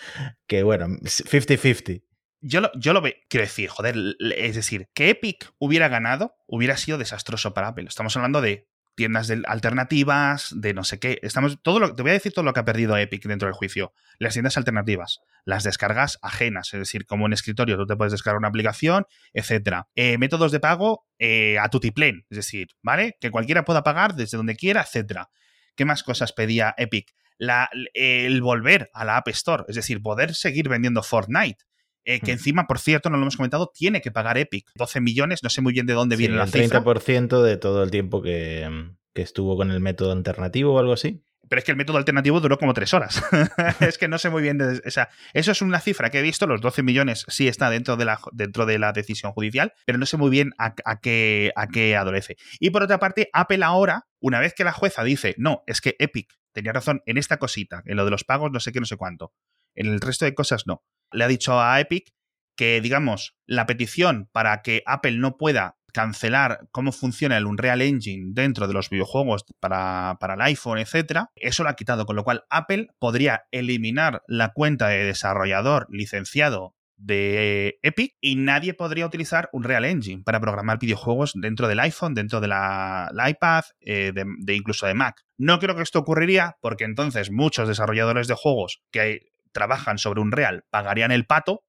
Que 0.46 0.62
bueno, 0.62 0.87
50-50. 0.88 2.05
Yo 2.44 2.61
lo, 2.61 2.72
yo 2.75 2.92
lo 2.92 3.01
veo, 3.01 3.14
quiero 3.29 3.44
decir, 3.44 3.68
joder, 3.68 3.94
es 4.37 4.57
decir, 4.57 4.88
que 4.94 5.11
Epic 5.11 5.53
hubiera 5.59 5.87
ganado 5.87 6.35
hubiera 6.48 6.77
sido 6.77 6.98
desastroso 6.98 7.55
para 7.55 7.68
Apple. 7.68 7.85
Estamos 7.88 8.16
hablando 8.16 8.40
de 8.40 8.68
tiendas 8.94 9.26
de 9.26 9.42
alternativas, 9.46 10.55
de 10.57 10.74
no 10.74 10.85
sé 10.85 10.98
qué. 10.98 11.18
Estamos, 11.22 11.59
todo 11.62 11.81
lo, 11.81 11.94
te 11.94 12.02
voy 12.02 12.11
a 12.11 12.14
decir 12.14 12.33
todo 12.33 12.44
lo 12.44 12.52
que 12.52 12.61
ha 12.61 12.64
perdido 12.64 12.96
Epic 12.96 13.24
dentro 13.24 13.46
del 13.46 13.55
juicio. 13.55 13.92
Las 14.18 14.35
tiendas 14.35 14.57
alternativas, 14.57 15.20
las 15.44 15.64
descargas 15.64 16.18
ajenas, 16.22 16.72
es 16.74 16.81
decir, 16.81 17.07
como 17.07 17.26
en 17.26 17.33
escritorio 17.33 17.76
tú 17.76 17.87
te 17.87 17.96
puedes 17.96 18.12
descargar 18.12 18.38
una 18.38 18.48
aplicación, 18.48 19.07
etcétera. 19.33 19.88
Eh, 19.94 20.18
métodos 20.18 20.52
de 20.52 20.61
pago 20.61 21.07
eh, 21.18 21.59
a 21.59 21.68
tutiplén, 21.68 22.26
es 22.31 22.37
decir, 22.37 22.68
¿vale? 22.83 23.16
Que 23.20 23.31
cualquiera 23.31 23.64
pueda 23.64 23.83
pagar 23.83 24.14
desde 24.14 24.37
donde 24.37 24.57
quiera, 24.57 24.83
etcétera. 24.83 25.31
¿Qué 25.74 25.85
más 25.85 26.02
cosas 26.02 26.33
pedía 26.33 26.74
Epic? 26.76 27.14
La, 27.38 27.68
el 27.94 28.40
volver 28.40 28.90
a 28.92 29.05
la 29.05 29.16
App 29.16 29.28
Store, 29.28 29.64
es 29.66 29.74
decir, 29.74 30.00
poder 30.00 30.35
seguir 30.35 30.68
vendiendo 30.68 31.02
Fortnite. 31.02 31.64
Eh, 32.05 32.21
que 32.21 32.33
encima, 32.33 32.67
por 32.67 32.79
cierto, 32.79 33.11
no 33.11 33.17
lo 33.17 33.23
hemos 33.23 33.37
comentado, 33.37 33.71
tiene 33.73 34.01
que 34.01 34.11
pagar 34.11 34.38
Epic. 34.38 34.71
12 34.75 35.01
millones, 35.01 35.43
no 35.43 35.51
sé 35.51 35.61
muy 35.61 35.73
bien 35.73 35.87
de 35.87 35.95
dónde 35.95 36.17
viene 36.17 36.37
la 36.37 36.47
cifra. 36.47 36.79
El 36.79 36.85
30% 36.85 37.43
de 37.43 37.57
todo 37.57 37.83
el 37.83 37.91
tiempo 37.91 38.23
que, 38.23 38.69
que 39.15 39.23
estuvo 39.23 39.57
con 39.57 39.71
el 39.71 39.81
método 39.81 40.12
alternativo 40.12 40.75
o 40.75 40.79
algo 40.79 40.93
así. 40.93 41.23
Pero 41.49 41.59
es 41.59 41.65
que 41.65 41.73
el 41.73 41.77
método 41.77 41.99
alternativo 41.99 42.41
duró 42.41 42.59
como 42.59 42.73
tres 42.73 42.95
horas. 42.95 43.23
es 43.81 43.99
que 43.99 44.09
no 44.09 44.17
sé 44.19 44.31
muy 44.31 44.43
bien. 44.43 44.59
De, 44.59 44.81
o 44.87 44.91
sea, 44.91 45.11
eso 45.35 45.53
es 45.53 45.61
una 45.61 45.81
cifra 45.81 46.11
que 46.11 46.21
he 46.21 46.23
visto. 46.23 46.47
Los 46.47 46.61
12 46.61 46.83
millones 46.83 47.27
sí 47.29 47.47
está 47.47 47.69
dentro 47.69 47.97
de 47.97 48.07
la, 48.07 48.19
dentro 48.33 48.65
de 48.65 48.79
la 48.79 48.93
decisión 48.93 49.33
judicial, 49.33 49.75
pero 49.85 49.99
no 49.99 50.07
sé 50.07 50.17
muy 50.17 50.31
bien 50.31 50.53
a, 50.57 50.75
qué, 51.01 51.53
a 51.55 51.67
qué 51.67 51.97
adolece. 51.97 52.37
Y 52.59 52.71
por 52.71 52.83
otra 52.83 52.99
parte, 52.99 53.29
Apple 53.33 53.62
ahora, 53.65 54.07
una 54.19 54.41
vez 54.41 54.55
que 54.55 54.65
la 54.65 54.73
jueza 54.73 55.05
dice, 55.05 55.35
no, 55.37 55.62
es 55.67 55.81
que 55.81 55.95
Epic 55.99 56.33
tenía 56.53 56.73
razón 56.73 57.03
en 57.07 57.19
esta 57.19 57.37
cosita, 57.37 57.83
en 57.85 57.97
lo 57.97 58.05
de 58.05 58.12
los 58.12 58.25
pagos, 58.25 58.51
no 58.51 58.61
sé 58.61 58.73
qué, 58.73 58.81
no 58.81 58.87
sé 58.87 58.97
cuánto. 58.97 59.35
En 59.75 59.87
el 59.87 60.01
resto 60.01 60.25
de 60.25 60.35
cosas 60.35 60.67
no 60.67 60.83
le 61.12 61.25
ha 61.25 61.29
dicho 61.29 61.61
a 61.61 61.81
Epic 61.81 62.12
que, 62.57 62.81
digamos, 62.81 63.37
la 63.46 63.66
petición 63.66 64.29
para 64.33 64.62
que 64.62 64.83
Apple 64.87 65.16
no 65.18 65.37
pueda 65.37 65.77
cancelar 65.92 66.68
cómo 66.72 66.90
funciona 66.92 67.37
el 67.37 67.46
Unreal 67.46 67.83
Engine 67.83 68.31
dentro 68.33 68.66
de 68.66 68.75
los 68.75 68.90
videojuegos 68.90 69.44
para, 69.61 70.16
para, 70.20 70.35
el 70.35 70.40
iPhone, 70.40 70.79
etcétera, 70.79 71.31
eso 71.37 71.62
lo 71.62 71.68
ha 71.68 71.77
quitado, 71.77 72.07
con 72.07 72.16
lo 72.16 72.25
cual 72.25 72.44
Apple 72.51 72.88
podría 72.98 73.44
eliminar 73.51 74.22
la 74.27 74.53
cuenta 74.53 74.88
de 74.88 75.05
desarrollador 75.05 75.87
licenciado 75.90 76.75
de 76.96 77.79
Epic 77.83 78.14
y 78.20 78.37
nadie 78.37 78.75
podría 78.75 79.07
utilizar 79.07 79.48
Unreal 79.53 79.85
Engine 79.85 80.22
para 80.22 80.40
programar 80.40 80.79
videojuegos 80.79 81.33
dentro 81.35 81.66
del 81.66 81.81
iPhone, 81.81 82.14
dentro 82.14 82.40
de 82.40 82.48
la, 82.48 83.11
iPad, 83.29 83.64
eh, 83.81 84.12
de, 84.14 84.25
de, 84.38 84.55
incluso 84.55 84.87
de 84.87 84.94
Mac. 84.94 85.20
No 85.37 85.59
creo 85.59 85.75
que 85.75 85.83
esto 85.83 85.98
ocurriría 85.98 86.57
porque 86.61 86.85
entonces 86.85 87.31
muchos 87.33 87.66
desarrolladores 87.66 88.29
de 88.29 88.35
juegos 88.35 88.83
que 88.92 89.32
trabajan 89.53 89.99
sobre 89.99 90.21
un 90.21 90.33
real 90.33 90.65
pagarían 90.71 91.12
el 91.12 91.27
pato, 91.27 91.65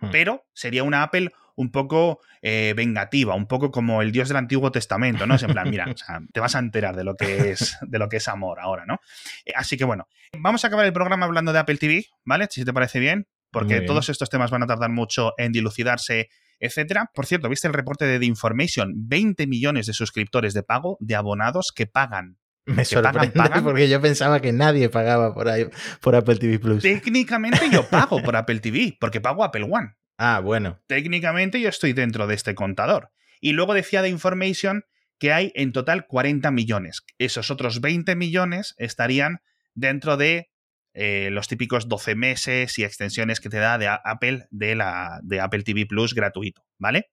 hmm. 0.00 0.10
pero 0.10 0.46
sería 0.54 0.82
una 0.82 1.02
Apple 1.02 1.30
un 1.56 1.70
poco 1.70 2.20
eh, 2.42 2.74
vengativa, 2.76 3.34
un 3.34 3.46
poco 3.46 3.70
como 3.70 4.02
el 4.02 4.10
Dios 4.10 4.28
del 4.28 4.38
Antiguo 4.38 4.72
Testamento, 4.72 5.26
¿no? 5.26 5.36
Es 5.36 5.42
en 5.44 5.52
plan, 5.52 5.70
mira, 5.70 5.86
te 6.32 6.40
vas 6.40 6.56
a 6.56 6.58
enterar 6.58 6.96
de 6.96 7.04
lo 7.04 7.14
que 7.14 7.50
es, 7.50 7.78
de 7.80 7.98
lo 7.98 8.08
que 8.08 8.16
es 8.16 8.28
amor 8.28 8.58
ahora, 8.60 8.84
¿no? 8.86 8.98
Eh, 9.44 9.52
así 9.54 9.76
que 9.76 9.84
bueno, 9.84 10.08
vamos 10.36 10.64
a 10.64 10.68
acabar 10.68 10.84
el 10.84 10.92
programa 10.92 11.26
hablando 11.26 11.52
de 11.52 11.60
Apple 11.60 11.76
TV, 11.76 12.06
¿vale? 12.24 12.48
Si 12.50 12.64
te 12.64 12.72
parece 12.72 12.98
bien, 12.98 13.28
porque 13.50 13.82
todos 13.82 14.08
estos 14.08 14.30
temas 14.30 14.50
van 14.50 14.64
a 14.64 14.66
tardar 14.66 14.90
mucho 14.90 15.32
en 15.38 15.52
dilucidarse 15.52 16.28
etcétera. 16.58 17.10
Por 17.14 17.26
cierto, 17.26 17.48
¿viste 17.48 17.68
el 17.68 17.74
reporte 17.74 18.04
de 18.04 18.18
The 18.18 18.26
Information? 18.26 18.92
20 19.08 19.46
millones 19.46 19.86
de 19.86 19.92
suscriptores 19.92 20.54
de 20.54 20.62
pago, 20.62 20.96
de 21.00 21.14
abonados 21.14 21.72
que 21.74 21.86
pagan 21.86 22.38
me 22.66 22.84
sorprende 22.84 23.62
porque 23.62 23.88
yo 23.88 24.00
pensaba 24.00 24.40
que 24.40 24.52
nadie 24.52 24.88
pagaba 24.88 25.34
por, 25.34 25.48
ahí, 25.48 25.66
por 26.00 26.14
Apple 26.16 26.36
TV 26.36 26.58
Plus. 26.58 26.82
Técnicamente 26.82 27.70
yo 27.70 27.86
pago 27.90 28.22
por 28.22 28.36
Apple 28.36 28.60
TV, 28.60 28.96
porque 28.98 29.20
pago 29.20 29.44
Apple 29.44 29.66
One. 29.70 29.94
Ah, 30.16 30.40
bueno. 30.40 30.80
Técnicamente 30.86 31.60
yo 31.60 31.68
estoy 31.68 31.92
dentro 31.92 32.26
de 32.26 32.34
este 32.34 32.54
contador. 32.54 33.10
Y 33.40 33.52
luego 33.52 33.74
decía 33.74 34.02
de 34.02 34.08
Information 34.08 34.84
que 35.18 35.32
hay 35.32 35.52
en 35.54 35.72
total 35.72 36.06
40 36.06 36.50
millones. 36.50 37.02
Esos 37.18 37.50
otros 37.50 37.80
20 37.80 38.16
millones 38.16 38.74
estarían 38.78 39.40
dentro 39.74 40.16
de 40.16 40.50
eh, 40.94 41.28
los 41.30 41.48
típicos 41.48 41.88
12 41.88 42.14
meses 42.14 42.78
y 42.78 42.84
extensiones 42.84 43.40
que 43.40 43.48
te 43.48 43.58
da 43.58 43.78
de 43.78 43.88
Apple 43.88 44.46
de, 44.50 44.74
la, 44.74 45.20
de 45.22 45.40
Apple 45.40 45.62
TV 45.62 45.86
Plus 45.86 46.14
gratuito, 46.14 46.64
¿vale? 46.78 47.10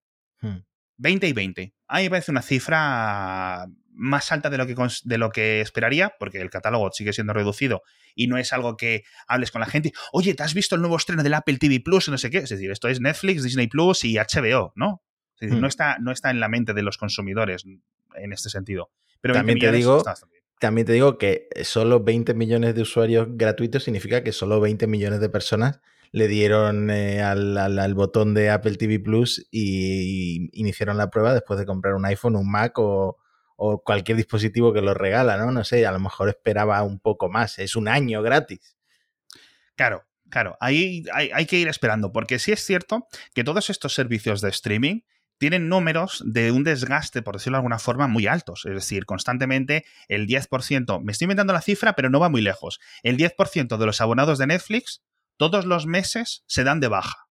20 0.97 1.27
hmm. 1.27 1.29
y 1.29 1.33
20. 1.33 1.73
a 1.87 1.97
mí 1.97 2.03
me 2.03 2.09
parece 2.11 2.31
una 2.31 2.41
cifra 2.41 3.65
más 4.01 4.31
alta 4.31 4.49
de 4.49 4.57
lo, 4.57 4.65
que, 4.65 4.75
de 5.03 5.17
lo 5.17 5.29
que 5.29 5.61
esperaría, 5.61 6.15
porque 6.19 6.41
el 6.41 6.49
catálogo 6.49 6.91
sigue 6.91 7.13
siendo 7.13 7.33
reducido 7.33 7.83
y 8.15 8.27
no 8.27 8.37
es 8.37 8.51
algo 8.51 8.75
que 8.75 9.03
hables 9.27 9.51
con 9.51 9.61
la 9.61 9.67
gente, 9.67 9.93
oye, 10.11 10.33
¿te 10.33 10.43
has 10.43 10.55
visto 10.55 10.75
el 10.75 10.81
nuevo 10.81 10.97
estreno 10.97 11.21
del 11.21 11.35
Apple 11.35 11.57
TV 11.57 11.79
Plus? 11.79 12.09
No 12.09 12.17
sé 12.17 12.31
qué. 12.31 12.39
Es 12.39 12.49
decir, 12.49 12.71
esto 12.71 12.87
es 12.87 12.99
Netflix, 12.99 13.43
Disney 13.43 13.67
Plus 13.67 14.03
y 14.03 14.15
HBO, 14.15 14.73
¿no? 14.75 15.03
Es 15.35 15.41
decir, 15.41 15.61
no, 15.61 15.67
hmm. 15.67 15.69
está, 15.69 15.97
no 15.99 16.11
está 16.11 16.31
en 16.31 16.39
la 16.39 16.49
mente 16.49 16.73
de 16.73 16.81
los 16.81 16.97
consumidores 16.97 17.63
en 18.15 18.33
este 18.33 18.49
sentido. 18.49 18.89
Pero 19.21 19.35
también 19.35 19.59
te 19.59 19.71
digo, 19.71 20.03
también 20.59 20.87
te 20.87 20.93
digo 20.93 21.17
que 21.17 21.47
solo 21.63 22.03
20 22.03 22.33
millones 22.33 22.75
de 22.75 22.81
usuarios 22.81 23.27
gratuitos 23.31 23.83
significa 23.83 24.23
que 24.23 24.31
solo 24.31 24.59
20 24.59 24.87
millones 24.87 25.19
de 25.19 25.29
personas 25.29 25.79
le 26.11 26.27
dieron 26.27 26.89
eh, 26.89 27.21
al, 27.21 27.93
botón 27.93 28.33
de 28.33 28.49
Apple 28.49 28.75
TV 28.75 28.99
Plus 28.99 29.47
y, 29.51 30.49
iniciaron 30.59 30.97
la 30.97 31.09
prueba 31.09 31.33
después 31.33 31.59
de 31.59 31.65
comprar 31.65 31.93
un 31.93 32.05
iPhone, 32.05 32.35
un 32.35 32.51
Mac 32.51 32.77
o, 32.79 33.17
cualquier 33.83 34.17
dispositivo 34.17 34.73
que 34.73 34.81
lo 34.81 34.93
regala, 34.93 35.37
¿no? 35.37 35.51
No 35.51 35.63
sé, 35.63 35.85
a 35.85 35.91
lo 35.91 35.99
mejor 35.99 36.29
esperaba 36.29 36.81
un 36.83 36.99
poco 36.99 37.29
más. 37.29 37.59
Es 37.59 37.75
un 37.75 37.87
año 37.87 38.21
gratis. 38.21 38.75
Claro, 39.75 40.05
claro. 40.29 40.57
Ahí 40.59 41.03
hay, 41.13 41.31
hay 41.33 41.45
que 41.45 41.57
ir 41.57 41.67
esperando, 41.67 42.11
porque 42.11 42.39
sí 42.39 42.51
es 42.51 42.63
cierto 42.63 43.07
que 43.33 43.43
todos 43.43 43.69
estos 43.69 43.93
servicios 43.93 44.41
de 44.41 44.49
streaming 44.49 45.01
tienen 45.37 45.69
números 45.69 46.21
de 46.23 46.51
un 46.51 46.63
desgaste, 46.63 47.23
por 47.23 47.35
decirlo 47.35 47.55
de 47.55 47.61
alguna 47.61 47.79
forma, 47.79 48.07
muy 48.07 48.27
altos. 48.27 48.63
Es 48.65 48.75
decir, 48.75 49.05
constantemente 49.05 49.85
el 50.07 50.27
10%, 50.27 51.01
me 51.01 51.11
estoy 51.11 51.25
inventando 51.25 51.51
la 51.51 51.61
cifra, 51.61 51.93
pero 51.93 52.11
no 52.11 52.19
va 52.19 52.29
muy 52.29 52.41
lejos. 52.41 52.79
El 53.01 53.17
10% 53.17 53.77
de 53.77 53.85
los 53.87 54.01
abonados 54.01 54.37
de 54.37 54.45
Netflix 54.45 55.01
todos 55.37 55.65
los 55.65 55.87
meses 55.87 56.43
se 56.45 56.63
dan 56.63 56.79
de 56.79 56.89
baja. 56.89 57.30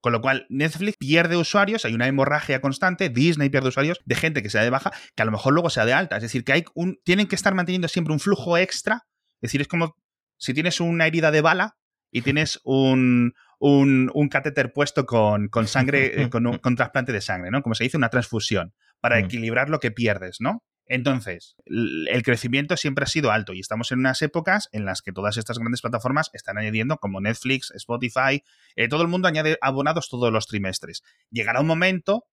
Con 0.00 0.12
lo 0.12 0.20
cual, 0.20 0.46
Netflix 0.48 0.96
pierde 0.96 1.36
usuarios, 1.36 1.84
hay 1.84 1.94
una 1.94 2.06
hemorragia 2.06 2.60
constante, 2.60 3.08
Disney 3.08 3.48
pierde 3.48 3.68
usuarios 3.68 3.98
de 4.04 4.14
gente 4.14 4.42
que 4.42 4.50
se 4.50 4.58
da 4.58 4.64
de 4.64 4.70
baja, 4.70 4.92
que 5.16 5.22
a 5.22 5.24
lo 5.24 5.32
mejor 5.32 5.52
luego 5.52 5.70
se 5.70 5.80
da 5.80 5.86
de 5.86 5.92
alta. 5.92 6.16
Es 6.16 6.22
decir, 6.22 6.44
que 6.44 6.52
hay 6.52 6.64
un, 6.74 7.00
tienen 7.04 7.26
que 7.26 7.34
estar 7.34 7.54
manteniendo 7.54 7.88
siempre 7.88 8.12
un 8.12 8.20
flujo 8.20 8.56
extra. 8.56 9.02
Es 9.40 9.48
decir, 9.48 9.60
es 9.60 9.68
como 9.68 9.96
si 10.36 10.54
tienes 10.54 10.80
una 10.80 11.06
herida 11.06 11.30
de 11.30 11.40
bala 11.40 11.76
y 12.12 12.22
tienes 12.22 12.60
un, 12.62 13.34
un, 13.58 14.28
catéter 14.30 14.72
puesto 14.72 15.04
con, 15.04 15.50
sangre, 15.66 16.22
eh, 16.22 16.30
con 16.30 16.46
un 16.46 16.76
trasplante 16.76 17.12
de 17.12 17.20
sangre, 17.20 17.50
¿no? 17.50 17.62
Como 17.62 17.74
se 17.74 17.84
dice, 17.84 17.96
una 17.96 18.08
transfusión, 18.08 18.72
para 19.00 19.16
mm. 19.16 19.24
equilibrar 19.24 19.68
lo 19.68 19.80
que 19.80 19.90
pierdes, 19.90 20.36
¿no? 20.40 20.62
Entonces, 20.88 21.54
el 21.66 22.22
crecimiento 22.24 22.76
siempre 22.78 23.04
ha 23.04 23.06
sido 23.06 23.30
alto 23.30 23.52
y 23.52 23.60
estamos 23.60 23.92
en 23.92 23.98
unas 24.00 24.22
épocas 24.22 24.70
en 24.72 24.86
las 24.86 25.02
que 25.02 25.12
todas 25.12 25.36
estas 25.36 25.58
grandes 25.58 25.82
plataformas 25.82 26.30
están 26.32 26.56
añadiendo, 26.56 26.96
como 26.96 27.20
Netflix, 27.20 27.70
Spotify, 27.72 28.42
eh, 28.74 28.88
todo 28.88 29.02
el 29.02 29.08
mundo 29.08 29.28
añade 29.28 29.58
abonados 29.60 30.08
todos 30.08 30.32
los 30.32 30.46
trimestres. 30.46 31.02
Llegará 31.30 31.60
un 31.60 31.66
momento 31.66 32.24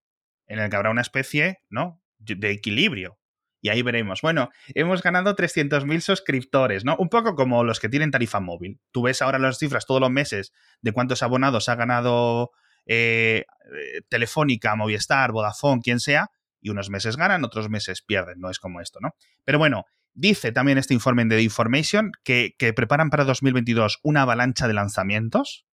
en 0.48 0.60
el 0.60 0.70
que 0.70 0.76
habrá 0.78 0.90
una 0.90 1.02
especie, 1.02 1.60
¿no? 1.70 2.02
De 2.18 2.52
equilibrio. 2.52 3.20
Y 3.62 3.70
ahí 3.70 3.82
veremos. 3.82 4.22
Bueno, 4.22 4.52
hemos 4.74 5.02
ganado 5.02 5.36
300.000 5.36 6.00
suscriptores, 6.00 6.86
¿no? 6.86 6.96
Un 6.98 7.10
poco 7.10 7.36
como 7.36 7.64
los 7.64 7.80
que 7.80 7.90
tienen 7.90 8.12
tarifa 8.12 8.40
móvil. 8.40 8.80
Tú 8.92 9.02
ves 9.02 9.22
ahora 9.22 9.40
las 9.40 9.58
cifras 9.58 9.86
todos 9.86 10.00
los 10.00 10.12
meses 10.12 10.54
de 10.82 10.92
cuántos 10.94 11.24
abonados 11.24 11.68
ha 11.68 11.76
ganado 11.76 12.52
eh, 12.86 13.44
eh, 13.76 14.02
Telefónica, 14.08 14.76
Movistar, 14.76 15.32
Vodafone, 15.32 15.82
quien 15.82 16.00
sea, 16.00 16.30
y 16.66 16.72
unos 16.72 16.90
meses 16.90 17.16
ganan, 17.16 17.46
otros 17.46 17.70
meses 17.70 18.02
pierden, 18.02 18.40
no 18.40 18.50
es 18.50 18.58
como 18.58 18.82
esto, 18.82 19.00
¿no? 19.00 19.12
Pero 19.44 19.60
bueno, 19.60 19.86
dice 20.16 20.52
también 20.52 20.80
este 20.80 20.96
informe 20.96 21.24
de 21.26 21.36
The 21.36 21.44
Information 21.44 22.12
que, 22.24 22.56
preparan 22.76 23.12
para 23.12 23.24
2022 23.24 24.00
una 24.02 24.24
avalancha 24.24 24.68
de 24.68 24.74
lanzamientos, 24.74 25.68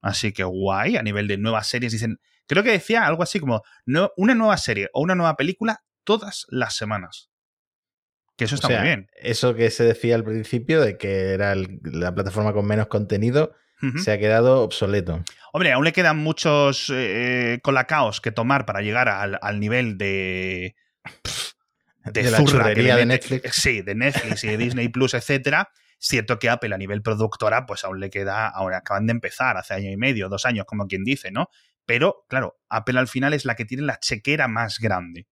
así 0.00 0.32
que 0.32 0.42
guay, 0.42 0.96
a 0.96 1.02
nivel 1.02 1.28
de 1.28 1.38
nuevas 1.38 1.68
series, 1.68 1.92
dicen, 1.92 2.18
creo 2.48 2.64
que 2.64 2.72
decía 2.72 3.06
algo 3.06 3.22
así 3.22 3.38
como 3.38 3.62
una 3.86 4.34
nueva 4.34 4.56
serie 4.56 4.88
o 4.92 5.00
una 5.00 5.14
nueva 5.14 5.36
película 5.36 5.84
todas 6.02 6.44
las 6.48 6.74
semanas. 6.74 7.30
Que 8.36 8.46
eso 8.46 8.56
está 8.56 8.68
muy 8.68 8.82
bien. 8.82 9.08
Eso 9.14 9.54
que 9.54 9.70
se 9.70 9.84
decía 9.84 10.16
al 10.16 10.24
principio 10.24 10.80
de 10.80 10.98
que 10.98 11.34
era 11.34 11.54
la 11.54 12.12
plataforma 12.12 12.52
con 12.52 12.66
menos 12.66 12.88
contenido, 12.88 13.54
se 14.02 14.12
ha 14.12 14.18
quedado 14.18 14.62
obsoleto. 14.62 15.24
Hombre, 15.52 15.72
aún 15.72 15.84
le 15.84 15.92
quedan 15.92 16.18
muchos 16.18 16.90
eh, 16.94 17.58
colacaos 17.62 18.20
que 18.20 18.32
tomar 18.32 18.64
para 18.64 18.80
llegar 18.80 19.08
al, 19.08 19.60
nivel 19.60 19.98
de. 19.98 20.76
de, 22.04 22.22
la 22.30 22.96
de 22.96 23.06
Netflix. 23.06 23.54
Sí, 23.56 23.82
de 23.82 23.94
Netflix 23.94 24.44
y 24.44 24.48
de 24.48 24.56
Disney 24.56 24.88
Plus, 24.88 25.14
etcétera. 25.14 25.70
Cierto 25.98 26.38
que 26.38 26.48
Apple 26.48 26.74
a 26.74 26.78
nivel 26.78 27.02
productora, 27.02 27.66
pues 27.66 27.84
aún 27.84 28.00
le 28.00 28.10
queda, 28.10 28.48
ahora 28.48 28.78
acaban 28.78 29.06
de 29.06 29.12
empezar, 29.12 29.56
hace 29.56 29.74
año 29.74 29.90
y 29.90 29.96
medio, 29.96 30.28
dos 30.28 30.46
años, 30.46 30.64
como 30.66 30.88
quien 30.88 31.04
dice, 31.04 31.30
¿no? 31.30 31.48
Pero, 31.84 32.24
claro, 32.28 32.58
Apple 32.68 32.98
al 32.98 33.08
final 33.08 33.34
es 33.34 33.44
la 33.44 33.54
que 33.54 33.64
tiene 33.64 33.84
la 33.84 34.00
chequera 34.00 34.48
más 34.48 34.78
grande. 34.78 35.28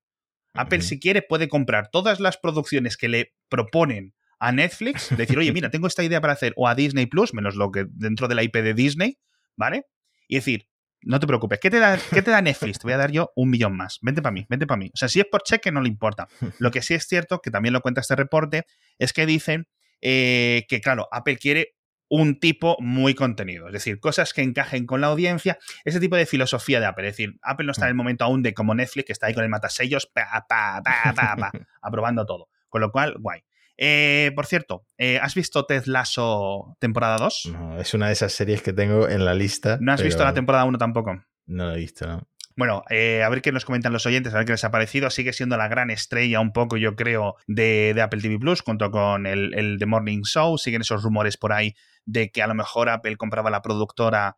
Apple, 0.55 0.83
si 0.83 0.99
quiere, 0.99 1.23
puede 1.23 1.49
comprar 1.49 1.91
todas 1.91 2.21
las 2.21 2.37
producciones 2.37 2.97
que 2.97 3.09
le 3.09 3.35
proponen 3.49 4.15
a 4.41 4.53
Netflix, 4.53 5.15
decir, 5.17 5.39
oye, 5.39 5.53
mira, 5.53 5.71
tengo 5.71 5.87
esta 5.87 6.03
idea 6.03 6.21
para 6.21 6.33
hacer, 6.33 6.55
o 6.57 6.67
a 6.67 6.75
Disney 6.75 7.07
Plus, 7.07 7.35
menos 7.35 7.57
lo 7.57 7.71
que 7.71 7.87
dentro 7.91 8.27
de 8.27 8.35
la 8.35 8.43
IP 8.43 8.57
de 8.57 8.75
Disney, 8.75 9.19
¿vale? 9.55 9.85
Y 10.27 10.37
decir, 10.37 10.67
no 11.03 11.21
te 11.21 11.27
preocupes, 11.27 11.61
¿qué 11.61 11.71
te 11.71 11.79
da, 11.79 11.99
qué 12.11 12.23
te 12.23 12.31
da 12.31 12.41
Netflix? 12.41 12.79
Te 12.79 12.85
voy 12.85 12.95
a 12.95 12.97
dar 12.97 13.11
yo 13.11 13.31
un 13.37 13.51
millón 13.51 13.77
más. 13.77 13.99
Vente 14.01 14.23
para 14.23 14.33
mí, 14.33 14.47
vente 14.49 14.67
para 14.67 14.79
mí. 14.79 14.91
O 14.93 14.97
sea, 14.97 15.09
si 15.09 15.21
es 15.21 15.27
por 15.31 15.43
cheque, 15.43 15.71
no 15.71 15.83
le 15.83 15.89
importa. 15.89 16.29
Lo 16.59 16.71
que 16.71 16.83
sí 16.83 16.95
es 16.95 17.07
cierto, 17.07 17.41
que 17.41 17.51
también 17.51 17.75
lo 17.75 17.83
cuenta 17.83 18.01
este 18.01 18.17
reporte, 18.17 18.65
es 18.99 19.13
que 19.13 19.27
dicen 19.27 19.69
eh, 20.01 20.65
que, 20.69 20.81
claro, 20.81 21.07
Apple 21.13 21.37
quiere 21.37 21.75
un 22.09 22.41
tipo 22.41 22.77
muy 22.81 23.15
contenido, 23.15 23.69
es 23.69 23.73
decir, 23.73 24.01
cosas 24.01 24.35
que 24.35 24.43
encajen 24.43 24.85
con 24.85 25.01
la 25.01 25.07
audiencia, 25.07 25.59
ese 25.85 26.01
tipo 26.01 26.17
de 26.17 26.27
filosofía 26.27 26.81
de 26.81 26.87
Apple, 26.87 27.07
es 27.07 27.17
decir, 27.17 27.39
Apple 27.41 27.67
no 27.67 27.71
está 27.71 27.85
en 27.85 27.91
el 27.91 27.95
momento 27.95 28.25
aún 28.25 28.43
de 28.43 28.53
como 28.53 28.75
Netflix, 28.75 29.07
que 29.07 29.13
está 29.13 29.29
ahí 29.29 29.35
con 29.35 29.45
el 29.45 29.49
matasellos, 29.49 30.07
pa, 30.07 30.45
pa, 30.49 30.83
pa, 30.83 31.37
pa, 31.37 31.53
aprobando 31.83 32.27
todo, 32.27 32.49
con 32.69 32.81
lo 32.81 32.91
cual, 32.91 33.15
guay. 33.21 33.43
Eh, 33.83 34.31
por 34.35 34.45
cierto, 34.45 34.85
eh, 34.99 35.19
¿has 35.23 35.35
visto 35.35 35.65
Ted 35.65 35.87
Lasso 35.87 36.77
temporada 36.79 37.17
2? 37.17 37.51
No, 37.51 37.81
es 37.81 37.95
una 37.95 38.09
de 38.09 38.13
esas 38.13 38.31
series 38.31 38.61
que 38.61 38.75
tengo 38.75 39.09
en 39.09 39.25
la 39.25 39.33
lista. 39.33 39.79
¿No 39.81 39.93
has 39.93 40.03
visto 40.03 40.23
la 40.23 40.35
temporada 40.35 40.67
1 40.67 40.77
tampoco? 40.77 41.25
No 41.47 41.67
la 41.67 41.75
he 41.75 41.79
visto, 41.79 42.07
no. 42.07 42.29
Bueno, 42.57 42.83
eh, 42.91 43.23
a 43.23 43.29
ver 43.31 43.41
qué 43.41 43.53
nos 43.53 43.65
comentan 43.65 43.95
los 43.95 44.05
oyentes, 44.05 44.35
a 44.35 44.37
ver 44.37 44.45
qué 44.45 44.53
les 44.53 44.65
ha 44.65 44.71
parecido. 44.71 45.09
Sigue 45.09 45.33
siendo 45.33 45.57
la 45.57 45.67
gran 45.69 45.89
estrella, 45.89 46.41
un 46.41 46.53
poco, 46.53 46.77
yo 46.77 46.95
creo, 46.95 47.37
de, 47.47 47.99
Apple 48.03 48.21
TV 48.21 48.39
Plus, 48.39 48.61
junto 48.61 48.91
con 48.91 49.25
el, 49.25 49.55
el, 49.55 49.79
The 49.79 49.87
Morning 49.87 50.25
Show. 50.25 50.59
Siguen 50.59 50.83
esos 50.83 51.03
rumores 51.03 51.39
por 51.39 51.55
ahí 51.55 51.75
de 52.05 52.31
que 52.31 52.43
a 52.43 52.47
lo 52.47 52.55
mejor 52.55 52.91
Apple 52.91 53.17
compraba 53.17 53.51
la 53.51 53.63
productora 53.63 54.37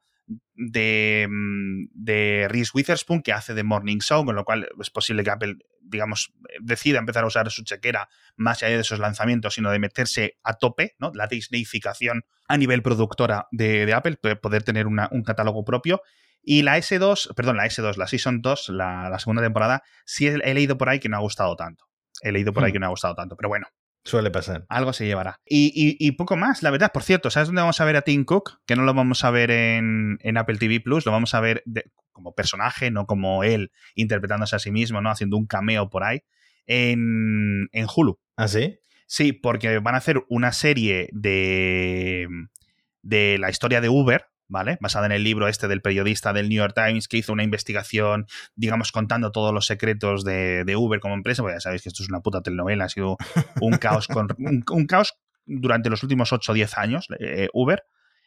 de, 0.54 1.26
mm, 1.28 1.86
de 1.94 2.46
Reese 2.48 2.70
Witherspoon, 2.74 3.22
que 3.22 3.32
hace 3.32 3.54
The 3.54 3.64
Morning 3.64 3.98
Show, 3.98 4.24
con 4.24 4.36
lo 4.36 4.44
cual 4.44 4.68
es 4.80 4.90
posible 4.90 5.24
que 5.24 5.30
Apple, 5.30 5.56
digamos, 5.92 6.32
decida 6.60 6.98
empezar 6.98 7.22
a 7.22 7.28
usar 7.28 7.48
su 7.52 7.62
chequera 7.62 8.08
más 8.34 8.62
allá 8.62 8.74
de 8.74 8.80
esos 8.80 8.98
lanzamientos, 8.98 9.54
sino 9.54 9.70
de 9.70 9.78
meterse 9.78 10.38
a 10.42 10.54
tope, 10.54 10.96
¿no? 10.98 11.12
La 11.14 11.28
Disneyficación 11.28 12.24
a 12.48 12.56
nivel 12.56 12.82
productora 12.82 13.46
de, 13.52 13.92
Apple, 13.94 14.16
poder 14.16 14.64
tener 14.64 14.88
un 14.88 15.22
catálogo 15.24 15.64
propio. 15.64 16.02
Y 16.42 16.62
la 16.62 16.76
S2, 16.76 17.34
perdón, 17.34 17.56
la 17.56 17.66
S2, 17.66 17.96
la 17.96 18.08
Season 18.08 18.42
2, 18.42 18.70
la, 18.70 19.16
segunda 19.18 19.42
temporada, 19.42 19.82
sí 20.04 20.26
he, 20.26 20.54
leído 20.54 20.76
por 20.76 20.88
ahí 20.88 20.98
que 20.98 21.08
no 21.08 21.16
ha 21.16 21.20
gustado 21.20 21.54
tanto. 21.54 21.84
He 22.20 22.32
leído 22.32 22.52
por 22.52 22.64
ahí 22.64 22.70
hmm. 22.70 22.72
que 22.72 22.78
no 22.80 22.86
ha 22.86 22.90
gustado 22.90 23.14
tanto, 23.14 23.36
pero 23.36 23.48
bueno, 23.48 23.68
Suele 24.04 24.30
pasar. 24.30 24.66
Algo 24.68 24.92
se 24.92 25.06
llevará. 25.06 25.40
Y, 25.44 26.10
poco 26.12 26.36
más, 26.36 26.62
la 26.62 26.70
verdad. 26.70 26.90
Por 26.92 27.04
cierto, 27.04 27.30
¿sabes 27.30 27.48
dónde 27.48 27.62
vamos 27.62 27.80
a 27.80 27.84
ver 27.84 27.96
a 27.96 28.02
Tim 28.02 28.24
Cook? 28.24 28.60
Que 28.66 28.74
no 28.74 28.82
lo 28.82 28.94
vamos 28.94 29.24
a 29.24 29.30
ver 29.30 29.50
en, 29.50 30.18
Apple 30.36 30.58
TV 30.58 30.80
Plus, 30.80 31.06
lo 31.06 31.12
vamos 31.12 31.34
a 31.34 31.40
ver 31.40 31.62
como 32.10 32.34
personaje, 32.34 32.90
no 32.90 33.06
como 33.06 33.44
él 33.44 33.70
interpretándose 33.94 34.56
a 34.56 34.58
sí 34.58 34.70
mismo, 34.70 35.00
¿no? 35.00 35.10
Haciendo 35.10 35.36
un 35.36 35.46
cameo 35.46 35.88
por 35.88 36.04
ahí. 36.04 36.22
En, 36.66 37.68
en 37.72 37.86
Hulu. 37.94 38.18
¿Ah, 38.36 38.48
sí? 38.48 38.78
Sí, 39.06 39.32
porque 39.32 39.78
van 39.78 39.94
a 39.94 39.98
hacer 39.98 40.24
una 40.28 40.52
serie 40.52 41.08
de, 41.12 42.26
de 43.02 43.36
la 43.38 43.50
historia 43.50 43.80
de 43.80 43.88
Uber, 43.88 44.26
¿vale? 44.52 44.76
Basada 44.80 45.06
en 45.06 45.12
el 45.12 45.24
libro 45.24 45.48
este 45.48 45.66
del 45.66 45.80
periodista 45.80 46.34
del 46.34 46.50
New 46.50 46.58
York 46.58 46.74
Times 46.74 47.08
que 47.08 47.16
hizo 47.16 47.32
una 47.32 47.42
investigación, 47.42 48.26
digamos, 48.54 48.92
contando 48.92 49.32
todos 49.32 49.52
los 49.52 49.66
secretos 49.66 50.24
de, 50.24 50.76
Uber 50.76 51.00
como 51.00 51.14
empresa, 51.14 51.42
porque 51.42 51.56
ya 51.56 51.60
sabéis 51.60 51.82
que 51.82 51.88
esto 51.88 52.02
es 52.02 52.10
una 52.10 52.20
puta 52.20 52.42
telenovela, 52.42 52.84
ha 52.84 52.88
sido 52.88 53.16
un 53.60 53.78
caos, 53.78 54.06
con, 54.06 54.28
un, 54.38 54.86
caos 54.86 55.14
durante 55.46 55.88
los 55.88 56.02
últimos 56.02 56.32
8 56.32 56.52
o 56.52 56.54
10 56.54 56.78
años, 56.78 57.08
eh, 57.18 57.48
Uber. 57.52 57.82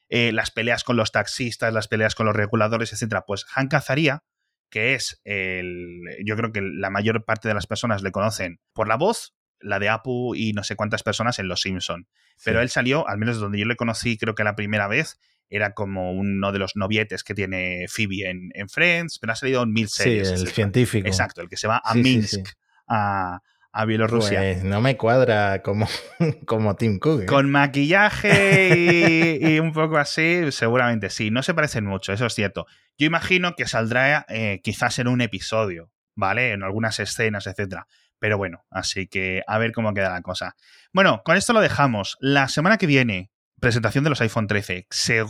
Eh, 0.08 0.32
las 0.32 0.52
peleas 0.52 0.84
con 0.84 0.98
los 0.98 1.12
taxistas, 1.12 1.74
las 1.74 1.88
peleas 1.88 2.14
con 2.14 2.28
los 2.28 2.36
reguladores, 2.36 2.94
etcétera. 2.94 3.24
Pues 3.26 3.46
Han 3.56 3.68
Cazaría, 3.68 4.24
que 4.70 4.94
es 4.94 5.20
el. 5.24 6.02
Yo 6.24 6.36
creo 6.36 6.52
que 6.52 6.62
la 6.62 6.92
mayor 6.92 7.26
parte 7.26 7.48
de 7.48 7.56
las 7.56 7.66
personas 7.66 8.04
le 8.04 8.12
conocen 8.12 8.60
por 8.74 8.88
la 8.88 8.98
voz, 8.98 9.36
la 9.60 9.80
de 9.80 9.90
Apu 9.90 10.36
y 10.36 10.54
no 10.54 10.64
sé 10.64 10.76
cuántas 10.76 11.02
personas 11.02 11.40
en 11.40 11.48
Los 11.48 11.62
Simpson. 11.62 12.08
Pero 12.44 12.62
él 12.62 12.70
salió, 12.70 13.08
al 13.08 13.18
menos 13.18 13.40
donde 13.40 13.58
yo 13.58 13.66
le 13.66 13.76
conocí, 13.76 14.16
creo 14.16 14.36
que 14.36 14.44
la 14.44 14.56
primera 14.56 14.88
vez, 14.88 15.20
era 15.50 15.74
como 15.74 16.12
uno 16.12 16.52
de 16.52 16.60
los 16.60 16.76
novietes 16.76 17.24
que 17.24 17.34
tiene 17.34 17.86
Phoebe 17.88 18.30
en, 18.30 18.50
en 18.54 18.70
Friends, 18.70 19.20
pero 19.20 19.34
ha 19.34 19.36
salido 19.36 19.64
en 19.64 19.72
mil 19.72 19.88
series. 19.90 20.30
Sí, 20.30 20.36
el 20.36 20.48
científico. 20.48 21.08
Exacto, 21.08 21.42
el 21.42 21.50
que 21.50 21.58
se 21.58 21.68
va 21.68 21.82
a 21.84 21.94
Minsk, 21.94 22.48
a, 22.88 23.42
a, 23.72 23.86
Bielorrusia. 23.86 24.40
Pues 24.40 24.64
no 24.64 24.82
me 24.82 24.98
cuadra 24.98 25.62
como, 25.62 25.88
como 26.46 26.76
Tim 26.76 27.00
Cook. 27.00 27.24
¿eh? 27.24 27.26
Con 27.26 27.50
maquillaje 27.50 29.40
y, 29.40 29.60
un 29.60 29.74
poco 29.74 29.98
así, 29.98 30.52
seguramente 30.52 31.10
sí. 31.10 31.32
No 31.32 31.44
se 31.44 31.54
parecen 31.54 31.86
mucho, 31.86 32.14
eso 32.14 32.26
es 32.26 32.34
cierto. 32.34 32.66
Yo 32.98 33.06
imagino 33.06 33.56
que 33.56 33.68
saldrá 33.68 34.26
eh, 34.30 34.62
quizás 34.64 35.00
en 35.00 35.08
un 35.08 35.22
episodio, 35.22 35.92
¿vale? 36.16 36.52
En 36.52 36.64
algunas 36.64 37.00
escenas, 37.00 37.48
etcétera. 37.48 37.88
Pero 38.18 38.38
bueno, 38.38 38.66
así 38.72 39.08
que 39.08 39.44
a 39.46 39.58
ver 39.58 39.72
cómo 39.72 39.94
queda 39.94 40.10
la 40.10 40.22
cosa. 40.22 40.56
Bueno, 40.94 41.22
con 41.24 41.38
esto 41.38 41.54
lo 41.54 41.62
dejamos. 41.62 42.18
La 42.22 42.48
semana 42.48 42.78
que 42.78 42.88
viene, 42.88 43.30
presentación 43.66 44.04
de 44.04 44.12
los 44.12 44.22
iPhone 44.22 44.46
13. 44.46 44.86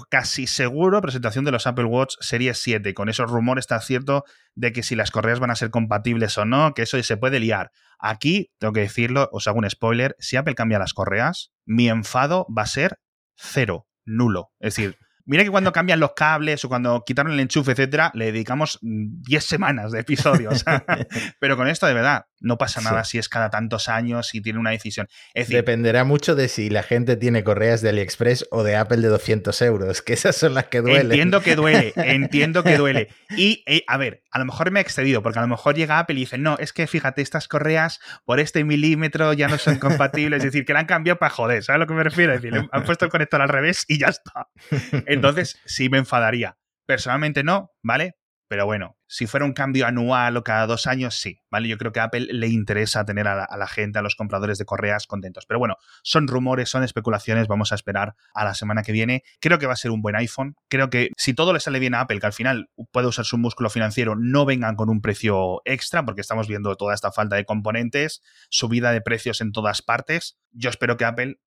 casi 0.09 0.45
seguro 0.45 0.99
presentación 0.99 1.45
de 1.45 1.51
los 1.51 1.67
Apple 1.67 1.85
Watch 1.85 2.15
Series 2.19 2.61
7. 2.61 2.93
Con 2.93 3.07
esos 3.07 3.31
rumores 3.31 3.63
está 3.63 3.79
cierto 3.79 4.25
de 4.55 4.73
que 4.73 4.83
si 4.83 4.97
las 4.97 5.09
correas 5.09 5.39
van 5.39 5.51
a 5.51 5.55
ser 5.55 5.69
compatibles 5.69 6.37
o 6.37 6.43
no, 6.43 6.73
que 6.73 6.81
eso 6.81 7.01
se 7.01 7.15
puede 7.15 7.39
liar. 7.39 7.71
Aquí, 7.97 8.51
tengo 8.59 8.73
que 8.73 8.81
decirlo, 8.81 9.29
os 9.31 9.47
hago 9.47 9.59
un 9.59 9.69
spoiler, 9.69 10.17
si 10.19 10.35
Apple 10.35 10.53
cambia 10.53 10.79
las 10.79 10.93
correas, 10.93 11.53
mi 11.65 11.87
enfado 11.87 12.45
va 12.53 12.63
a 12.63 12.67
ser 12.67 12.99
cero, 13.37 13.87
nulo. 14.03 14.51
Es 14.59 14.75
decir, 14.75 14.97
Mira 15.27 15.43
que 15.43 15.49
cuando 15.49 15.73
cambian 15.73 15.99
los 15.99 16.13
cables 16.13 16.63
o 16.65 16.69
cuando 16.69 17.03
quitaron 17.03 17.31
el 17.31 17.39
enchufe, 17.39 17.71
etcétera, 17.71 18.11
le 18.13 18.25
dedicamos 18.25 18.77
10 18.81 19.43
semanas 19.43 19.91
de 19.91 20.01
episodios. 20.01 20.63
Pero 21.39 21.57
con 21.57 21.67
esto, 21.67 21.87
de 21.87 21.95
verdad, 21.95 22.25
no 22.45 22.57
pasa 22.57 22.79
nada 22.81 23.03
si 23.03 23.17
es 23.17 23.27
cada 23.27 23.49
tantos 23.49 23.89
años 23.89 24.33
y 24.35 24.41
tiene 24.41 24.59
una 24.59 24.69
decisión. 24.69 25.07
Dependerá 25.33 26.03
mucho 26.03 26.35
de 26.35 26.47
si 26.47 26.69
la 26.69 26.83
gente 26.83 27.17
tiene 27.17 27.43
correas 27.43 27.81
de 27.81 27.89
AliExpress 27.89 28.47
o 28.51 28.63
de 28.63 28.75
Apple 28.75 28.97
de 28.97 29.07
200 29.07 29.59
euros, 29.63 30.01
que 30.01 30.13
esas 30.13 30.35
son 30.35 30.53
las 30.53 30.65
que 30.65 30.81
duelen. 30.81 31.11
Entiendo 31.11 31.41
que 31.41 31.55
duele, 31.55 31.93
entiendo 31.95 32.63
que 32.63 32.77
duele. 32.77 33.09
Y, 33.35 33.63
eh, 33.65 33.83
a 33.87 33.97
ver, 33.97 34.23
a 34.31 34.39
lo 34.39 34.45
mejor 34.45 34.69
me 34.71 34.79
he 34.79 34.83
excedido, 34.83 35.23
porque 35.23 35.39
a 35.39 35.41
lo 35.41 35.47
mejor 35.47 35.75
llega 35.75 35.99
Apple 35.99 36.15
y 36.15 36.19
dice, 36.19 36.37
no, 36.37 36.57
es 36.59 36.71
que 36.71 36.87
fíjate, 36.87 37.21
estas 37.21 37.47
correas 37.47 37.99
por 38.25 38.39
este 38.39 38.63
milímetro 38.63 39.33
ya 39.33 39.47
no 39.47 39.57
son 39.57 39.77
compatibles. 39.79 40.37
es 40.37 40.51
decir, 40.51 40.65
que 40.65 40.73
la 40.73 40.81
han 40.81 40.85
cambiado 40.85 41.17
para 41.17 41.31
joder, 41.31 41.63
¿sabes 41.63 41.77
a 41.77 41.79
lo 41.79 41.87
que 41.87 41.93
me 41.93 42.03
refiero? 42.03 42.33
Es 42.33 42.41
decir, 42.41 42.67
han 42.71 42.83
puesto 42.83 43.05
el 43.05 43.11
conector 43.11 43.41
al 43.41 43.49
revés 43.49 43.85
y 43.87 43.99
ya 43.99 44.07
está. 44.07 44.47
Entonces, 45.07 45.59
sí 45.65 45.89
me 45.89 45.97
enfadaría. 45.97 46.57
Personalmente 46.85 47.43
no, 47.43 47.71
¿vale? 47.81 48.15
Pero 48.47 48.65
bueno, 48.65 48.97
si 49.07 49.25
fuera 49.25 49.45
un 49.45 49.53
cambio 49.53 49.87
anual 49.87 50.37
o 50.37 50.43
cada 50.43 50.67
dos 50.67 50.85
años, 50.87 51.15
sí, 51.15 51.41
¿vale? 51.49 51.67
Yo 51.67 51.77
creo 51.77 51.91
que 51.91 51.99
a 51.99 52.05
Apple 52.05 52.27
le 52.31 52.47
interesa 52.47 53.05
tener 53.05 53.27
a 53.27 53.57
la, 53.57 53.67
gente, 53.67 53.99
a 53.99 54.01
los 54.01 54.15
compradores 54.15 54.57
de 54.57 54.65
correas 54.65 55.07
contentos. 55.07 55.45
Pero 55.45 55.59
bueno, 55.59 55.77
son 56.03 56.27
rumores, 56.27 56.69
son 56.69 56.83
especulaciones, 56.83 57.47
vamos 57.47 57.71
a 57.71 57.75
esperar 57.75 58.15
a 58.33 58.43
la 58.43 58.53
semana 58.53 58.83
que 58.83 58.91
viene. 58.91 59.23
Creo 59.39 59.57
que 59.57 59.65
va 59.65 59.73
a 59.73 59.77
ser 59.77 59.91
un 59.91 60.01
buen 60.01 60.15
iPhone. 60.15 60.55
Creo 60.69 60.89
que 60.89 61.09
si 61.17 61.33
todo 61.33 61.53
le 61.53 61.59
sale 61.59 61.79
bien 61.79 61.95
a 61.95 62.01
Apple, 62.01 62.19
que 62.19 62.27
al 62.27 62.33
final 62.33 62.69
puede 62.91 63.07
usar 63.07 63.25
su 63.25 63.37
músculo 63.37 63.69
financiero, 63.69 64.15
no 64.15 64.45
vengan 64.45 64.75
con 64.75 64.89
un 64.89 65.01
precio 65.01 65.61
extra, 65.65 66.05
porque 66.05 66.21
estamos 66.21 66.47
viendo 66.47 66.75
toda 66.75 66.93
esta 66.93 67.11
falta 67.11 67.35
de 67.35 67.45
componentes, 67.45 68.21
subida 68.49 68.91
de 68.91 69.01
precios 69.01 69.41
en 69.41 69.51
todas 69.51 69.81
partes. 69.81 70.37
Yo 70.51 70.69
espero 70.69 70.97
que 70.97 71.05
Apple 71.05 71.39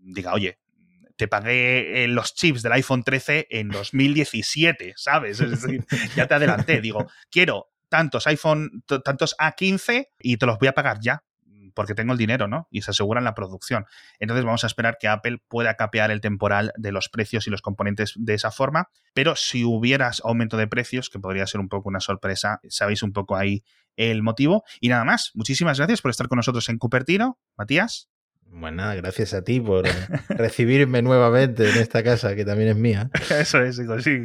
diga, 0.00 0.32
oye, 0.32 0.58
te 1.16 1.28
pagué 1.28 2.04
eh, 2.04 2.08
los 2.08 2.34
chips 2.34 2.62
del 2.62 2.72
iPhone 2.72 3.02
13 3.02 3.48
en 3.50 3.68
2017, 3.68 4.94
¿sabes? 4.96 5.40
Es 5.40 5.62
decir, 5.62 5.84
ya 6.14 6.26
te 6.26 6.34
adelanté, 6.34 6.80
digo, 6.80 7.06
quiero 7.30 7.70
tantos 7.88 8.26
iPhone, 8.26 8.84
tantos 9.04 9.36
A15 9.38 10.08
y 10.18 10.36
te 10.36 10.46
los 10.46 10.58
voy 10.58 10.68
a 10.68 10.72
pagar 10.72 10.98
ya 11.00 11.22
porque 11.76 11.94
tengo 11.94 12.12
el 12.12 12.18
dinero, 12.18 12.48
¿no? 12.48 12.66
Y 12.70 12.80
se 12.80 12.90
aseguran 12.90 13.22
la 13.22 13.34
producción. 13.34 13.84
Entonces 14.18 14.44
vamos 14.46 14.64
a 14.64 14.66
esperar 14.66 14.96
que 14.98 15.08
Apple 15.08 15.38
pueda 15.46 15.74
capear 15.74 16.10
el 16.10 16.22
temporal 16.22 16.72
de 16.76 16.90
los 16.90 17.10
precios 17.10 17.46
y 17.46 17.50
los 17.50 17.60
componentes 17.60 18.14
de 18.16 18.32
esa 18.32 18.50
forma, 18.50 18.88
pero 19.12 19.36
si 19.36 19.62
hubieras 19.62 20.22
aumento 20.24 20.56
de 20.56 20.66
precios, 20.66 21.10
que 21.10 21.20
podría 21.20 21.46
ser 21.46 21.60
un 21.60 21.68
poco 21.68 21.90
una 21.90 22.00
sorpresa, 22.00 22.60
sabéis 22.70 23.02
un 23.02 23.12
poco 23.12 23.36
ahí 23.36 23.62
el 23.96 24.22
motivo. 24.22 24.64
Y 24.80 24.88
nada 24.88 25.04
más, 25.04 25.30
muchísimas 25.34 25.78
gracias 25.78 26.00
por 26.00 26.10
estar 26.10 26.28
con 26.28 26.36
nosotros 26.36 26.66
en 26.70 26.78
Cupertino, 26.78 27.38
Matías. 27.56 28.08
Bueno, 28.50 28.78
nada, 28.78 28.94
gracias 28.94 29.34
a 29.34 29.42
ti 29.42 29.60
por 29.60 29.84
recibirme 30.28 31.02
nuevamente 31.02 31.68
en 31.68 31.76
esta 31.76 32.02
casa, 32.02 32.34
que 32.34 32.44
también 32.44 32.70
es 32.70 32.76
mía. 32.76 33.10
Eso 33.30 33.60
es, 33.60 33.76
sí, 33.76 34.20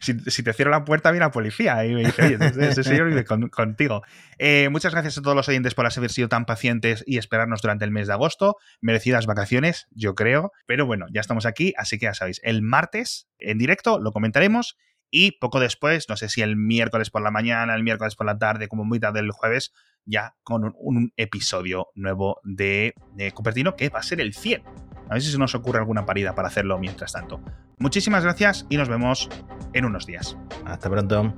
si, 0.00 0.42
te 0.42 0.52
cierro 0.52 0.70
la 0.70 0.84
puerta 0.84 1.10
viene 1.10 1.26
la 1.26 1.30
policía 1.30 1.84
y 1.84 1.94
me 1.94 2.04
dice, 2.04 2.22
oye, 2.22 2.38
ese 2.68 2.82
señor 2.84 3.08
vive 3.08 3.24
contigo. 3.24 4.02
Eh, 4.38 4.68
muchas 4.70 4.92
gracias 4.92 5.18
a 5.18 5.22
todos 5.22 5.36
los 5.36 5.48
oyentes 5.48 5.74
por 5.74 5.86
haber 5.86 6.10
sido 6.10 6.28
tan 6.28 6.46
pacientes 6.46 7.04
y 7.06 7.18
esperarnos 7.18 7.60
durante 7.60 7.84
el 7.84 7.90
mes 7.90 8.06
de 8.06 8.14
agosto. 8.14 8.56
Merecidas 8.80 9.26
vacaciones, 9.26 9.88
yo 9.90 10.14
creo. 10.14 10.52
Pero 10.66 10.86
bueno, 10.86 11.06
ya 11.12 11.20
estamos 11.20 11.44
aquí, 11.44 11.74
así 11.76 11.98
que 11.98 12.06
ya 12.06 12.14
sabéis, 12.14 12.40
el 12.42 12.62
martes 12.62 13.28
en 13.38 13.58
directo 13.58 13.98
lo 13.98 14.12
comentaremos 14.12 14.76
y 15.10 15.32
poco 15.32 15.60
después, 15.60 16.08
no 16.08 16.16
sé 16.16 16.28
si 16.28 16.40
el 16.40 16.56
miércoles 16.56 17.10
por 17.10 17.22
la 17.22 17.30
mañana, 17.30 17.74
el 17.74 17.82
miércoles 17.82 18.14
por 18.14 18.26
la 18.26 18.38
tarde, 18.38 18.68
como 18.68 18.84
muy 18.84 19.00
tarde 19.00 19.20
el 19.20 19.32
jueves, 19.32 19.72
ya 20.04 20.34
con 20.42 20.72
un, 20.78 21.12
episodio 21.16 21.88
nuevo 21.94 22.40
de, 22.44 22.94
de, 23.14 23.32
Cupertino 23.32 23.76
que 23.76 23.88
va 23.88 24.00
a 24.00 24.02
ser 24.02 24.20
el 24.20 24.34
100. 24.34 24.62
A 25.08 25.14
ver 25.14 25.22
si 25.22 25.30
se 25.30 25.38
nos 25.38 25.54
ocurre 25.54 25.78
alguna 25.78 26.06
parida 26.06 26.34
para 26.34 26.48
hacerlo 26.48 26.78
mientras 26.78 27.12
tanto. 27.12 27.40
Muchísimas 27.78 28.22
gracias 28.22 28.66
y 28.68 28.76
nos 28.76 28.88
vemos 28.88 29.28
en 29.72 29.84
unos 29.84 30.06
días. 30.06 30.36
Hasta 30.64 30.90
pronto. 30.90 31.34